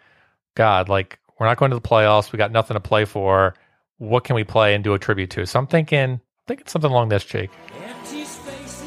God, 0.54 0.88
like 0.88 1.18
we're 1.38 1.46
not 1.46 1.56
going 1.56 1.70
to 1.70 1.76
the 1.76 1.80
playoffs. 1.80 2.32
We 2.32 2.36
got 2.36 2.52
nothing 2.52 2.74
to 2.74 2.80
play 2.80 3.06
for. 3.06 3.54
What 3.96 4.24
can 4.24 4.36
we 4.36 4.44
play 4.44 4.74
and 4.74 4.84
do 4.84 4.92
a 4.92 4.98
tribute 4.98 5.30
to? 5.30 5.46
So 5.46 5.58
I'm 5.58 5.66
thinking, 5.66 5.98
I'm 5.98 6.20
thinking 6.46 6.66
something 6.66 6.90
along 6.90 7.08
this, 7.08 7.24
Jake. 7.24 7.50
Empty 7.82 8.24
spaces. 8.24 8.82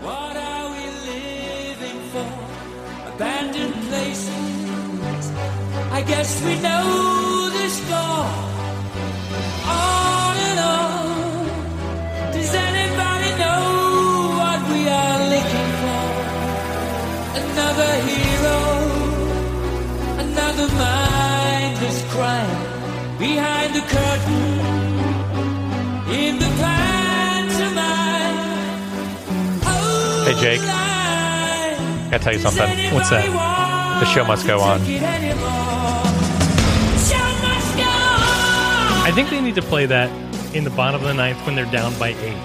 What 0.00 0.36
are 0.36 0.70
we 0.70 0.86
living 1.10 2.00
for? 2.10 3.14
Abandoned 3.14 3.74
places. 3.88 5.30
I 5.90 6.02
guess 6.06 6.44
we 6.44 6.60
know 6.60 6.97
Another 17.58 17.92
hero. 18.06 18.58
Another 20.24 20.68
mindless 20.78 21.98
crime. 22.12 23.18
Behind 23.18 23.74
the 23.74 23.80
curtain. 23.80 24.60
In 26.14 26.38
the 26.38 26.50
pantomime. 26.62 28.38
Oh, 29.66 30.24
Hey, 30.24 30.34
Jake. 30.40 30.60
line. 30.60 32.10
Gotta 32.12 32.22
tell 32.24 32.32
you 32.32 32.38
something. 32.38 32.94
What's 32.94 33.10
that? 33.10 33.26
The 33.26 34.06
show 34.06 34.24
must 34.24 34.46
go 34.46 34.60
on. 34.60 34.80
I 39.02 39.10
think 39.14 39.30
they 39.30 39.40
need 39.40 39.56
to 39.56 39.62
play 39.62 39.86
that 39.86 40.08
in 40.54 40.62
the 40.62 40.70
bottom 40.70 41.00
of 41.00 41.06
the 41.08 41.14
ninth 41.14 41.44
when 41.44 41.56
they're 41.56 41.64
down 41.72 41.98
by 41.98 42.10
eight. 42.10 42.44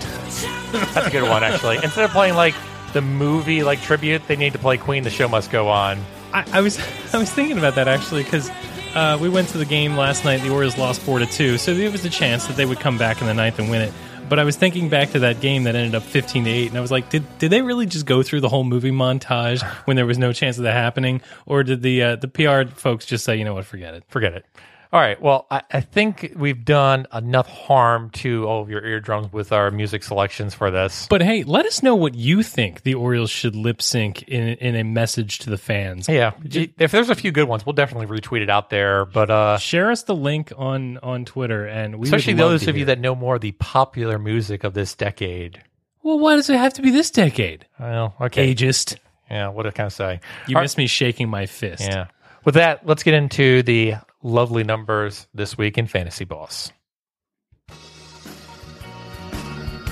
That's 0.95 1.07
a 1.07 1.11
good 1.11 1.30
one, 1.30 1.43
actually. 1.43 1.76
Instead 1.84 2.05
of 2.05 2.11
playing 2.11 2.34
like 2.34 2.55
the 2.94 3.02
movie 3.02 3.64
like 3.64 3.82
tribute, 3.82 4.28
they 4.28 4.36
need 4.36 4.54
to 4.54 4.60
play 4.60 4.78
Queen. 4.78 5.04
The 5.04 5.10
show 5.10 5.28
must 5.28 5.52
go 5.52 5.68
on. 5.68 6.00
I, 6.34 6.46
I 6.52 6.62
was 6.62 6.80
I 7.14 7.18
was 7.18 7.32
thinking 7.32 7.58
about 7.58 7.76
that 7.76 7.88
actually 7.88 8.24
because 8.24 8.50
uh, 8.96 9.18
we 9.20 9.30
went 9.30 9.50
to 9.50 9.58
the 9.58 9.66
game 9.66 9.98
last 9.98 10.24
night. 10.24 10.41
The 10.41 10.50
Orioles 10.50 10.78
lost 10.78 11.02
four 11.02 11.20
to 11.20 11.26
two, 11.26 11.58
so 11.58 11.74
there 11.74 11.91
was 11.91 12.06
a 12.06 12.10
chance 12.10 12.48
that 12.48 12.56
they 12.56 12.66
would 12.66 12.80
come 12.80 12.98
back 12.98 13.22
in 13.22 13.28
the 13.28 13.34
ninth 13.34 13.60
and 13.60 13.70
win 13.70 13.82
it. 13.82 13.94
But 14.30 14.39
I 14.39 14.46
was 14.46 14.56
thinking 14.56 14.89
back 14.89 15.12
to 15.12 15.20
that 15.20 15.41
game 15.41 15.64
that 15.64 15.76
ended 15.76 15.96
up 15.96 16.04
fifteen 16.04 16.46
to 16.46 16.50
eight, 16.50 16.70
and 16.70 16.78
I 16.78 16.82
was 16.82 16.91
like, 16.91 17.10
did 17.10 17.26
did 17.39 17.52
they 17.52 17.62
really 17.62 17.86
just 17.86 18.06
go 18.06 18.24
through 18.24 18.41
the 18.41 18.50
whole 18.50 18.64
movie 18.64 18.91
montage 18.91 19.62
when 19.86 19.96
there 19.96 20.06
was 20.06 20.18
no 20.18 20.32
chance 20.32 20.58
of 20.58 20.64
that 20.64 20.74
happening, 20.74 21.22
or 21.46 21.64
did 21.64 21.82
the 21.82 22.04
uh, 22.04 22.16
the 22.16 22.28
PR 22.28 22.74
folks 22.74 23.06
just 23.06 23.26
say, 23.26 23.36
you 23.36 23.46
know 23.46 23.54
what, 23.54 23.66
forget 23.66 23.94
it? 23.94 24.04
Forget 24.08 24.34
it. 24.34 24.46
All 24.94 25.00
right. 25.00 25.20
Well, 25.20 25.48
I, 25.50 25.64
I 25.72 25.82
think 25.82 26.34
we've 26.36 26.64
done 26.64 27.08
enough 27.12 27.48
harm 27.48 28.12
to 28.12 28.46
all 28.48 28.62
of 28.62 28.70
your 28.70 28.86
eardrums 28.86 29.34
with 29.34 29.52
our 29.52 29.72
music 29.72 30.04
selections 30.04 30.54
for 30.54 30.70
this. 30.70 31.08
But 31.10 31.24
hey, 31.24 31.41
let 31.41 31.66
us 31.66 31.82
know 31.82 31.96
what 31.96 32.14
you 32.14 32.44
think 32.44 32.84
the 32.84 32.94
Orioles 32.94 33.32
should 33.32 33.56
lip 33.56 33.82
sync 33.82 34.22
in 34.24 34.50
in 34.50 34.76
a 34.76 34.84
message 34.84 35.39
to 35.39 35.50
the 35.50 35.58
fans. 35.58 36.08
Yeah, 36.08 36.34
if 36.44 36.91
there's 36.91 37.10
a 37.10 37.16
few 37.16 37.32
good 37.32 37.48
ones, 37.48 37.66
we'll 37.66 37.74
definitely 37.74 38.06
retweet 38.06 38.41
it 38.41 38.52
out 38.52 38.70
there. 38.70 39.06
But 39.06 39.32
uh, 39.32 39.58
Share 39.58 39.89
us 39.89 40.04
the 40.04 40.14
link 40.14 40.54
on 40.56 41.00
on 41.00 41.26
Twitter, 41.26 41.66
and 41.66 41.96
we 41.96 42.06
especially 42.06 42.34
those 42.34 42.68
of 42.68 42.78
you 42.78 42.86
that 42.86 43.00
know 43.00 43.16
more 43.16 43.36
of 43.36 43.41
the 43.41 43.54
popular 43.54 44.20
music 44.20 44.64
of 44.64 44.76
this 44.76 44.94
decade. 44.94 45.60
Well, 46.04 46.20
why 46.20 46.36
does 46.36 46.52
it 46.52 46.58
have 46.58 46.74
to 46.74 46.84
be 46.84 46.91
this 46.91 47.10
decade? 47.10 47.66
Well, 47.80 48.14
okay. 48.22 48.54
Ageist. 48.54 48.98
Yeah, 49.32 49.48
what 49.48 49.74
can 49.74 49.86
I 49.86 49.89
say? 49.89 50.20
You 50.48 50.56
All 50.58 50.62
missed 50.62 50.78
me 50.78 50.86
shaking 50.86 51.30
my 51.30 51.48
fist. 51.48 51.82
Yeah. 51.82 52.10
With 52.46 52.56
that, 52.56 52.86
let's 52.86 53.02
get 53.02 53.16
into 53.16 53.64
the 53.64 53.96
lovely 54.24 54.63
numbers 54.63 55.28
this 55.34 55.57
week 55.57 55.78
in 55.78 55.86
Fantasy 55.86 56.26
Boss. 56.26 56.71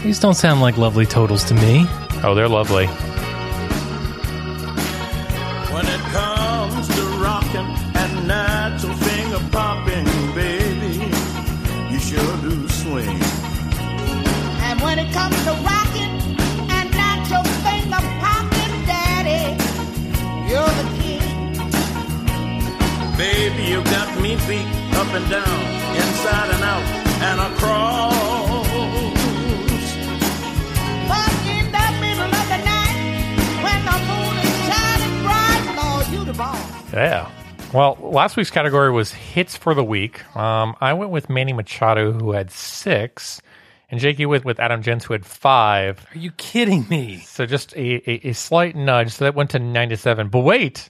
These 0.02 0.20
don't 0.20 0.34
sound 0.34 0.62
like 0.62 0.78
lovely 0.78 1.06
totals 1.06 1.44
to 1.44 1.54
me. 1.54 1.86
Oh, 2.24 2.34
they're 2.34 2.48
lovely. 2.50 2.88
When 5.68 5.86
it 5.86 6.00
comes 6.12 6.31
got 24.42 24.50
me 24.50 24.64
beat 24.64 24.96
up 24.96 25.08
and 25.14 25.30
down, 25.30 25.96
inside 25.96 26.50
and 26.54 26.64
out, 26.64 26.84
and 27.22 27.54
across. 27.54 28.14
But 31.08 31.32
the 31.72 32.02
middle 32.02 32.24
of 32.24 32.48
the 32.48 32.58
night, 32.58 33.38
when 33.64 33.86
the 33.86 33.98
moon 34.08 34.38
is 34.38 34.56
shining 34.68 35.24
bright, 35.24 35.64
Lord, 35.76 36.08
you 36.08 36.26
the 36.26 36.34
boss. 36.38 36.94
Yeah. 36.94 37.32
Well, 37.74 37.98
last 38.02 38.36
week's 38.36 38.52
category 38.52 38.92
was 38.92 39.12
hits 39.14 39.56
for 39.56 39.74
the 39.74 39.84
week. 39.84 40.24
Um, 40.36 40.76
I 40.82 40.94
went 40.94 41.12
with 41.12 41.30
Manny 41.30 41.54
Machado, 41.54 42.12
who 42.12 42.32
had 42.34 42.52
six, 42.52 43.42
and 43.90 44.00
Jake, 44.00 44.20
you 44.20 44.28
went 44.28 44.44
with 44.44 44.60
Adam 44.60 44.82
Jones, 44.82 45.06
who 45.06 45.14
had 45.14 45.26
five. 45.26 46.06
Are 46.14 46.18
you 46.18 46.32
kidding 46.32 46.86
me? 46.90 47.20
So 47.20 47.46
just 47.46 47.74
a, 47.76 48.10
a, 48.10 48.30
a 48.30 48.34
slight 48.34 48.76
nudge. 48.76 49.12
So 49.12 49.26
that 49.26 49.36
went 49.36 49.52
to 49.52 49.60
97. 49.60 50.28
But 50.30 50.40
wait, 50.40 50.90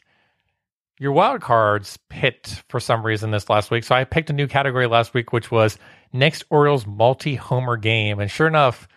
your 1.02 1.14
wild 1.14 1.41
cards 1.41 1.97
hit 2.12 2.62
for 2.70 2.80
some 2.80 3.04
reason 3.04 3.32
this 3.32 3.49
last 3.49 3.72
week. 3.72 3.84
So 3.84 3.95
I 3.95 4.04
picked 4.04 4.30
a 4.30 4.34
new 4.34 4.45
category 4.45 4.86
last 4.86 5.16
week, 5.16 5.34
which 5.34 5.49
was 5.49 5.80
next 6.14 6.43
Orioles 6.52 6.86
multi 6.86 7.34
homer 7.34 7.76
game. 7.76 8.20
And 8.20 8.30
sure 8.30 8.45
enough, 8.45 8.88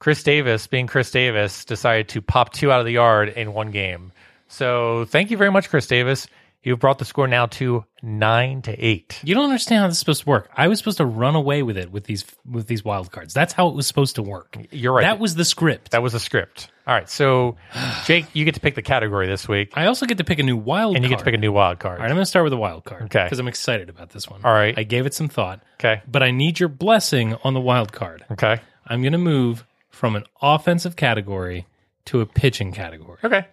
Chris 0.00 0.24
Davis, 0.24 0.66
being 0.66 0.88
Chris 0.88 1.12
Davis, 1.12 1.64
decided 1.64 2.08
to 2.08 2.20
pop 2.20 2.52
two 2.52 2.72
out 2.72 2.80
of 2.80 2.86
the 2.86 2.92
yard 2.92 3.28
in 3.28 3.52
one 3.52 3.70
game. 3.70 4.10
So 4.48 5.04
thank 5.04 5.30
you 5.30 5.36
very 5.36 5.52
much, 5.52 5.70
Chris 5.70 5.86
Davis. 5.86 6.26
You've 6.64 6.78
brought 6.78 6.98
the 6.98 7.04
score 7.04 7.28
now 7.28 7.44
to 7.46 7.84
nine 8.02 8.62
to 8.62 8.72
eight. 8.72 9.20
You 9.22 9.34
don't 9.34 9.44
understand 9.44 9.82
how 9.82 9.88
this 9.88 9.96
is 9.96 10.00
supposed 10.00 10.22
to 10.22 10.28
work. 10.30 10.50
I 10.56 10.66
was 10.68 10.78
supposed 10.78 10.96
to 10.96 11.04
run 11.04 11.34
away 11.36 11.62
with 11.62 11.76
it 11.76 11.92
with 11.92 12.04
these 12.04 12.24
with 12.50 12.66
these 12.66 12.82
wild 12.82 13.12
cards. 13.12 13.34
That's 13.34 13.52
how 13.52 13.68
it 13.68 13.74
was 13.74 13.86
supposed 13.86 14.16
to 14.16 14.22
work. 14.22 14.56
You're 14.70 14.94
right. 14.94 15.02
That 15.02 15.18
was 15.18 15.34
the 15.34 15.44
script. 15.44 15.90
That 15.90 16.02
was 16.02 16.14
the 16.14 16.20
script. 16.20 16.70
All 16.86 16.94
right. 16.94 17.08
So, 17.08 17.56
Jake, 18.06 18.26
you 18.32 18.46
get 18.46 18.54
to 18.54 18.60
pick 18.60 18.74
the 18.76 18.82
category 18.82 19.26
this 19.26 19.46
week, 19.46 19.72
I 19.74 19.86
also 19.86 20.06
get 20.06 20.18
to 20.18 20.24
pick 20.24 20.38
a 20.38 20.42
new 20.42 20.56
wild 20.56 20.94
card. 20.94 20.96
and 20.96 21.04
you 21.04 21.10
card. 21.10 21.18
get 21.18 21.18
to 21.18 21.24
pick 21.26 21.34
a 21.34 21.40
new 21.40 21.52
wild 21.52 21.78
card. 21.78 21.98
All 21.98 22.02
right, 22.02 22.10
I'm 22.10 22.16
going 22.16 22.22
to 22.22 22.26
start 22.26 22.44
with 22.44 22.52
a 22.54 22.58
wild 22.58 22.84
card. 22.84 23.02
Okay. 23.04 23.24
Because 23.24 23.38
I'm 23.38 23.48
excited 23.48 23.90
about 23.90 24.10
this 24.10 24.28
one. 24.28 24.40
All 24.42 24.52
right. 24.52 24.76
I 24.78 24.84
gave 24.84 25.04
it 25.04 25.12
some 25.12 25.28
thought. 25.28 25.60
Okay. 25.78 26.00
But 26.10 26.22
I 26.22 26.30
need 26.30 26.58
your 26.60 26.70
blessing 26.70 27.34
on 27.44 27.52
the 27.52 27.60
wild 27.60 27.92
card. 27.92 28.24
Okay. 28.32 28.60
I'm 28.86 29.02
going 29.02 29.12
to 29.12 29.18
move 29.18 29.64
from 29.90 30.16
an 30.16 30.24
offensive 30.40 30.96
category 30.96 31.66
to 32.06 32.20
a 32.20 32.26
pitching 32.26 32.72
category. 32.72 33.18
Okay. 33.22 33.46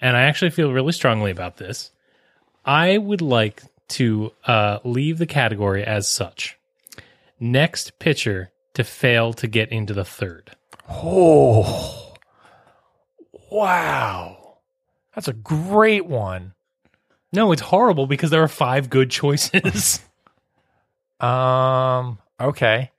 And 0.00 0.16
I 0.16 0.22
actually 0.22 0.50
feel 0.50 0.72
really 0.72 0.92
strongly 0.92 1.30
about 1.30 1.56
this. 1.56 1.90
I 2.64 2.98
would 2.98 3.20
like 3.20 3.62
to 3.88 4.32
uh, 4.46 4.78
leave 4.84 5.18
the 5.18 5.26
category 5.26 5.84
as 5.84 6.08
such. 6.08 6.58
Next 7.38 7.98
pitcher 7.98 8.50
to 8.74 8.84
fail 8.84 9.32
to 9.34 9.46
get 9.46 9.70
into 9.70 9.92
the 9.94 10.04
third. 10.04 10.50
Oh, 10.88 12.14
wow. 13.50 14.58
That's 15.14 15.28
a 15.28 15.32
great 15.32 16.06
one. 16.06 16.54
No, 17.32 17.52
it's 17.52 17.62
horrible 17.62 18.06
because 18.06 18.30
there 18.30 18.42
are 18.42 18.48
five 18.48 18.90
good 18.90 19.10
choices. 19.10 20.00
Um, 21.20 22.18
okay. 22.38 22.90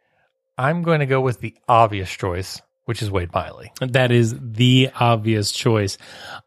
I'm 0.58 0.82
going 0.82 1.02
to 1.02 1.06
go 1.06 1.22
with 1.22 1.42
the 1.42 1.54
obvious 1.68 2.10
choice, 2.10 2.62
which 2.86 3.02
is 3.02 3.12
Wade 3.12 3.34
Miley. 3.34 3.72
that 3.80 4.12
is 4.12 4.36
the 4.40 4.90
obvious 5.00 5.52
choice. 5.52 5.98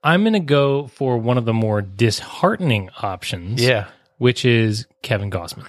I'm 0.03 0.23
going 0.23 0.33
to 0.33 0.41
go 0.41 0.87
for 0.87 1.19
one 1.19 1.39
of 1.39 1.45
the 1.45 1.53
more 1.53 1.83
disheartening 1.83 2.91
options. 3.03 3.63
Yeah. 3.63 3.89
Which 4.19 4.45
is 4.45 4.87
Kevin 5.03 5.31
Gausman. 5.31 5.69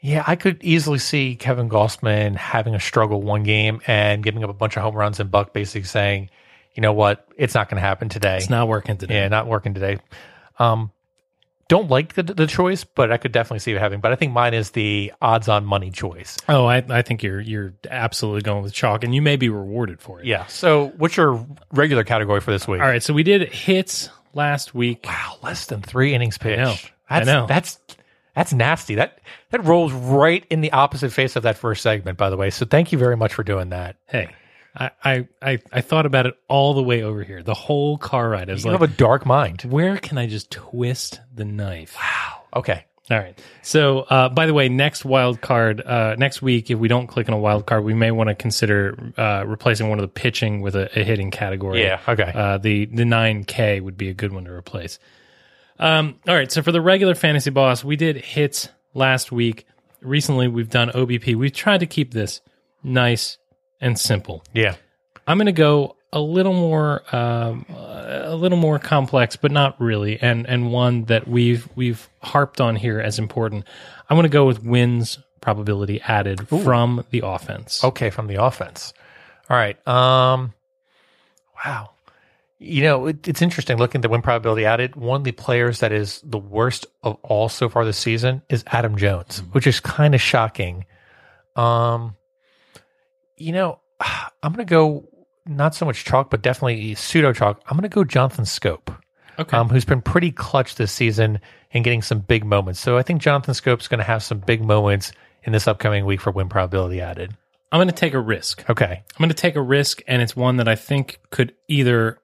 Yeah, 0.00 0.24
I 0.26 0.36
could 0.36 0.62
easily 0.62 0.98
see 0.98 1.36
Kevin 1.36 1.68
Gausman 1.68 2.34
having 2.34 2.74
a 2.74 2.80
struggle 2.80 3.20
one 3.20 3.42
game 3.42 3.82
and 3.86 4.22
giving 4.22 4.42
up 4.42 4.48
a 4.48 4.54
bunch 4.54 4.76
of 4.76 4.82
home 4.82 4.94
runs 4.94 5.20
and 5.20 5.30
Buck 5.30 5.52
basically 5.52 5.82
saying, 5.82 6.30
you 6.74 6.80
know 6.80 6.94
what, 6.94 7.26
it's 7.36 7.54
not 7.54 7.68
going 7.68 7.76
to 7.76 7.86
happen 7.86 8.08
today. 8.08 8.38
It's 8.38 8.48
not 8.48 8.68
working 8.68 8.96
today. 8.96 9.16
Yeah, 9.16 9.28
not 9.28 9.46
working 9.46 9.74
today. 9.74 9.98
Um, 10.58 10.90
don't 11.70 11.88
like 11.88 12.14
the, 12.14 12.24
the 12.24 12.48
choice, 12.48 12.82
but 12.82 13.12
I 13.12 13.16
could 13.16 13.30
definitely 13.30 13.60
see 13.60 13.70
it 13.72 13.78
having. 13.78 14.00
But 14.00 14.10
I 14.10 14.16
think 14.16 14.32
mine 14.32 14.54
is 14.54 14.72
the 14.72 15.12
odds-on 15.22 15.64
money 15.64 15.92
choice. 15.92 16.36
Oh, 16.48 16.66
I, 16.66 16.84
I 16.90 17.02
think 17.02 17.22
you're 17.22 17.40
you're 17.40 17.74
absolutely 17.88 18.42
going 18.42 18.64
with 18.64 18.74
chalk, 18.74 19.04
and 19.04 19.14
you 19.14 19.22
may 19.22 19.36
be 19.36 19.48
rewarded 19.48 20.00
for 20.00 20.20
it. 20.20 20.26
Yeah. 20.26 20.46
So, 20.46 20.88
what's 20.98 21.16
your 21.16 21.46
regular 21.72 22.02
category 22.02 22.40
for 22.40 22.50
this 22.50 22.66
week? 22.66 22.80
All 22.80 22.88
right, 22.88 23.02
so 23.02 23.14
we 23.14 23.22
did 23.22 23.52
hits 23.52 24.10
last 24.34 24.74
week. 24.74 25.04
Wow, 25.06 25.36
less 25.42 25.66
than 25.66 25.80
three 25.80 26.12
innings 26.12 26.38
pitched. 26.38 26.58
know. 26.58 26.74
I 27.08 27.20
That's, 27.20 27.26
know. 27.26 27.46
That's 27.46 27.78
that's 28.34 28.52
nasty. 28.52 28.96
That 28.96 29.20
that 29.50 29.64
rolls 29.64 29.92
right 29.92 30.44
in 30.50 30.62
the 30.62 30.72
opposite 30.72 31.12
face 31.12 31.36
of 31.36 31.44
that 31.44 31.56
first 31.56 31.82
segment, 31.82 32.18
by 32.18 32.30
the 32.30 32.36
way. 32.36 32.50
So 32.50 32.66
thank 32.66 32.90
you 32.90 32.98
very 32.98 33.16
much 33.16 33.32
for 33.32 33.44
doing 33.44 33.70
that. 33.70 33.96
Hey, 34.06 34.28
I 34.74 35.26
I 35.42 35.58
I, 35.72 35.80
thought 35.80 36.06
about 36.06 36.26
it 36.26 36.34
all 36.48 36.74
the 36.74 36.82
way 36.82 37.02
over 37.02 37.22
here. 37.24 37.42
The 37.42 37.54
whole 37.54 37.98
car 37.98 38.28
ride. 38.28 38.48
I 38.48 38.52
was 38.52 38.64
You 38.64 38.70
like, 38.70 38.80
have 38.80 38.90
a 38.90 38.92
dark 38.96 39.26
mind. 39.26 39.62
where 39.62 39.96
can 39.98 40.16
I 40.18 40.26
just 40.26 40.50
twist 40.50 41.20
the 41.34 41.44
knife? 41.44 41.96
Wow. 41.96 42.42
Okay. 42.60 42.84
All 43.10 43.18
right. 43.18 43.36
So, 43.62 44.00
uh, 44.02 44.28
by 44.28 44.46
the 44.46 44.54
way, 44.54 44.68
next 44.68 45.04
wild 45.04 45.40
card, 45.40 45.80
uh, 45.80 46.14
next 46.16 46.42
week, 46.42 46.70
if 46.70 46.78
we 46.78 46.86
don't 46.86 47.08
click 47.08 47.28
on 47.28 47.34
a 47.34 47.38
wild 47.38 47.66
card, 47.66 47.82
we 47.82 47.92
may 47.94 48.12
want 48.12 48.28
to 48.28 48.36
consider 48.36 49.12
uh, 49.18 49.42
replacing 49.44 49.88
one 49.88 49.98
of 49.98 50.02
the 50.04 50.08
pitching 50.08 50.60
with 50.60 50.76
a, 50.76 50.88
a 50.96 51.02
hitting 51.02 51.32
category. 51.32 51.82
Yeah, 51.82 51.98
okay. 52.06 52.30
Uh, 52.32 52.58
the 52.58 52.84
the 52.86 53.04
nine 53.04 53.42
K 53.42 53.80
would 53.80 53.96
be 53.96 54.10
a 54.10 54.14
good 54.14 54.32
one 54.32 54.44
to 54.44 54.52
replace. 54.52 55.00
Um, 55.80 56.20
all 56.28 56.34
right. 56.36 56.52
So 56.52 56.62
for 56.62 56.70
the 56.70 56.80
regular 56.80 57.16
fantasy 57.16 57.50
boss, 57.50 57.82
we 57.82 57.96
did 57.96 58.16
hits 58.16 58.68
last 58.94 59.32
week. 59.32 59.66
Recently, 60.02 60.46
we've 60.46 60.70
done 60.70 60.90
OBP. 60.90 61.34
We've 61.34 61.52
tried 61.52 61.80
to 61.80 61.86
keep 61.86 62.12
this 62.14 62.40
nice 62.84 63.38
and 63.80 63.98
simple. 63.98 64.44
Yeah. 64.52 64.76
I'm 65.26 65.38
going 65.38 65.46
to 65.46 65.52
go 65.52 65.96
a 66.12 66.20
little 66.20 66.52
more, 66.52 67.02
um, 67.14 67.66
a 67.68 68.34
little 68.34 68.58
more 68.58 68.78
complex, 68.78 69.36
but 69.36 69.52
not 69.52 69.80
really, 69.80 70.20
and 70.20 70.46
and 70.48 70.72
one 70.72 71.04
that 71.04 71.28
we've 71.28 71.68
we've 71.76 72.08
harped 72.20 72.60
on 72.60 72.74
here 72.74 72.98
as 72.98 73.18
important. 73.18 73.64
I'm 74.08 74.16
going 74.16 74.24
to 74.24 74.28
go 74.28 74.44
with 74.44 74.64
wins 74.64 75.18
probability 75.40 76.00
added 76.02 76.48
from 76.48 77.04
the 77.10 77.22
offense. 77.24 77.82
Okay, 77.82 78.10
from 78.10 78.26
the 78.26 78.42
offense. 78.42 78.92
All 79.48 79.56
right. 79.56 79.76
Um 79.86 80.52
wow. 81.64 81.90
You 82.58 82.82
know, 82.82 83.06
it, 83.06 83.26
it's 83.26 83.40
interesting 83.40 83.78
looking 83.78 84.00
at 84.00 84.02
the 84.02 84.08
win 84.08 84.22
probability 84.22 84.66
added. 84.66 84.96
One 84.96 85.22
of 85.22 85.24
the 85.24 85.32
players 85.32 85.80
that 85.80 85.92
is 85.92 86.20
the 86.22 86.38
worst 86.38 86.86
of 87.02 87.16
all 87.22 87.48
so 87.48 87.68
far 87.68 87.84
this 87.84 87.96
season 87.96 88.42
is 88.48 88.64
Adam 88.66 88.96
Jones, 88.96 89.42
which 89.52 89.66
is 89.66 89.80
kind 89.80 90.14
of 90.14 90.20
shocking. 90.20 90.84
Um 91.56 92.16
you 93.40 93.52
know, 93.52 93.80
I'm 94.00 94.52
going 94.52 94.66
to 94.66 94.70
go 94.70 95.08
not 95.46 95.74
so 95.74 95.86
much 95.86 96.04
chalk, 96.04 96.30
but 96.30 96.42
definitely 96.42 96.94
pseudo 96.94 97.32
chalk. 97.32 97.62
I'm 97.66 97.76
going 97.76 97.88
to 97.88 97.94
go 97.94 98.04
Jonathan 98.04 98.44
Schoop. 98.44 98.96
Okay. 99.38 99.56
um, 99.56 99.70
who's 99.70 99.86
been 99.86 100.02
pretty 100.02 100.32
clutch 100.32 100.74
this 100.74 100.92
season 100.92 101.40
and 101.72 101.82
getting 101.82 102.02
some 102.02 102.18
big 102.18 102.44
moments. 102.44 102.78
So 102.78 102.98
I 102.98 103.02
think 103.02 103.22
Jonathan 103.22 103.54
Schoop's 103.54 103.88
going 103.88 103.98
to 103.98 104.04
have 104.04 104.22
some 104.22 104.38
big 104.38 104.62
moments 104.62 105.12
in 105.44 105.52
this 105.52 105.66
upcoming 105.66 106.04
week 106.04 106.20
for 106.20 106.30
win 106.30 106.50
probability 106.50 107.00
added. 107.00 107.34
I'm 107.72 107.78
going 107.78 107.88
to 107.88 107.94
take 107.94 108.12
a 108.12 108.20
risk. 108.20 108.68
Okay. 108.68 109.02
I'm 109.02 109.18
going 109.18 109.30
to 109.30 109.34
take 109.34 109.56
a 109.56 109.62
risk, 109.62 110.02
and 110.06 110.20
it's 110.20 110.36
one 110.36 110.58
that 110.58 110.68
I 110.68 110.74
think 110.74 111.20
could 111.30 111.54
either 111.68 112.18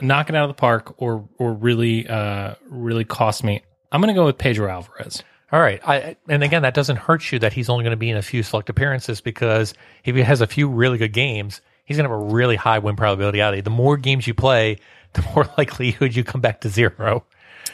knock 0.00 0.30
it 0.30 0.36
out 0.36 0.44
of 0.44 0.56
the 0.56 0.60
park 0.60 0.94
or 1.02 1.28
or 1.38 1.52
really 1.52 2.08
uh, 2.08 2.54
really 2.68 3.04
cost 3.04 3.44
me. 3.44 3.62
I'm 3.90 4.00
going 4.00 4.14
to 4.14 4.18
go 4.18 4.24
with 4.24 4.38
Pedro 4.38 4.70
Alvarez. 4.70 5.22
All 5.50 5.60
right. 5.60 5.80
I, 5.86 6.16
and 6.28 6.42
again, 6.42 6.62
that 6.62 6.74
doesn't 6.74 6.96
hurt 6.96 7.32
you 7.32 7.38
that 7.38 7.52
he's 7.52 7.68
only 7.68 7.82
going 7.84 7.92
to 7.92 7.96
be 7.96 8.10
in 8.10 8.16
a 8.16 8.22
few 8.22 8.42
select 8.42 8.68
appearances 8.68 9.20
because 9.20 9.74
if 10.04 10.14
he 10.14 10.22
has 10.22 10.40
a 10.40 10.46
few 10.46 10.68
really 10.68 10.98
good 10.98 11.12
games, 11.12 11.60
he's 11.84 11.96
going 11.96 12.04
to 12.08 12.10
have 12.14 12.20
a 12.20 12.24
really 12.34 12.56
high 12.56 12.78
win 12.80 12.96
probability 12.96 13.40
added. 13.40 13.64
The 13.64 13.70
more 13.70 13.96
games 13.96 14.26
you 14.26 14.34
play, 14.34 14.78
the 15.14 15.22
more 15.34 15.48
likelihood 15.56 16.14
you 16.14 16.22
come 16.24 16.40
back 16.40 16.60
to 16.62 16.68
zero. 16.68 17.24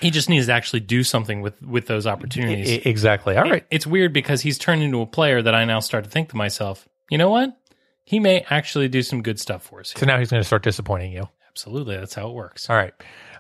He 0.01 0.11
just 0.11 0.29
needs 0.29 0.47
to 0.47 0.53
actually 0.53 0.81
do 0.81 1.03
something 1.05 1.41
with 1.41 1.61
with 1.63 1.87
those 1.87 2.07
opportunities. 2.07 2.71
I- 2.71 2.89
exactly. 2.89 3.37
All 3.37 3.45
right. 3.45 3.65
It's 3.71 3.87
weird 3.87 4.13
because 4.13 4.41
he's 4.41 4.59
turned 4.59 4.83
into 4.83 5.01
a 5.01 5.07
player 5.07 5.41
that 5.43 5.55
I 5.55 5.65
now 5.65 5.81
start 5.81 6.05
to 6.05 6.11
think 6.11 6.29
to 6.31 6.37
myself, 6.37 6.89
you 7.11 7.19
know 7.19 7.31
what? 7.31 7.57
He 8.05 8.21
may 8.21 8.45
actually 8.51 8.89
do 8.89 9.03
some 9.03 9.23
good 9.23 9.41
stuff 9.41 9.63
for 9.63 9.81
us. 9.81 9.95
So 9.97 10.05
now 10.05 10.19
he's 10.19 10.31
going 10.31 10.41
to 10.41 10.47
start 10.47 10.63
disappointing 10.63 11.13
you. 11.13 11.29
Absolutely, 11.49 11.97
that's 11.97 12.15
how 12.15 12.29
it 12.29 12.35
works. 12.35 12.69
All 12.69 12.77
right. 12.77 12.93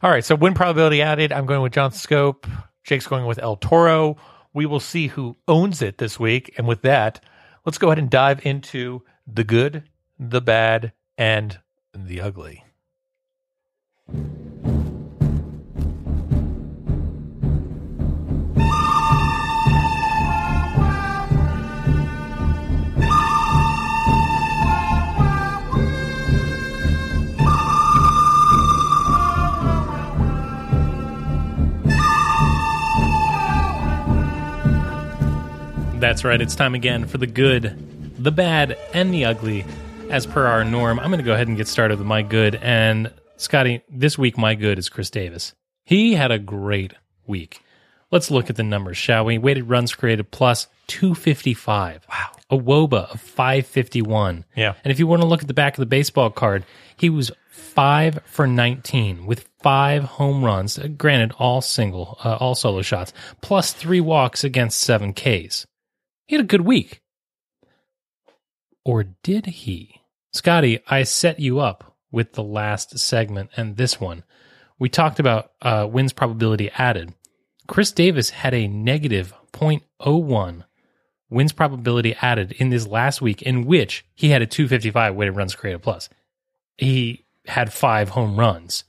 All 0.02 0.10
right. 0.10 0.24
So 0.24 0.34
win 0.36 0.54
probability 0.54 1.02
added. 1.02 1.32
I'm 1.32 1.46
going 1.46 1.60
with 1.60 1.72
Jonathan 1.72 1.98
Schoop. 1.98 2.48
Jake's 2.84 3.06
going 3.06 3.26
with 3.26 3.38
El 3.38 3.56
Toro. 3.56 4.16
We 4.52 4.66
will 4.66 4.80
see 4.80 5.08
who 5.08 5.36
owns 5.48 5.82
it 5.82 5.98
this 5.98 6.20
week. 6.20 6.54
And 6.56 6.68
with 6.68 6.82
that, 6.82 7.24
let's 7.64 7.78
go 7.78 7.88
ahead 7.88 7.98
and 7.98 8.10
dive 8.10 8.44
into 8.46 9.02
the 9.26 9.44
good, 9.44 9.84
the 10.18 10.40
bad, 10.40 10.92
and 11.16 11.58
the 11.94 12.20
ugly. 12.20 12.64
That's 36.04 36.22
right. 36.22 36.38
It's 36.38 36.54
time 36.54 36.74
again 36.74 37.06
for 37.06 37.16
the 37.16 37.26
good, 37.26 38.22
the 38.22 38.30
bad, 38.30 38.76
and 38.92 39.12
the 39.12 39.24
ugly. 39.24 39.64
As 40.10 40.26
per 40.26 40.46
our 40.46 40.62
norm, 40.62 41.00
I'm 41.00 41.06
going 41.06 41.16
to 41.16 41.24
go 41.24 41.32
ahead 41.32 41.48
and 41.48 41.56
get 41.56 41.66
started 41.66 41.96
with 41.96 42.06
my 42.06 42.20
good. 42.20 42.56
And 42.56 43.10
Scotty, 43.38 43.80
this 43.88 44.18
week 44.18 44.36
my 44.36 44.54
good 44.54 44.78
is 44.78 44.90
Chris 44.90 45.08
Davis. 45.08 45.54
He 45.82 46.12
had 46.12 46.30
a 46.30 46.38
great 46.38 46.92
week. 47.26 47.62
Let's 48.10 48.30
look 48.30 48.50
at 48.50 48.56
the 48.56 48.62
numbers, 48.62 48.98
shall 48.98 49.24
we? 49.24 49.38
Weighted 49.38 49.66
runs 49.66 49.94
created 49.94 50.30
plus 50.30 50.66
255. 50.88 52.06
Wow. 52.06 52.30
A 52.50 52.58
WOBA 52.58 53.14
of 53.14 53.20
551. 53.22 54.44
Yeah. 54.54 54.74
And 54.84 54.92
if 54.92 54.98
you 54.98 55.06
want 55.06 55.22
to 55.22 55.26
look 55.26 55.40
at 55.40 55.48
the 55.48 55.54
back 55.54 55.72
of 55.72 55.80
the 55.80 55.86
baseball 55.86 56.28
card, 56.28 56.66
he 56.98 57.08
was 57.08 57.32
five 57.48 58.20
for 58.26 58.46
19 58.46 59.24
with 59.24 59.48
five 59.62 60.04
home 60.04 60.44
runs, 60.44 60.78
granted, 60.98 61.32
all 61.38 61.62
single, 61.62 62.18
uh, 62.22 62.36
all 62.36 62.54
solo 62.54 62.82
shots, 62.82 63.14
plus 63.40 63.72
three 63.72 64.02
walks 64.02 64.44
against 64.44 64.80
seven 64.80 65.14
Ks. 65.14 65.66
He 66.26 66.36
had 66.36 66.44
a 66.44 66.48
good 66.48 66.62
week. 66.62 67.02
Or 68.84 69.04
did 69.04 69.46
he? 69.46 70.00
Scotty, 70.32 70.80
I 70.88 71.04
set 71.04 71.40
you 71.40 71.60
up 71.60 71.96
with 72.10 72.32
the 72.32 72.42
last 72.42 72.98
segment 72.98 73.50
and 73.56 73.76
this 73.76 74.00
one. 74.00 74.24
We 74.78 74.88
talked 74.88 75.18
about 75.18 75.52
uh, 75.62 75.88
wins 75.90 76.12
probability 76.12 76.70
added. 76.76 77.14
Chris 77.66 77.92
Davis 77.92 78.30
had 78.30 78.52
a 78.52 78.68
negative 78.68 79.32
0.01 79.52 80.64
wins 81.30 81.52
probability 81.52 82.14
added 82.20 82.52
in 82.52 82.70
this 82.70 82.86
last 82.86 83.22
week, 83.22 83.42
in 83.42 83.64
which 83.64 84.04
he 84.14 84.30
had 84.30 84.42
a 84.42 84.46
255 84.46 85.14
weighted 85.14 85.36
runs 85.36 85.54
created 85.54 85.82
plus. 85.82 86.08
He 86.76 87.24
had 87.46 87.72
five 87.72 88.10
home 88.10 88.38
runs. 88.38 88.84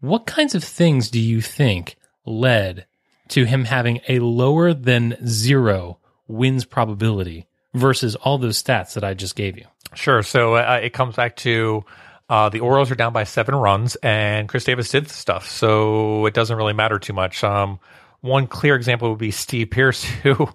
What 0.00 0.26
kinds 0.26 0.54
of 0.54 0.62
things 0.62 1.10
do 1.10 1.20
you 1.20 1.40
think 1.40 1.96
led 2.24 2.86
to 3.28 3.44
him 3.44 3.64
having 3.64 4.00
a 4.08 4.18
lower 4.18 4.74
than 4.74 5.16
zero 5.26 5.98
wins 6.28 6.64
probability 6.64 7.46
versus 7.74 8.14
all 8.16 8.38
those 8.38 8.62
stats 8.62 8.94
that 8.94 9.04
I 9.04 9.14
just 9.14 9.36
gave 9.36 9.56
you? 9.56 9.66
Sure. 9.94 10.22
So 10.22 10.56
uh, 10.56 10.80
it 10.82 10.92
comes 10.92 11.16
back 11.16 11.36
to 11.36 11.84
uh, 12.28 12.48
the 12.48 12.60
Orioles 12.60 12.90
are 12.90 12.96
down 12.96 13.12
by 13.12 13.24
seven 13.24 13.54
runs, 13.54 13.96
and 13.96 14.48
Chris 14.48 14.64
Davis 14.64 14.88
did 14.88 15.08
stuff, 15.08 15.48
so 15.48 16.26
it 16.26 16.34
doesn't 16.34 16.56
really 16.56 16.72
matter 16.72 16.98
too 16.98 17.12
much. 17.12 17.44
Um, 17.44 17.78
one 18.20 18.46
clear 18.48 18.74
example 18.74 19.10
would 19.10 19.18
be 19.18 19.30
Steve 19.30 19.70
Pearce, 19.70 20.04
who 20.22 20.48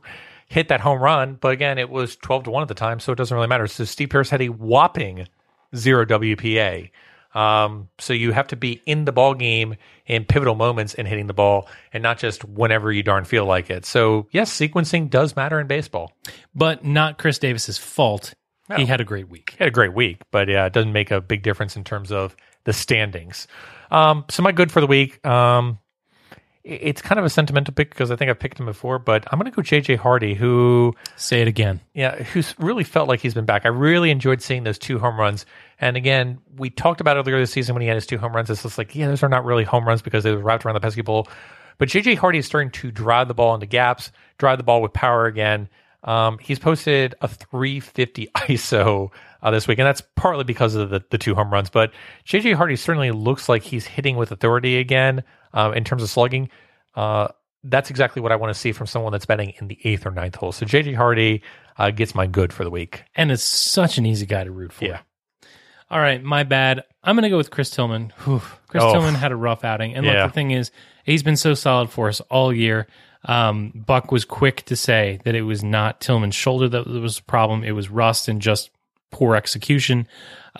hit 0.48 0.68
that 0.68 0.82
home 0.82 1.02
run, 1.02 1.38
but 1.40 1.54
again, 1.54 1.78
it 1.78 1.90
was 1.90 2.18
twelve 2.18 2.44
to 2.44 2.52
one 2.52 2.62
at 2.62 2.68
the 2.68 2.74
time, 2.74 3.00
so 3.00 3.14
it 3.14 3.16
doesn't 3.16 3.34
really 3.34 3.48
matter. 3.48 3.68
So 3.68 3.86
Steve 3.86 4.10
Pearce 4.10 4.30
had 4.30 4.42
a 4.42 4.50
whopping 4.50 5.28
zero 5.76 6.06
WPA. 6.06 6.92
Um, 7.34 7.88
so 8.00 8.14
you 8.14 8.32
have 8.34 8.48
to 8.48 8.56
be 8.56 8.82
in 8.86 9.06
the 9.06 9.12
ball 9.12 9.34
game 9.34 9.76
in 10.06 10.26
pivotal 10.26 10.56
moments 10.56 10.94
and 10.94 11.08
hitting 11.08 11.28
the 11.28 11.34
ball, 11.34 11.70
and 11.94 12.04
not 12.04 12.18
just 12.20 12.44
whenever 12.44 12.92
you 12.92 13.04
darn 13.04 13.24
feel 13.24 13.46
like 13.46 13.70
it. 13.70 13.86
So 13.86 14.28
yes, 14.32 14.52
sequencing 14.52 15.10
does 15.10 15.36
matter 15.36 15.60
in 15.60 15.68
baseball. 15.68 16.12
But 16.54 16.84
not 16.84 17.18
Chris 17.18 17.38
Davis's 17.40 17.78
fault. 17.78 18.34
He 18.78 18.86
had 18.86 19.02
a 19.02 19.04
great 19.06 19.28
week. 19.28 19.52
He 19.52 19.58
had 19.58 19.68
a 19.68 19.72
great 19.72 19.94
week, 19.94 20.22
but 20.32 20.48
yeah, 20.48 20.66
it 20.66 20.72
doesn't 20.72 20.94
make 20.94 21.12
a 21.12 21.20
big 21.20 21.44
difference 21.44 21.76
in 21.76 21.84
terms 21.84 22.10
of 22.10 22.38
the 22.64 22.72
standings. 22.72 23.48
Um, 23.92 24.24
so 24.30 24.42
my 24.44 24.54
good 24.54 24.72
for 24.72 24.80
the 24.80 24.88
week, 24.88 25.26
um, 25.28 25.78
it's 26.64 27.02
kind 27.02 27.18
of 27.20 27.26
a 27.26 27.30
sentimental 27.30 27.74
pick 27.74 27.90
because 27.90 28.12
I 28.12 28.16
think 28.16 28.30
I've 28.30 28.40
picked 28.40 28.60
him 28.60 28.68
before, 28.68 29.00
but 29.00 29.26
I'm 29.32 29.40
going 29.40 29.52
to 29.52 29.56
go 29.56 29.62
JJ 29.62 29.98
Hardy, 29.98 30.36
who 30.36 30.96
Say 31.18 31.42
it 31.42 31.48
again. 31.48 31.82
yeah, 31.94 32.22
who's 32.24 32.54
really 32.60 32.84
felt 32.84 33.10
like 33.10 33.20
he's 33.20 33.34
been 33.34 33.46
back. 33.46 33.66
I 33.66 33.70
really 33.70 34.12
enjoyed 34.12 34.42
seeing 34.42 34.64
those 34.64 34.78
two 34.78 35.00
home 35.00 35.20
runs. 35.20 35.46
And 35.82 35.98
again, 35.98 36.40
we 36.56 36.70
talked 36.70 37.02
about 37.02 37.18
earlier 37.18 37.40
this 37.40 37.52
season 37.52 37.74
when 37.74 37.82
he 37.82 37.88
had 37.88 37.96
his 37.96 38.06
two 38.06 38.20
home 38.20 38.36
runs. 38.36 38.50
It's 38.50 38.62
just 38.62 38.78
like, 38.78 38.96
yeah, 38.96 39.08
those 39.08 39.24
are 39.24 39.30
not 39.30 39.44
really 39.44 39.64
home 39.64 39.86
runs 39.86 40.04
because 40.04 40.24
they 40.24 40.32
were 40.32 40.42
wrapped 40.42 40.64
around 40.64 40.76
the 40.76 40.80
pesky 40.80 41.02
ball. 41.02 41.28
But 41.80 41.90
JJ 41.90 42.18
Hardy 42.18 42.38
is 42.38 42.46
starting 42.46 42.70
to 42.70 42.92
drive 42.92 43.28
the 43.28 43.34
ball 43.34 43.56
into 43.56 43.66
gaps, 43.66 44.12
drive 44.38 44.60
the 44.60 44.64
ball 44.64 44.84
with 44.84 44.94
power 44.94 45.26
again. 45.26 45.68
Um, 46.04 46.38
he's 46.38 46.60
posted 46.60 47.16
a 47.22 47.28
350 47.28 48.28
ISO 48.36 49.10
uh, 49.42 49.52
this 49.52 49.68
week, 49.68 49.80
and 49.80 49.88
that's 49.88 50.04
partly 50.16 50.44
because 50.44 50.76
of 50.76 50.92
the, 50.92 51.04
the 51.10 51.18
two 51.18 51.34
home 51.34 51.52
runs. 51.52 51.72
But 51.72 51.92
JJ 52.28 52.54
Hardy 52.54 52.76
certainly 52.76 53.10
looks 53.10 53.50
like 53.50 53.64
he's 53.64 53.88
hitting 53.88 54.18
with 54.18 54.32
authority 54.32 54.78
again 54.78 55.24
um, 55.54 55.74
in 55.74 55.84
terms 55.84 56.04
of 56.04 56.10
slugging. 56.10 56.50
Uh, 56.96 57.30
that's 57.64 57.90
exactly 57.90 58.22
what 58.22 58.32
I 58.32 58.36
want 58.36 58.54
to 58.54 58.60
see 58.60 58.72
from 58.72 58.86
someone 58.86 59.12
that's 59.12 59.26
betting 59.26 59.54
in 59.60 59.68
the 59.68 59.80
eighth 59.84 60.06
or 60.06 60.12
ninth 60.12 60.36
hole. 60.36 60.52
So 60.52 60.68
JJ 60.68 60.96
Hardy 60.96 61.42
uh, 61.78 61.90
gets 61.90 62.14
my 62.14 62.28
good 62.28 62.54
for 62.54 62.64
the 62.64 62.72
week. 62.72 63.04
And 63.16 63.32
it's 63.32 63.44
such 63.44 63.98
an 63.98 64.06
easy 64.06 64.28
guy 64.28 64.44
to 64.44 64.52
root 64.52 64.74
for. 64.74 64.86
Yeah. 64.86 65.00
All 65.92 66.00
right, 66.00 66.24
my 66.24 66.44
bad. 66.44 66.84
I'm 67.04 67.16
going 67.16 67.24
to 67.24 67.30
go 67.30 67.38
with 67.38 67.52
Chris 67.52 67.70
Tillman. 67.70 68.14
Whew. 68.24 68.42
Chris 68.68 68.82
Oh. 68.84 68.94
Tillman 68.94 69.16
had 69.16 69.32
a 69.32 69.36
rough 69.36 69.64
outing. 69.66 69.94
And 69.96 70.06
Yeah. 70.06 70.24
look, 70.24 70.32
the 70.32 70.34
thing 70.36 70.52
is, 70.52 70.72
he's 71.04 71.22
been 71.22 71.36
so 71.36 71.54
solid 71.54 71.90
for 71.90 72.08
us 72.08 72.22
all 72.22 72.54
year. 72.54 72.88
Um, 73.26 73.72
Buck 73.76 74.12
was 74.12 74.24
quick 74.26 74.64
to 74.66 74.76
say 74.76 75.20
that 75.26 75.36
it 75.36 75.42
was 75.42 75.64
not 75.64 76.00
Tillman's 76.00 76.34
shoulder 76.36 76.70
that 76.70 76.88
was 76.88 77.18
the 77.18 77.24
problem. 77.24 77.64
It 77.64 77.74
was 77.74 77.90
rust 77.90 78.28
and 78.30 78.42
just 78.42 78.72
poor 79.12 79.36
execution, 79.36 80.08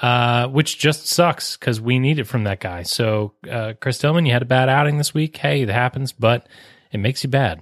uh, 0.02 0.48
which 0.48 0.78
just 0.78 1.08
sucks 1.08 1.56
because 1.58 1.80
we 1.80 1.98
need 1.98 2.20
it 2.20 2.26
from 2.26 2.44
that 2.44 2.60
guy. 2.60 2.84
So, 2.84 3.34
uh, 3.50 3.74
Chris 3.80 3.98
Tillman, 3.98 4.26
you 4.26 4.34
had 4.34 4.42
a 4.42 4.46
bad 4.46 4.68
outing 4.68 4.98
this 4.98 5.14
week. 5.14 5.38
Hey, 5.38 5.62
it 5.62 5.70
happens, 5.70 6.12
but 6.12 6.46
it 6.92 6.98
makes 7.00 7.24
you 7.24 7.30
bad. 7.30 7.62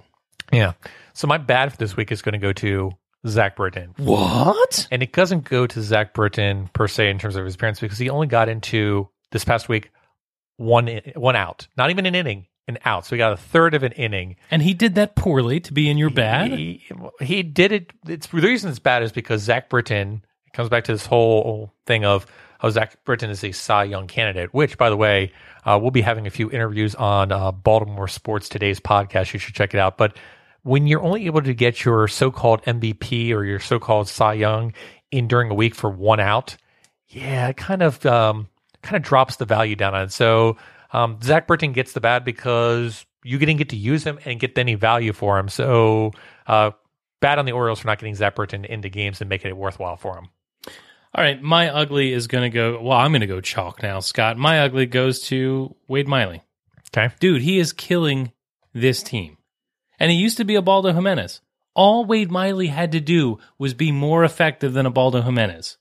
Yeah. 0.52 0.72
So 1.12 1.28
my 1.28 1.38
bad 1.38 1.70
for 1.70 1.78
this 1.78 1.96
week 1.96 2.10
is 2.10 2.20
going 2.22 2.32
to 2.32 2.38
go 2.38 2.52
to 2.54 2.92
Zach 3.26 3.56
Britton. 3.56 3.94
What? 3.98 4.88
And 4.90 5.02
it 5.02 5.12
doesn't 5.12 5.44
go 5.44 5.66
to 5.66 5.82
Zach 5.82 6.14
Britton 6.14 6.70
per 6.72 6.88
se 6.88 7.10
in 7.10 7.18
terms 7.18 7.36
of 7.36 7.44
his 7.44 7.54
appearance 7.54 7.80
because 7.80 7.98
he 7.98 8.08
only 8.10 8.26
got 8.26 8.48
into 8.48 9.08
this 9.30 9.44
past 9.44 9.68
week 9.68 9.90
one 10.56 10.88
in- 10.88 11.12
one 11.20 11.36
out, 11.36 11.68
not 11.76 11.90
even 11.90 12.06
an 12.06 12.14
inning, 12.14 12.46
an 12.68 12.78
out. 12.84 13.06
So 13.06 13.14
he 13.14 13.18
got 13.18 13.32
a 13.32 13.36
third 13.36 13.74
of 13.74 13.82
an 13.82 13.92
inning. 13.92 14.36
And 14.50 14.62
he 14.62 14.74
did 14.74 14.94
that 14.94 15.16
poorly 15.16 15.60
to 15.60 15.72
be 15.72 15.88
in 15.90 15.98
your 15.98 16.10
bad. 16.10 16.50
He, 16.50 16.82
he 17.20 17.42
did 17.42 17.72
it. 17.72 17.92
It's 18.06 18.26
the 18.26 18.40
reason 18.40 18.70
it's 18.70 18.78
bad 18.78 19.02
is 19.02 19.12
because 19.12 19.42
Zach 19.42 19.68
Britton 19.68 20.24
it 20.46 20.52
comes 20.52 20.68
back 20.68 20.84
to 20.84 20.92
this 20.92 21.06
whole 21.06 21.72
thing 21.86 22.04
of 22.04 22.26
how 22.58 22.68
Zach 22.70 23.04
Britton 23.04 23.30
is 23.30 23.42
a 23.44 23.52
Cy 23.52 23.84
Young 23.84 24.06
candidate. 24.06 24.52
Which, 24.52 24.76
by 24.76 24.90
the 24.90 24.96
way, 24.96 25.32
uh, 25.64 25.78
we'll 25.80 25.90
be 25.90 26.02
having 26.02 26.26
a 26.26 26.30
few 26.30 26.50
interviews 26.50 26.94
on 26.94 27.32
uh, 27.32 27.52
Baltimore 27.52 28.08
Sports 28.08 28.48
Today's 28.48 28.80
podcast. 28.80 29.32
You 29.32 29.38
should 29.38 29.54
check 29.54 29.72
it 29.74 29.80
out. 29.80 29.96
But 29.96 30.16
when 30.62 30.86
you're 30.86 31.02
only 31.02 31.26
able 31.26 31.42
to 31.42 31.54
get 31.54 31.84
your 31.84 32.08
so-called 32.08 32.62
MVP 32.62 33.32
or 33.32 33.44
your 33.44 33.60
so-called 33.60 34.08
Cy 34.08 34.34
Young 34.34 34.72
in 35.10 35.28
during 35.28 35.50
a 35.50 35.54
week 35.54 35.74
for 35.74 35.90
one 35.90 36.20
out, 36.20 36.56
yeah, 37.08 37.48
it 37.48 37.56
kind 37.56 37.82
of 37.82 38.04
um, 38.06 38.48
kind 38.82 38.96
of 38.96 39.02
drops 39.02 39.36
the 39.36 39.44
value 39.44 39.76
down 39.76 39.94
on 39.94 40.04
it. 40.04 40.12
So 40.12 40.56
um, 40.92 41.18
Zach 41.22 41.46
Britton 41.46 41.72
gets 41.72 41.92
the 41.92 42.00
bad 42.00 42.24
because 42.24 43.04
you 43.24 43.38
didn't 43.38 43.58
get 43.58 43.70
to 43.70 43.76
use 43.76 44.04
him 44.04 44.18
and 44.24 44.40
get 44.40 44.56
any 44.56 44.74
value 44.74 45.12
for 45.12 45.38
him. 45.38 45.48
So 45.48 46.12
uh, 46.46 46.70
bad 47.20 47.38
on 47.38 47.44
the 47.44 47.52
Orioles 47.52 47.80
for 47.80 47.86
not 47.86 47.98
getting 47.98 48.14
Zach 48.14 48.34
Britton 48.34 48.64
into 48.64 48.88
games 48.88 49.20
and 49.20 49.28
making 49.28 49.50
it 49.50 49.56
worthwhile 49.56 49.96
for 49.96 50.16
him. 50.16 50.28
All 51.12 51.24
right, 51.24 51.42
my 51.42 51.68
ugly 51.70 52.12
is 52.12 52.28
going 52.28 52.44
to 52.44 52.54
go. 52.54 52.80
Well, 52.80 52.96
I'm 52.96 53.10
going 53.10 53.20
to 53.20 53.26
go 53.26 53.40
chalk 53.40 53.82
now, 53.82 53.98
Scott. 53.98 54.38
My 54.38 54.60
ugly 54.60 54.86
goes 54.86 55.20
to 55.22 55.74
Wade 55.88 56.06
Miley. 56.06 56.42
Okay. 56.96 57.12
Dude, 57.18 57.42
he 57.42 57.58
is 57.58 57.72
killing 57.72 58.32
this 58.74 59.02
team. 59.02 59.36
And 60.00 60.10
he 60.10 60.16
used 60.16 60.38
to 60.38 60.44
be 60.44 60.54
Ubaldo 60.54 60.92
Jimenez. 60.92 61.42
All 61.74 62.04
Wade 62.04 62.30
Miley 62.30 62.66
had 62.66 62.92
to 62.92 63.00
do 63.00 63.38
was 63.58 63.74
be 63.74 63.92
more 63.92 64.24
effective 64.24 64.72
than 64.72 64.86
Ubaldo 64.86 65.22
Jimenez. 65.22 65.76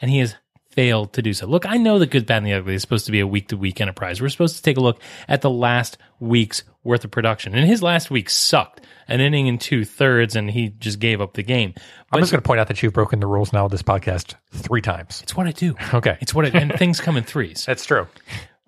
And 0.00 0.10
he 0.10 0.18
has 0.18 0.36
failed 0.70 1.12
to 1.12 1.22
do 1.22 1.34
so. 1.34 1.46
Look, 1.46 1.66
I 1.66 1.76
know 1.76 1.98
that 1.98 2.10
Good, 2.10 2.26
Bad, 2.26 2.38
and 2.38 2.46
the 2.46 2.54
Ugly 2.54 2.74
is 2.74 2.82
supposed 2.82 3.06
to 3.06 3.12
be 3.12 3.20
a 3.20 3.26
week 3.26 3.48
to 3.48 3.56
week 3.56 3.80
enterprise. 3.80 4.22
We're 4.22 4.30
supposed 4.30 4.56
to 4.56 4.62
take 4.62 4.78
a 4.78 4.80
look 4.80 5.00
at 5.28 5.42
the 5.42 5.50
last 5.50 5.98
week's 6.18 6.62
worth 6.82 7.04
of 7.04 7.10
production. 7.10 7.54
And 7.54 7.66
his 7.66 7.82
last 7.82 8.10
week 8.10 8.30
sucked. 8.30 8.80
An 9.08 9.20
inning 9.20 9.48
and 9.48 9.60
two 9.60 9.84
thirds, 9.84 10.36
and 10.36 10.50
he 10.50 10.68
just 10.70 10.98
gave 10.98 11.20
up 11.20 11.34
the 11.34 11.42
game. 11.42 11.74
I'm 12.12 12.20
just 12.20 12.32
going 12.32 12.40
to 12.40 12.46
point 12.46 12.60
out 12.60 12.68
that 12.68 12.82
you've 12.82 12.92
broken 12.92 13.20
the 13.20 13.26
rules 13.26 13.52
now 13.52 13.64
with 13.64 13.72
this 13.72 13.82
podcast 13.82 14.34
three 14.52 14.80
times. 14.80 15.20
It's 15.22 15.36
what 15.36 15.46
I 15.46 15.50
do. 15.50 15.74
Okay. 15.92 16.16
It's 16.20 16.32
what 16.32 16.46
I, 16.46 16.58
and 16.58 16.72
things 16.78 17.00
come 17.00 17.16
in 17.16 17.24
threes. 17.24 17.64
That's 17.66 17.84
true. 17.84 18.06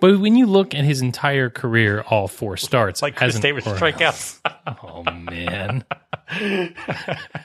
But 0.04 0.20
when 0.20 0.36
you 0.36 0.44
look 0.44 0.74
at 0.74 0.84
his 0.84 1.00
entire 1.00 1.48
career, 1.48 2.02
all 2.02 2.28
four 2.28 2.58
starts, 2.58 3.00
Like 3.00 3.14
as 3.22 3.38
Chris 3.38 3.40
Davis 3.40 3.64
strikeouts. 3.64 4.38
Oh 4.82 5.02
man! 5.10 5.82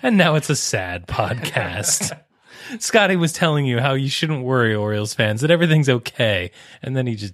and 0.04 0.18
now 0.18 0.36
it's 0.36 0.50
a 0.50 0.58
sad 0.58 1.08
podcast. 1.08 2.20
Scotty 2.80 3.16
was 3.16 3.32
telling 3.32 3.66
you 3.66 3.80
how 3.80 3.94
you 3.94 4.10
shouldn't 4.10 4.44
worry, 4.44 4.76
Orioles 4.76 5.14
fans, 5.14 5.40
that 5.40 5.52
everything's 5.52 5.88
okay, 5.88 6.52
and 6.82 6.98
then 6.98 7.08
he 7.08 7.16
just 7.16 7.34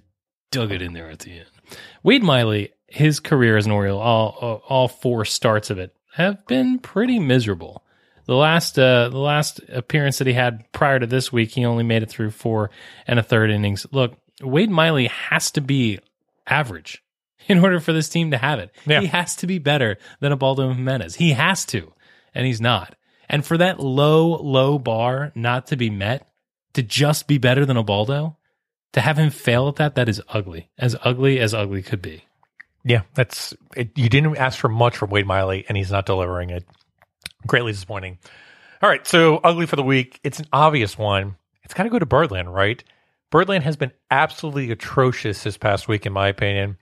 dug 0.52 0.70
it 0.70 0.80
in 0.80 0.92
there 0.92 1.10
at 1.10 1.18
the 1.18 1.32
end. 1.38 1.46
Wade 2.04 2.22
Miley, 2.22 2.70
his 2.86 3.18
career 3.18 3.56
as 3.56 3.66
an 3.66 3.72
Oriole, 3.72 3.98
all 3.98 4.28
all- 4.40 4.62
all 4.68 4.86
four 4.86 5.24
starts 5.24 5.70
of 5.70 5.78
it 5.80 5.92
have 6.14 6.46
been 6.46 6.78
pretty 6.78 7.18
miserable. 7.18 7.84
The 8.26 8.36
last 8.36 8.78
uh, 8.78 9.08
the 9.08 9.18
last 9.18 9.58
appearance 9.70 10.18
that 10.18 10.28
he 10.28 10.34
had 10.34 10.70
prior 10.70 11.00
to 11.00 11.06
this 11.08 11.32
week, 11.32 11.50
he 11.50 11.64
only 11.64 11.82
made 11.82 12.04
it 12.04 12.10
through 12.10 12.30
four 12.30 12.70
and 13.08 13.18
a 13.18 13.24
third 13.24 13.50
innings. 13.50 13.86
Look, 13.90 14.16
Wade 14.42 14.70
Miley 14.70 15.06
has 15.08 15.50
to 15.52 15.60
be 15.60 15.98
average 16.46 17.02
in 17.48 17.62
order 17.62 17.80
for 17.80 17.92
this 17.92 18.08
team 18.08 18.30
to 18.32 18.38
have 18.38 18.58
it. 18.58 18.74
Yeah. 18.86 19.00
He 19.00 19.06
has 19.06 19.36
to 19.36 19.46
be 19.46 19.58
better 19.58 19.98
than 20.20 20.32
Ubaldo 20.32 20.72
Jimenez. 20.72 21.16
He 21.16 21.32
has 21.32 21.64
to, 21.66 21.92
and 22.34 22.46
he's 22.46 22.60
not. 22.60 22.94
And 23.28 23.44
for 23.44 23.56
that 23.58 23.80
low, 23.80 24.36
low 24.36 24.78
bar 24.78 25.32
not 25.34 25.68
to 25.68 25.76
be 25.76 25.90
met, 25.90 26.28
to 26.74 26.82
just 26.82 27.26
be 27.26 27.38
better 27.38 27.64
than 27.64 27.76
Ubaldo, 27.76 28.36
to 28.92 29.00
have 29.00 29.18
him 29.18 29.30
fail 29.30 29.68
at 29.68 29.76
that, 29.76 29.94
that 29.96 30.08
is 30.08 30.22
ugly. 30.28 30.70
As 30.78 30.96
ugly 31.02 31.38
as 31.40 31.54
ugly 31.54 31.82
could 31.82 32.02
be. 32.02 32.24
Yeah, 32.84 33.02
that's 33.14 33.52
it, 33.76 33.90
you 33.98 34.08
didn't 34.08 34.36
ask 34.36 34.58
for 34.58 34.68
much 34.68 34.96
from 34.96 35.10
Wade 35.10 35.26
Miley, 35.26 35.64
and 35.68 35.76
he's 35.76 35.90
not 35.90 36.06
delivering 36.06 36.50
it. 36.50 36.64
Greatly 37.46 37.72
disappointing. 37.72 38.18
All 38.80 38.88
right, 38.88 39.06
so 39.06 39.38
ugly 39.38 39.66
for 39.66 39.76
the 39.76 39.82
week. 39.82 40.20
It's 40.22 40.38
an 40.38 40.46
obvious 40.52 40.96
one. 40.96 41.36
It's 41.64 41.74
got 41.74 41.82
to 41.82 41.90
go 41.90 41.98
to 41.98 42.06
Birdland, 42.06 42.52
right? 42.52 42.82
Birdland 43.30 43.64
has 43.64 43.76
been 43.76 43.92
absolutely 44.10 44.70
atrocious 44.70 45.42
this 45.42 45.56
past 45.56 45.88
week, 45.88 46.06
in 46.06 46.12
my 46.12 46.28
opinion. 46.28 46.76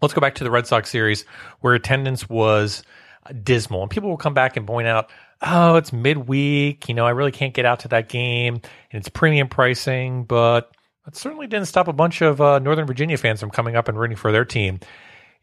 Let's 0.00 0.14
go 0.14 0.20
back 0.20 0.36
to 0.36 0.44
the 0.44 0.50
Red 0.50 0.66
Sox 0.66 0.90
series 0.90 1.24
where 1.60 1.74
attendance 1.74 2.28
was 2.28 2.82
dismal, 3.42 3.82
and 3.82 3.90
people 3.90 4.08
will 4.10 4.16
come 4.16 4.34
back 4.34 4.56
and 4.56 4.66
point 4.66 4.88
out, 4.88 5.10
"Oh, 5.42 5.76
it's 5.76 5.92
midweek. 5.92 6.88
You 6.88 6.94
know, 6.94 7.06
I 7.06 7.10
really 7.10 7.32
can't 7.32 7.54
get 7.54 7.64
out 7.64 7.80
to 7.80 7.88
that 7.88 8.08
game, 8.08 8.54
and 8.54 9.00
it's 9.00 9.08
premium 9.08 9.48
pricing." 9.48 10.24
But 10.24 10.70
it 11.06 11.16
certainly 11.16 11.46
didn't 11.46 11.66
stop 11.66 11.88
a 11.88 11.92
bunch 11.92 12.20
of 12.22 12.40
uh, 12.40 12.58
Northern 12.58 12.86
Virginia 12.86 13.16
fans 13.16 13.40
from 13.40 13.50
coming 13.50 13.76
up 13.76 13.88
and 13.88 13.98
rooting 13.98 14.16
for 14.16 14.32
their 14.32 14.44
team 14.44 14.80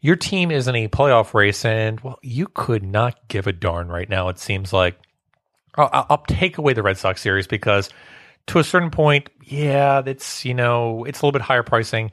your 0.02 0.16
team 0.16 0.50
is 0.50 0.66
in 0.66 0.74
a 0.74 0.88
playoff 0.88 1.34
race, 1.34 1.62
and 1.62 2.00
well, 2.00 2.18
you 2.22 2.46
could 2.54 2.82
not 2.82 3.28
give 3.28 3.46
a 3.46 3.52
darn 3.52 3.88
right 3.88 4.08
now. 4.08 4.30
It 4.30 4.38
seems 4.38 4.72
like 4.72 4.96
I'll, 5.74 5.90
I'll- 5.92 6.06
I'll 6.08 6.24
take 6.26 6.56
away 6.56 6.72
the 6.72 6.82
Red 6.82 6.96
Sox 6.96 7.20
series 7.20 7.46
because 7.46 7.90
to 8.48 8.58
a 8.58 8.64
certain 8.64 8.90
point, 8.90 9.30
yeah, 9.44 10.02
it's 10.04 10.44
you 10.44 10.54
know 10.54 11.04
it's 11.04 11.20
a 11.20 11.26
little 11.26 11.32
bit 11.38 11.42
higher 11.42 11.62
pricing. 11.62 12.10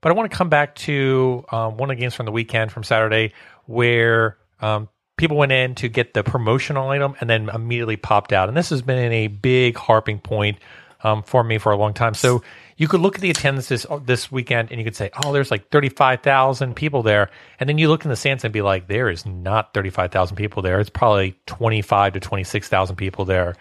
But 0.00 0.10
I 0.10 0.14
want 0.14 0.30
to 0.30 0.36
come 0.36 0.48
back 0.48 0.74
to 0.76 1.44
um, 1.50 1.76
one 1.76 1.90
of 1.90 1.96
the 1.96 2.00
games 2.00 2.14
from 2.14 2.26
the 2.26 2.32
weekend 2.32 2.70
from 2.70 2.84
Saturday 2.84 3.32
where 3.66 4.38
um, 4.60 4.88
people 5.16 5.36
went 5.36 5.52
in 5.52 5.74
to 5.76 5.88
get 5.88 6.14
the 6.14 6.22
promotional 6.22 6.88
item 6.90 7.16
and 7.20 7.28
then 7.28 7.48
immediately 7.48 7.96
popped 7.96 8.32
out. 8.32 8.48
And 8.48 8.56
this 8.56 8.70
has 8.70 8.82
been 8.82 9.12
a 9.12 9.26
big 9.26 9.76
harping 9.76 10.20
point 10.20 10.58
um, 11.02 11.22
for 11.24 11.42
me 11.42 11.58
for 11.58 11.72
a 11.72 11.76
long 11.76 11.94
time. 11.94 12.14
So 12.14 12.42
You 12.76 12.86
could 12.86 13.00
look 13.00 13.16
at 13.16 13.20
the 13.20 13.30
attendance 13.30 13.68
this, 13.68 13.86
this 14.04 14.30
weekend 14.30 14.70
and 14.70 14.78
you 14.78 14.84
could 14.84 14.94
say, 14.96 15.10
oh, 15.24 15.32
there's 15.32 15.50
like 15.50 15.68
35,000 15.70 16.74
people 16.76 17.02
there. 17.02 17.30
And 17.58 17.68
then 17.68 17.76
you 17.78 17.88
look 17.88 18.04
in 18.04 18.08
the 18.10 18.16
stands 18.16 18.44
and 18.44 18.52
be 18.52 18.62
like, 18.62 18.86
there 18.86 19.10
is 19.10 19.26
not 19.26 19.74
35,000 19.74 20.36
people 20.36 20.62
there. 20.62 20.78
It's 20.78 20.90
probably 20.90 21.36
25 21.46 22.12
to 22.14 22.20
26,000 22.20 22.96
people 22.96 23.24
there. 23.24 23.56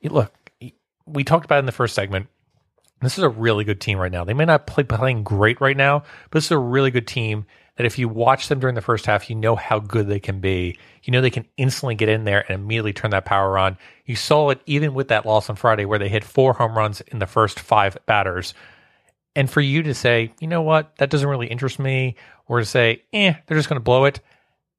You- 0.00 0.10
Look, 0.10 0.32
we 1.06 1.24
talked 1.24 1.44
about 1.44 1.60
in 1.60 1.66
the 1.66 1.72
first 1.72 1.94
segment. 1.94 2.28
This 3.02 3.18
is 3.18 3.24
a 3.24 3.28
really 3.28 3.64
good 3.64 3.80
team 3.80 3.98
right 3.98 4.10
now. 4.10 4.24
They 4.24 4.34
may 4.34 4.46
not 4.46 4.66
play 4.66 4.84
playing 4.84 5.22
great 5.22 5.60
right 5.60 5.76
now, 5.76 6.00
but 6.30 6.38
this 6.38 6.46
is 6.46 6.52
a 6.52 6.58
really 6.58 6.90
good 6.90 7.06
team 7.06 7.46
that 7.76 7.84
if 7.84 7.98
you 7.98 8.08
watch 8.08 8.48
them 8.48 8.58
during 8.58 8.74
the 8.74 8.80
first 8.80 9.04
half, 9.04 9.28
you 9.28 9.36
know 9.36 9.54
how 9.54 9.78
good 9.78 10.08
they 10.08 10.18
can 10.18 10.40
be. 10.40 10.78
You 11.02 11.12
know 11.12 11.20
they 11.20 11.30
can 11.30 11.46
instantly 11.58 11.94
get 11.94 12.08
in 12.08 12.24
there 12.24 12.44
and 12.48 12.60
immediately 12.60 12.94
turn 12.94 13.10
that 13.10 13.26
power 13.26 13.58
on. 13.58 13.76
You 14.06 14.16
saw 14.16 14.48
it 14.50 14.62
even 14.64 14.94
with 14.94 15.08
that 15.08 15.26
loss 15.26 15.50
on 15.50 15.56
Friday 15.56 15.84
where 15.84 15.98
they 15.98 16.08
hit 16.08 16.24
four 16.24 16.54
home 16.54 16.76
runs 16.76 17.02
in 17.02 17.18
the 17.18 17.26
first 17.26 17.60
five 17.60 17.98
batters. 18.06 18.54
And 19.34 19.50
for 19.50 19.60
you 19.60 19.82
to 19.82 19.94
say, 19.94 20.32
you 20.40 20.48
know 20.48 20.62
what, 20.62 20.96
that 20.96 21.10
doesn't 21.10 21.28
really 21.28 21.48
interest 21.48 21.78
me, 21.78 22.16
or 22.48 22.60
to 22.60 22.64
say, 22.64 23.02
eh, 23.12 23.34
they're 23.46 23.58
just 23.58 23.68
going 23.68 23.78
to 23.78 23.84
blow 23.84 24.06
it, 24.06 24.20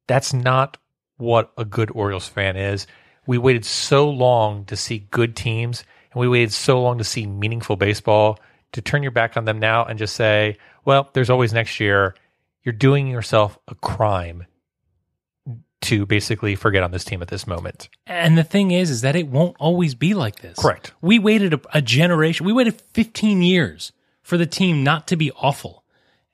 that's 0.08 0.34
not 0.34 0.76
what 1.18 1.52
a 1.56 1.64
good 1.64 1.92
Orioles 1.94 2.26
fan 2.26 2.56
is. 2.56 2.88
We 3.26 3.38
waited 3.38 3.64
so 3.64 4.10
long 4.10 4.64
to 4.64 4.76
see 4.76 5.06
good 5.10 5.36
teams, 5.36 5.84
we 6.18 6.28
waited 6.28 6.52
so 6.52 6.82
long 6.82 6.98
to 6.98 7.04
see 7.04 7.26
meaningful 7.26 7.76
baseball. 7.76 8.38
To 8.72 8.82
turn 8.82 9.02
your 9.02 9.12
back 9.12 9.38
on 9.38 9.46
them 9.46 9.58
now 9.58 9.86
and 9.86 9.98
just 9.98 10.14
say, 10.14 10.58
well, 10.84 11.08
there's 11.14 11.30
always 11.30 11.54
next 11.54 11.80
year, 11.80 12.14
you're 12.62 12.74
doing 12.74 13.06
yourself 13.06 13.58
a 13.66 13.74
crime 13.74 14.44
to 15.80 16.04
basically 16.04 16.54
forget 16.54 16.82
on 16.82 16.90
this 16.90 17.04
team 17.04 17.22
at 17.22 17.28
this 17.28 17.46
moment. 17.46 17.88
And 18.06 18.36
the 18.36 18.44
thing 18.44 18.72
is, 18.72 18.90
is 18.90 19.00
that 19.02 19.16
it 19.16 19.28
won't 19.28 19.56
always 19.58 19.94
be 19.94 20.12
like 20.12 20.40
this. 20.40 20.58
Correct. 20.58 20.92
We 21.00 21.18
waited 21.18 21.54
a, 21.54 21.60
a 21.72 21.80
generation. 21.80 22.44
We 22.44 22.52
waited 22.52 22.80
15 22.92 23.42
years 23.42 23.92
for 24.22 24.36
the 24.36 24.46
team 24.46 24.84
not 24.84 25.06
to 25.08 25.16
be 25.16 25.30
awful. 25.32 25.84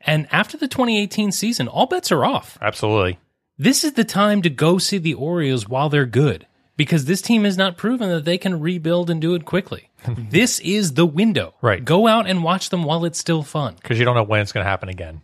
And 0.00 0.26
after 0.32 0.56
the 0.56 0.68
2018 0.68 1.30
season, 1.30 1.68
all 1.68 1.86
bets 1.86 2.10
are 2.10 2.24
off. 2.24 2.58
Absolutely. 2.60 3.18
This 3.56 3.84
is 3.84 3.92
the 3.92 4.04
time 4.04 4.42
to 4.42 4.50
go 4.50 4.78
see 4.78 4.98
the 4.98 5.14
Orioles 5.14 5.68
while 5.68 5.88
they're 5.88 6.06
good 6.06 6.46
because 6.76 7.04
this 7.04 7.22
team 7.22 7.44
has 7.44 7.56
not 7.56 7.76
proven 7.76 8.08
that 8.08 8.24
they 8.24 8.38
can 8.38 8.60
rebuild 8.60 9.10
and 9.10 9.20
do 9.20 9.34
it 9.34 9.44
quickly. 9.44 9.90
this 10.08 10.60
is 10.60 10.94
the 10.94 11.06
window. 11.06 11.54
Right. 11.62 11.84
Go 11.84 12.06
out 12.06 12.26
and 12.26 12.42
watch 12.42 12.70
them 12.70 12.84
while 12.84 13.04
it's 13.04 13.18
still 13.18 13.42
fun. 13.42 13.74
because 13.74 13.98
you 13.98 14.04
don't 14.04 14.14
know 14.14 14.22
when 14.22 14.40
it's 14.40 14.52
going 14.52 14.64
to 14.64 14.70
happen 14.70 14.88
again. 14.88 15.22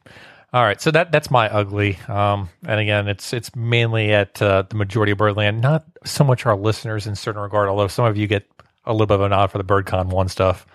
All 0.53 0.65
right, 0.65 0.81
so 0.81 0.91
that 0.91 1.13
that's 1.13 1.31
my 1.31 1.49
ugly. 1.49 1.97
Um, 2.09 2.49
and 2.67 2.81
again, 2.81 3.07
it's 3.07 3.33
it's 3.33 3.55
mainly 3.55 4.13
at 4.13 4.43
uh, 4.43 4.65
the 4.69 4.75
majority 4.75 5.13
of 5.13 5.19
Birdland, 5.19 5.61
not 5.61 5.85
so 6.05 6.25
much 6.25 6.45
our 6.45 6.57
listeners 6.57 7.07
in 7.07 7.15
certain 7.15 7.41
regard. 7.41 7.69
Although 7.69 7.87
some 7.87 8.05
of 8.05 8.17
you 8.17 8.27
get 8.27 8.51
a 8.85 8.91
little 8.93 9.07
bit 9.07 9.15
of 9.15 9.21
a 9.21 9.29
nod 9.29 9.53
for 9.53 9.59
the 9.59 9.65
BirdCon 9.65 10.07
one 10.07 10.29
stuff, 10.29 10.67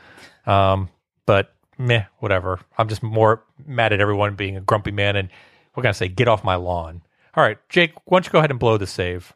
um, 0.45 0.87
but 1.25 1.53
meh, 1.77 2.05
whatever. 2.19 2.61
I'm 2.77 2.87
just 2.87 3.03
more 3.03 3.43
mad 3.65 3.91
at 3.91 3.99
everyone 3.99 4.35
being 4.35 4.55
a 4.55 4.61
grumpy 4.61 4.91
man, 4.91 5.17
and 5.17 5.27
we're 5.75 5.83
gonna 5.83 5.93
say 5.93 6.07
get 6.07 6.29
off 6.29 6.41
my 6.41 6.55
lawn. 6.55 7.01
All 7.33 7.43
right, 7.43 7.57
Jake, 7.67 7.91
why 8.05 8.19
don't 8.19 8.27
you 8.27 8.31
go 8.31 8.37
ahead 8.39 8.51
and 8.51 8.59
blow 8.61 8.77
the 8.77 8.87
save? 8.87 9.33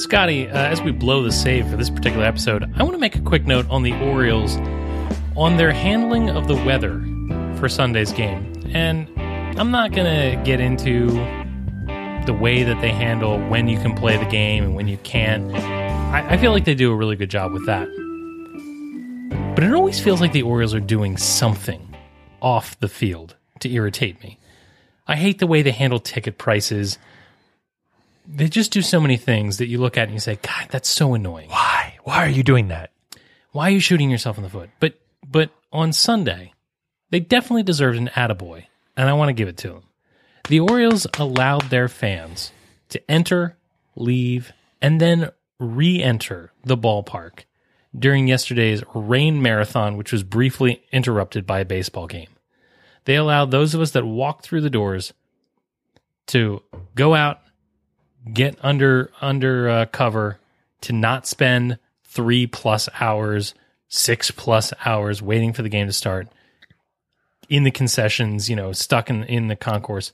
Scotty, 0.00 0.48
uh, 0.48 0.56
as 0.56 0.80
we 0.80 0.92
blow 0.92 1.22
the 1.22 1.30
save 1.30 1.68
for 1.68 1.76
this 1.76 1.90
particular 1.90 2.24
episode, 2.24 2.64
I 2.74 2.82
want 2.82 2.94
to 2.94 2.98
make 2.98 3.16
a 3.16 3.20
quick 3.20 3.44
note 3.44 3.68
on 3.68 3.82
the 3.82 3.92
Orioles 4.00 4.56
on 5.36 5.58
their 5.58 5.72
handling 5.72 6.30
of 6.30 6.48
the 6.48 6.54
weather 6.54 7.04
for 7.58 7.68
Sunday's 7.68 8.10
game. 8.10 8.50
And 8.72 9.10
I'm 9.60 9.70
not 9.70 9.92
going 9.92 10.06
to 10.06 10.42
get 10.42 10.58
into 10.58 11.08
the 12.24 12.32
way 12.32 12.62
that 12.62 12.80
they 12.80 12.92
handle 12.92 13.38
when 13.48 13.68
you 13.68 13.78
can 13.78 13.94
play 13.94 14.16
the 14.16 14.24
game 14.24 14.64
and 14.64 14.74
when 14.74 14.88
you 14.88 14.96
can't. 14.98 15.54
I, 15.54 16.30
I 16.30 16.36
feel 16.38 16.52
like 16.52 16.64
they 16.64 16.74
do 16.74 16.90
a 16.90 16.96
really 16.96 17.16
good 17.16 17.30
job 17.30 17.52
with 17.52 17.66
that. 17.66 17.86
But 19.54 19.64
it 19.64 19.74
always 19.74 20.00
feels 20.00 20.22
like 20.22 20.32
the 20.32 20.42
Orioles 20.42 20.72
are 20.72 20.80
doing 20.80 21.18
something 21.18 21.94
off 22.40 22.80
the 22.80 22.88
field 22.88 23.36
to 23.58 23.70
irritate 23.70 24.22
me. 24.22 24.38
I 25.06 25.16
hate 25.16 25.40
the 25.40 25.46
way 25.46 25.60
they 25.60 25.72
handle 25.72 25.98
ticket 25.98 26.38
prices 26.38 26.96
they 28.26 28.48
just 28.48 28.72
do 28.72 28.82
so 28.82 29.00
many 29.00 29.16
things 29.16 29.58
that 29.58 29.68
you 29.68 29.78
look 29.78 29.96
at 29.96 30.04
and 30.04 30.12
you 30.12 30.20
say, 30.20 30.38
God, 30.42 30.68
that's 30.70 30.88
so 30.88 31.14
annoying. 31.14 31.50
Why? 31.50 31.98
Why 32.04 32.24
are 32.24 32.30
you 32.30 32.42
doing 32.42 32.68
that? 32.68 32.90
Why 33.52 33.68
are 33.68 33.72
you 33.72 33.80
shooting 33.80 34.10
yourself 34.10 34.36
in 34.36 34.44
the 34.44 34.50
foot? 34.50 34.70
But 34.78 34.94
but 35.28 35.50
on 35.72 35.92
Sunday, 35.92 36.52
they 37.10 37.20
definitely 37.20 37.62
deserved 37.62 37.98
an 37.98 38.08
attaboy, 38.08 38.64
and 38.96 39.08
I 39.08 39.12
want 39.14 39.28
to 39.28 39.34
give 39.34 39.48
it 39.48 39.56
to 39.58 39.68
them. 39.68 39.82
The 40.48 40.60
Orioles 40.60 41.06
allowed 41.18 41.62
their 41.70 41.88
fans 41.88 42.52
to 42.90 43.10
enter, 43.10 43.56
leave, 43.96 44.52
and 44.80 45.00
then 45.00 45.30
re-enter 45.58 46.52
the 46.64 46.76
ballpark 46.76 47.44
during 47.96 48.28
yesterday's 48.28 48.82
rain 48.94 49.42
marathon, 49.42 49.96
which 49.96 50.12
was 50.12 50.22
briefly 50.22 50.82
interrupted 50.92 51.46
by 51.46 51.60
a 51.60 51.64
baseball 51.64 52.06
game. 52.06 52.28
They 53.04 53.16
allowed 53.16 53.50
those 53.50 53.74
of 53.74 53.80
us 53.80 53.92
that 53.92 54.04
walked 54.04 54.44
through 54.44 54.60
the 54.60 54.70
doors 54.70 55.12
to 56.28 56.62
go 56.94 57.14
out, 57.14 57.40
get 58.32 58.58
under 58.62 59.10
under 59.20 59.68
uh, 59.68 59.86
cover 59.86 60.38
to 60.82 60.92
not 60.92 61.26
spend 61.26 61.78
three 62.04 62.46
plus 62.46 62.88
hours, 63.00 63.54
six 63.88 64.30
plus 64.30 64.72
hours 64.84 65.22
waiting 65.22 65.52
for 65.52 65.62
the 65.62 65.68
game 65.68 65.86
to 65.86 65.92
start 65.92 66.28
in 67.48 67.64
the 67.64 67.70
concessions, 67.70 68.48
you 68.48 68.56
know, 68.56 68.72
stuck 68.72 69.10
in 69.10 69.24
in 69.24 69.48
the 69.48 69.56
concourse. 69.56 70.12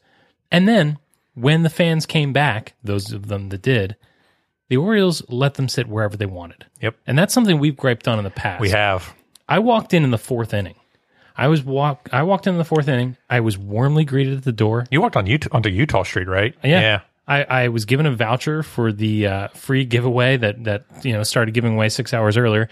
And 0.50 0.66
then 0.66 0.98
when 1.34 1.62
the 1.62 1.70
fans 1.70 2.06
came 2.06 2.32
back, 2.32 2.74
those 2.82 3.12
of 3.12 3.28
them 3.28 3.50
that 3.50 3.62
did, 3.62 3.96
the 4.68 4.76
Orioles 4.76 5.22
let 5.28 5.54
them 5.54 5.68
sit 5.68 5.86
wherever 5.86 6.16
they 6.16 6.26
wanted. 6.26 6.66
Yep. 6.80 6.96
And 7.06 7.18
that's 7.18 7.34
something 7.34 7.58
we've 7.58 7.76
griped 7.76 8.08
on 8.08 8.18
in 8.18 8.24
the 8.24 8.30
past. 8.30 8.60
We 8.60 8.70
have. 8.70 9.14
I 9.48 9.60
walked 9.60 9.94
in 9.94 10.02
in 10.02 10.10
the 10.10 10.18
fourth 10.18 10.52
inning. 10.54 10.74
I 11.36 11.48
was 11.48 11.62
walk. 11.62 12.08
I 12.12 12.22
walked 12.22 12.46
in, 12.46 12.54
in 12.54 12.58
the 12.58 12.64
fourth 12.64 12.88
inning. 12.88 13.16
I 13.28 13.40
was 13.40 13.58
warmly 13.58 14.04
greeted 14.04 14.38
at 14.38 14.44
the 14.44 14.52
door. 14.52 14.86
You 14.90 15.02
walked 15.02 15.16
on 15.16 15.26
Eutaw, 15.26 15.54
onto 15.54 15.68
Eutaw 15.68 16.04
Street, 16.04 16.28
right? 16.28 16.54
Yeah. 16.64 16.80
Yeah. 16.80 17.00
I, 17.28 17.42
I 17.44 17.68
was 17.68 17.84
given 17.84 18.06
a 18.06 18.12
voucher 18.12 18.62
for 18.62 18.92
the 18.92 19.26
uh, 19.26 19.48
free 19.48 19.84
giveaway 19.84 20.36
that 20.36 20.64
that 20.64 20.86
you 21.02 21.12
know 21.12 21.22
started 21.22 21.52
giving 21.54 21.74
away 21.74 21.88
six 21.88 22.14
hours 22.14 22.36
earlier, 22.36 22.68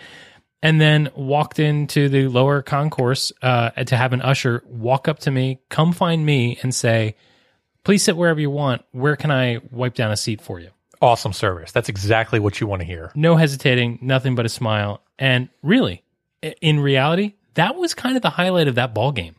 and 0.62 0.80
then 0.80 1.10
walked 1.16 1.58
into 1.58 2.08
the 2.08 2.28
lower 2.28 2.62
concourse 2.62 3.32
uh, 3.42 3.70
to 3.70 3.96
have 3.96 4.12
an 4.12 4.22
usher 4.22 4.62
walk 4.66 5.08
up 5.08 5.18
to 5.20 5.30
me, 5.30 5.60
come 5.70 5.92
find 5.92 6.24
me, 6.24 6.58
and 6.62 6.74
say, 6.74 7.16
"Please 7.82 8.02
sit 8.02 8.16
wherever 8.16 8.40
you 8.40 8.50
want. 8.50 8.82
Where 8.92 9.16
can 9.16 9.30
I 9.30 9.58
wipe 9.70 9.94
down 9.94 10.12
a 10.12 10.16
seat 10.16 10.40
for 10.40 10.60
you?" 10.60 10.70
Awesome 11.02 11.32
service. 11.32 11.72
That's 11.72 11.88
exactly 11.88 12.38
what 12.38 12.60
you 12.60 12.66
want 12.66 12.80
to 12.80 12.86
hear. 12.86 13.10
No 13.14 13.36
hesitating, 13.36 13.98
nothing 14.00 14.36
but 14.36 14.46
a 14.46 14.48
smile. 14.48 15.02
And 15.18 15.48
really, 15.62 16.02
in 16.60 16.80
reality, 16.80 17.34
that 17.54 17.74
was 17.74 17.92
kind 17.92 18.16
of 18.16 18.22
the 18.22 18.30
highlight 18.30 18.68
of 18.68 18.76
that 18.76 18.94
ball 18.94 19.12
game 19.12 19.34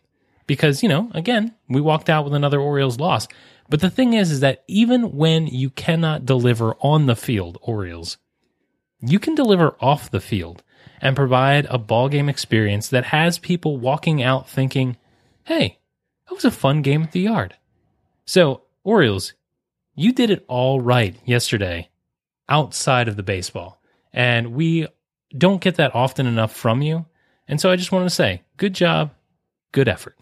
because 0.48 0.84
you 0.84 0.90
know, 0.90 1.10
again, 1.14 1.54
we 1.70 1.82
walked 1.82 2.10
out 2.10 2.26
with 2.26 2.34
another 2.34 2.60
Orioles 2.60 3.00
loss. 3.00 3.28
But 3.70 3.82
the 3.82 3.90
thing 3.90 4.14
is, 4.14 4.32
is 4.32 4.40
that 4.42 4.64
even 4.68 5.16
when 5.16 5.48
you 5.48 5.70
cannot 5.70 6.26
deliver 6.26 6.76
on 6.80 7.06
the 7.06 7.16
field, 7.16 7.58
Orioles, 7.62 8.18
you 9.00 9.20
can 9.20 9.36
deliver 9.36 9.76
off 9.80 10.12
the 10.12 10.20
field 10.20 10.64
and 11.02 11.16
provide 11.16 11.66
a 11.66 11.78
ball 11.78 12.10
game 12.10 12.30
experience 12.30 12.88
that 12.90 13.06
has 13.06 13.40
people 13.40 13.78
walking 13.78 14.22
out 14.22 14.50
thinking, 14.50 14.98
"Hey, 15.44 15.80
that 16.28 16.36
was 16.36 16.46
a 16.46 16.52
fun 16.52 16.82
game 16.82 17.04
at 17.04 17.12
the 17.12 17.22
yard." 17.22 17.56
So, 18.26 18.64
Orioles, 18.84 19.34
you 19.96 20.12
did 20.12 20.30
it 20.30 20.46
all 20.48 20.82
right 20.82 21.16
yesterday 21.26 21.90
outside 22.50 23.08
of 23.08 23.16
the 23.16 23.24
baseball. 23.24 23.82
And 24.14 24.54
we 24.54 24.88
don't 25.36 25.62
get 25.62 25.76
that 25.76 25.96
often 25.96 26.28
enough 26.28 26.56
from 26.56 26.82
you. 26.82 27.06
And 27.48 27.60
so 27.60 27.70
I 27.70 27.76
just 27.76 27.92
wanted 27.92 28.06
to 28.06 28.16
say, 28.16 28.44
good 28.58 28.74
job, 28.74 29.14
good 29.72 29.88
effort. 29.88 30.16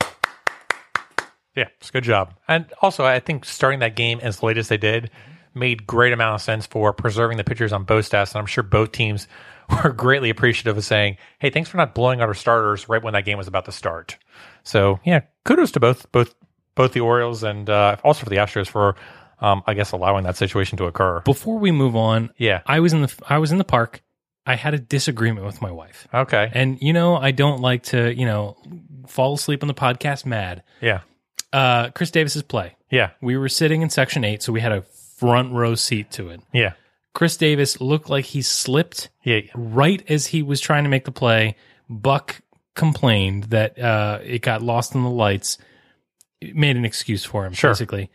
Yeah, 1.56 1.68
it's 1.80 1.90
a 1.90 1.92
good 1.94 2.04
job. 2.04 2.34
And 2.48 2.66
also, 2.82 3.06
I 3.06 3.20
think 3.20 3.46
starting 3.46 3.80
that 3.80 3.96
game 3.96 4.20
as 4.22 4.42
late 4.42 4.58
as 4.58 4.68
they 4.70 4.78
did 4.78 5.12
made 5.54 5.86
great 5.86 6.14
amount 6.14 6.36
of 6.36 6.42
sense 6.42 6.66
for 6.66 6.94
preserving 6.94 7.38
the 7.38 7.44
pitchers 7.44 7.72
on 7.72 7.84
both 7.84 8.06
staffs. 8.06 8.32
And 8.34 8.40
I'm 8.40 8.48
sure 8.48 8.64
both 8.64 8.92
teams 8.92 9.28
were 9.84 9.92
greatly 9.92 10.30
appreciative 10.30 10.78
of 10.78 10.84
saying, 10.84 11.18
"Hey, 11.40 11.50
thanks 11.50 11.70
for 11.70 11.78
not 11.78 11.94
blowing 11.94 12.22
out 12.22 12.28
our 12.28 12.34
starters 12.34 12.90
right 12.90 13.02
when 13.04 13.14
that 13.14 13.26
game 13.26 13.38
was 13.38 13.48
about 13.48 13.66
to 13.66 13.72
start." 13.72 14.18
So 14.64 15.00
yeah, 15.04 15.22
kudos 15.46 15.72
to 15.74 15.80
both 15.80 16.12
both 16.12 16.34
both 16.76 16.94
the 16.94 17.02
Orioles 17.02 17.44
and 17.44 17.70
uh, 17.70 17.98
also 18.04 18.24
for 18.24 18.30
the 18.32 18.38
Astros 18.38 18.68
for, 18.68 18.96
um, 19.40 19.62
I 19.68 19.76
guess, 19.76 19.92
allowing 19.92 20.24
that 20.24 20.38
situation 20.38 20.78
to 20.80 20.86
occur. 20.86 21.20
Before 21.20 21.60
we 21.60 21.72
move 21.72 21.96
on, 21.96 22.32
Yeah. 22.38 22.62
I 22.66 22.80
was 22.80 22.94
in 22.94 23.04
the 23.04 23.14
I 23.30 23.38
was 23.38 23.52
in 23.52 23.60
the 23.60 23.64
park. 23.64 24.02
I 24.46 24.56
had 24.56 24.74
a 24.74 24.80
disagreement 24.80 25.46
with 25.46 25.62
my 25.62 25.72
wife. 25.72 26.08
Okay. 26.14 26.50
And 26.52 26.82
you 26.82 26.92
know, 26.94 27.16
I 27.16 27.30
don't 27.32 27.62
like 27.62 27.84
to, 27.84 28.14
you 28.14 28.26
know, 28.26 28.58
fall 29.08 29.36
asleep 29.36 29.64
on 29.64 29.68
the 29.68 29.74
podcast 29.74 30.26
mad. 30.26 30.64
Yeah. 30.82 31.02
Uh 31.54 31.90
Chris 31.92 32.12
Davis's 32.12 32.44
play. 32.44 32.76
Yeah. 32.90 33.12
We 33.22 33.38
were 33.38 33.50
sitting 33.50 33.82
in 33.82 33.90
section 33.90 34.24
8, 34.24 34.44
so 34.44 34.52
we 34.52 34.60
had 34.62 34.72
a 34.72 34.82
front 34.82 35.54
row 35.54 35.76
seat 35.76 36.12
to 36.12 36.30
it. 36.30 36.42
Yeah. 36.52 36.74
Chris 37.14 37.38
Davis 37.38 37.80
looked 37.80 38.10
like 38.10 38.26
he 38.26 38.42
slipped 38.42 39.10
Yeah. 39.24 39.42
right 39.56 40.04
as 40.10 40.28
he 40.28 40.42
was 40.44 40.60
trying 40.60 40.84
to 40.84 40.90
make 40.90 41.06
the 41.06 41.12
play. 41.12 41.56
Buck 41.90 42.42
complained 42.76 43.46
that 43.46 43.78
uh, 43.80 44.20
it 44.24 44.42
got 44.42 44.62
lost 44.64 44.96
in 44.96 45.04
the 45.04 45.10
lights. 45.10 45.58
It 46.42 46.56
made 46.56 46.76
an 46.76 46.86
excuse 46.86 47.24
for 47.24 47.46
him, 47.46 47.54
Sure. 47.54 47.70
basically. 47.72 48.10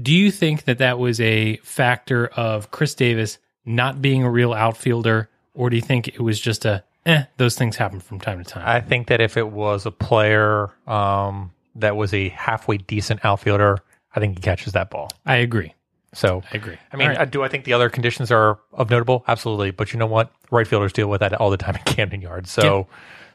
Do 0.00 0.12
you 0.12 0.32
think 0.32 0.64
that 0.64 0.78
that 0.78 0.98
was 0.98 1.20
a 1.20 1.56
factor 1.58 2.26
of 2.26 2.70
Chris 2.72 2.94
Davis 2.94 3.38
not 3.64 4.02
being 4.02 4.24
a 4.24 4.30
real 4.30 4.52
outfielder, 4.52 5.30
or 5.54 5.70
do 5.70 5.76
you 5.76 5.82
think 5.82 6.08
it 6.08 6.20
was 6.20 6.40
just 6.40 6.64
a 6.64 6.82
eh? 7.06 7.24
Those 7.36 7.54
things 7.56 7.76
happen 7.76 8.00
from 8.00 8.18
time 8.18 8.42
to 8.42 8.50
time. 8.50 8.64
I 8.66 8.80
think 8.80 9.06
that 9.06 9.20
if 9.20 9.36
it 9.36 9.48
was 9.48 9.86
a 9.86 9.92
player 9.92 10.70
um, 10.88 11.52
that 11.76 11.96
was 11.96 12.14
a 12.14 12.28
halfway 12.30 12.78
decent 12.78 13.24
outfielder, 13.24 13.78
I 14.14 14.20
think 14.20 14.36
he 14.36 14.42
catches 14.42 14.72
that 14.74 14.90
ball. 14.90 15.10
I 15.26 15.36
agree. 15.36 15.74
So 16.12 16.42
I 16.52 16.56
agree. 16.56 16.76
I 16.92 16.96
mean, 16.96 17.08
right. 17.08 17.30
do 17.30 17.42
I 17.42 17.48
think 17.48 17.64
the 17.64 17.72
other 17.72 17.90
conditions 17.90 18.30
are 18.30 18.58
of 18.72 18.90
notable? 18.90 19.24
Absolutely. 19.26 19.72
But 19.72 19.92
you 19.92 19.98
know 19.98 20.06
what? 20.06 20.32
Right 20.50 20.66
fielders 20.66 20.92
deal 20.92 21.08
with 21.08 21.20
that 21.20 21.34
all 21.34 21.50
the 21.50 21.56
time 21.56 21.74
in 21.74 21.82
Camden 21.84 22.20
Yards. 22.20 22.50
So, 22.50 22.86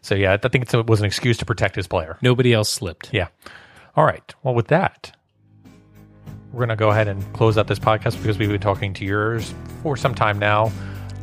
so 0.02 0.16
yeah, 0.16 0.38
I 0.42 0.48
think 0.48 0.74
it 0.74 0.88
was 0.88 1.00
an 1.00 1.06
excuse 1.06 1.38
to 1.38 1.46
protect 1.46 1.76
his 1.76 1.88
player. 1.88 2.18
Nobody 2.22 2.54
else 2.54 2.70
slipped. 2.70 3.14
Yeah. 3.14 3.28
All 3.96 4.06
right. 4.06 4.34
Well, 4.44 4.56
with 4.56 4.68
that, 4.68 5.12
we're 6.54 6.60
going 6.60 6.70
to 6.70 6.76
go 6.76 6.90
ahead 6.90 7.08
and 7.08 7.34
close 7.34 7.58
out 7.58 7.68
this 7.68 7.80
podcast 7.80 8.18
because 8.18 8.38
we've 8.38 8.50
been 8.50 8.62
talking 8.62 8.94
to 8.96 9.06
yours 9.06 9.54
for 9.84 9.98
some 9.98 10.16
time 10.16 10.40
now. 10.40 10.72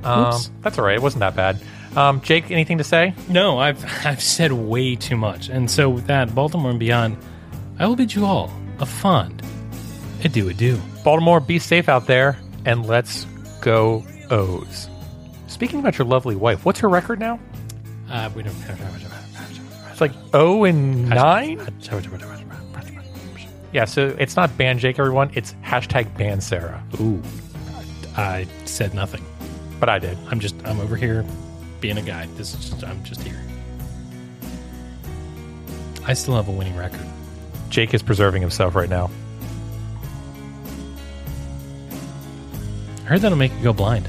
Um, 0.04 0.40
that's 0.60 0.78
all 0.78 0.84
right. 0.84 0.96
It 0.96 1.02
wasn't 1.02 1.20
that 1.20 1.34
bad. 1.34 1.58
Um, 1.97 2.20
Jake, 2.20 2.51
anything 2.51 2.78
to 2.78 2.84
say? 2.84 3.14
No, 3.28 3.59
I've 3.59 3.82
I've 4.07 4.22
said 4.22 4.53
way 4.53 4.97
too 4.97 5.16
much, 5.16 5.49
and 5.49 5.70
so 5.70 5.88
with 5.88 6.07
that, 6.07 6.34
Baltimore 6.34 6.70
and 6.70 6.80
beyond, 6.80 7.16
I 7.78 7.86
will 7.86 7.97
bid 7.97 8.14
you 8.14 8.26
all 8.26 8.53
a 8.78 8.86
fond 8.86 9.42
adieu 10.24 10.49
adieu. 10.49 10.78
Baltimore, 11.05 11.40
be 11.40 11.59
safe 11.59 11.88
out 11.88 12.07
there, 12.07 12.38
and 12.64 12.86
let's 12.86 13.24
go 13.61 14.05
O's. 14.30 14.88
Speaking 15.47 15.80
about 15.80 15.99
your 15.99 16.07
lovely 16.07 16.36
wife, 16.36 16.64
what's 16.64 16.80
her 16.80 16.88
record 16.88 17.18
now? 17.18 17.38
Uh, 18.11 18.30
we 18.34 18.42
don't. 18.42 18.55
It's 19.90 20.01
like 20.01 20.12
O 20.34 20.64
and 20.64 21.09
nine. 21.09 21.61
Yeah, 23.72 23.84
so 23.84 24.14
it's 24.18 24.36
not 24.36 24.57
ban 24.57 24.78
Jake, 24.78 24.99
everyone. 24.99 25.30
It's 25.34 25.55
hashtag 25.64 26.16
ban 26.16 26.40
Sarah. 26.40 26.82
Ooh, 27.01 27.22
I 28.16 28.47
said 28.64 28.94
nothing. 28.94 29.24
But 29.80 29.88
I 29.88 29.99
did. 29.99 30.16
I'm 30.28 30.40
just 30.40 30.55
I'm 30.66 30.80
over 30.80 30.97
here 30.97 31.24
being 31.81 31.99
a 31.99 32.03
guy. 32.03 32.27
This 32.37 32.55
is 32.55 32.70
just, 32.70 32.85
I'm 32.85 33.03
just 33.05 33.22
here. 33.22 33.41
I 36.07 36.14
still 36.14 36.37
have 36.37 36.49
a 36.49 36.53
winning 36.53 36.77
record. 36.77 37.07
Jake 37.68 37.93
is 37.95 38.03
preserving 38.03 38.43
himself 38.43 38.74
right 38.74 38.89
now. 38.89 39.11
I 43.05 43.09
heard 43.09 43.20
that'll 43.20 43.39
make 43.39 43.53
you 43.53 43.62
go 43.62 43.72
blind. 43.72 44.09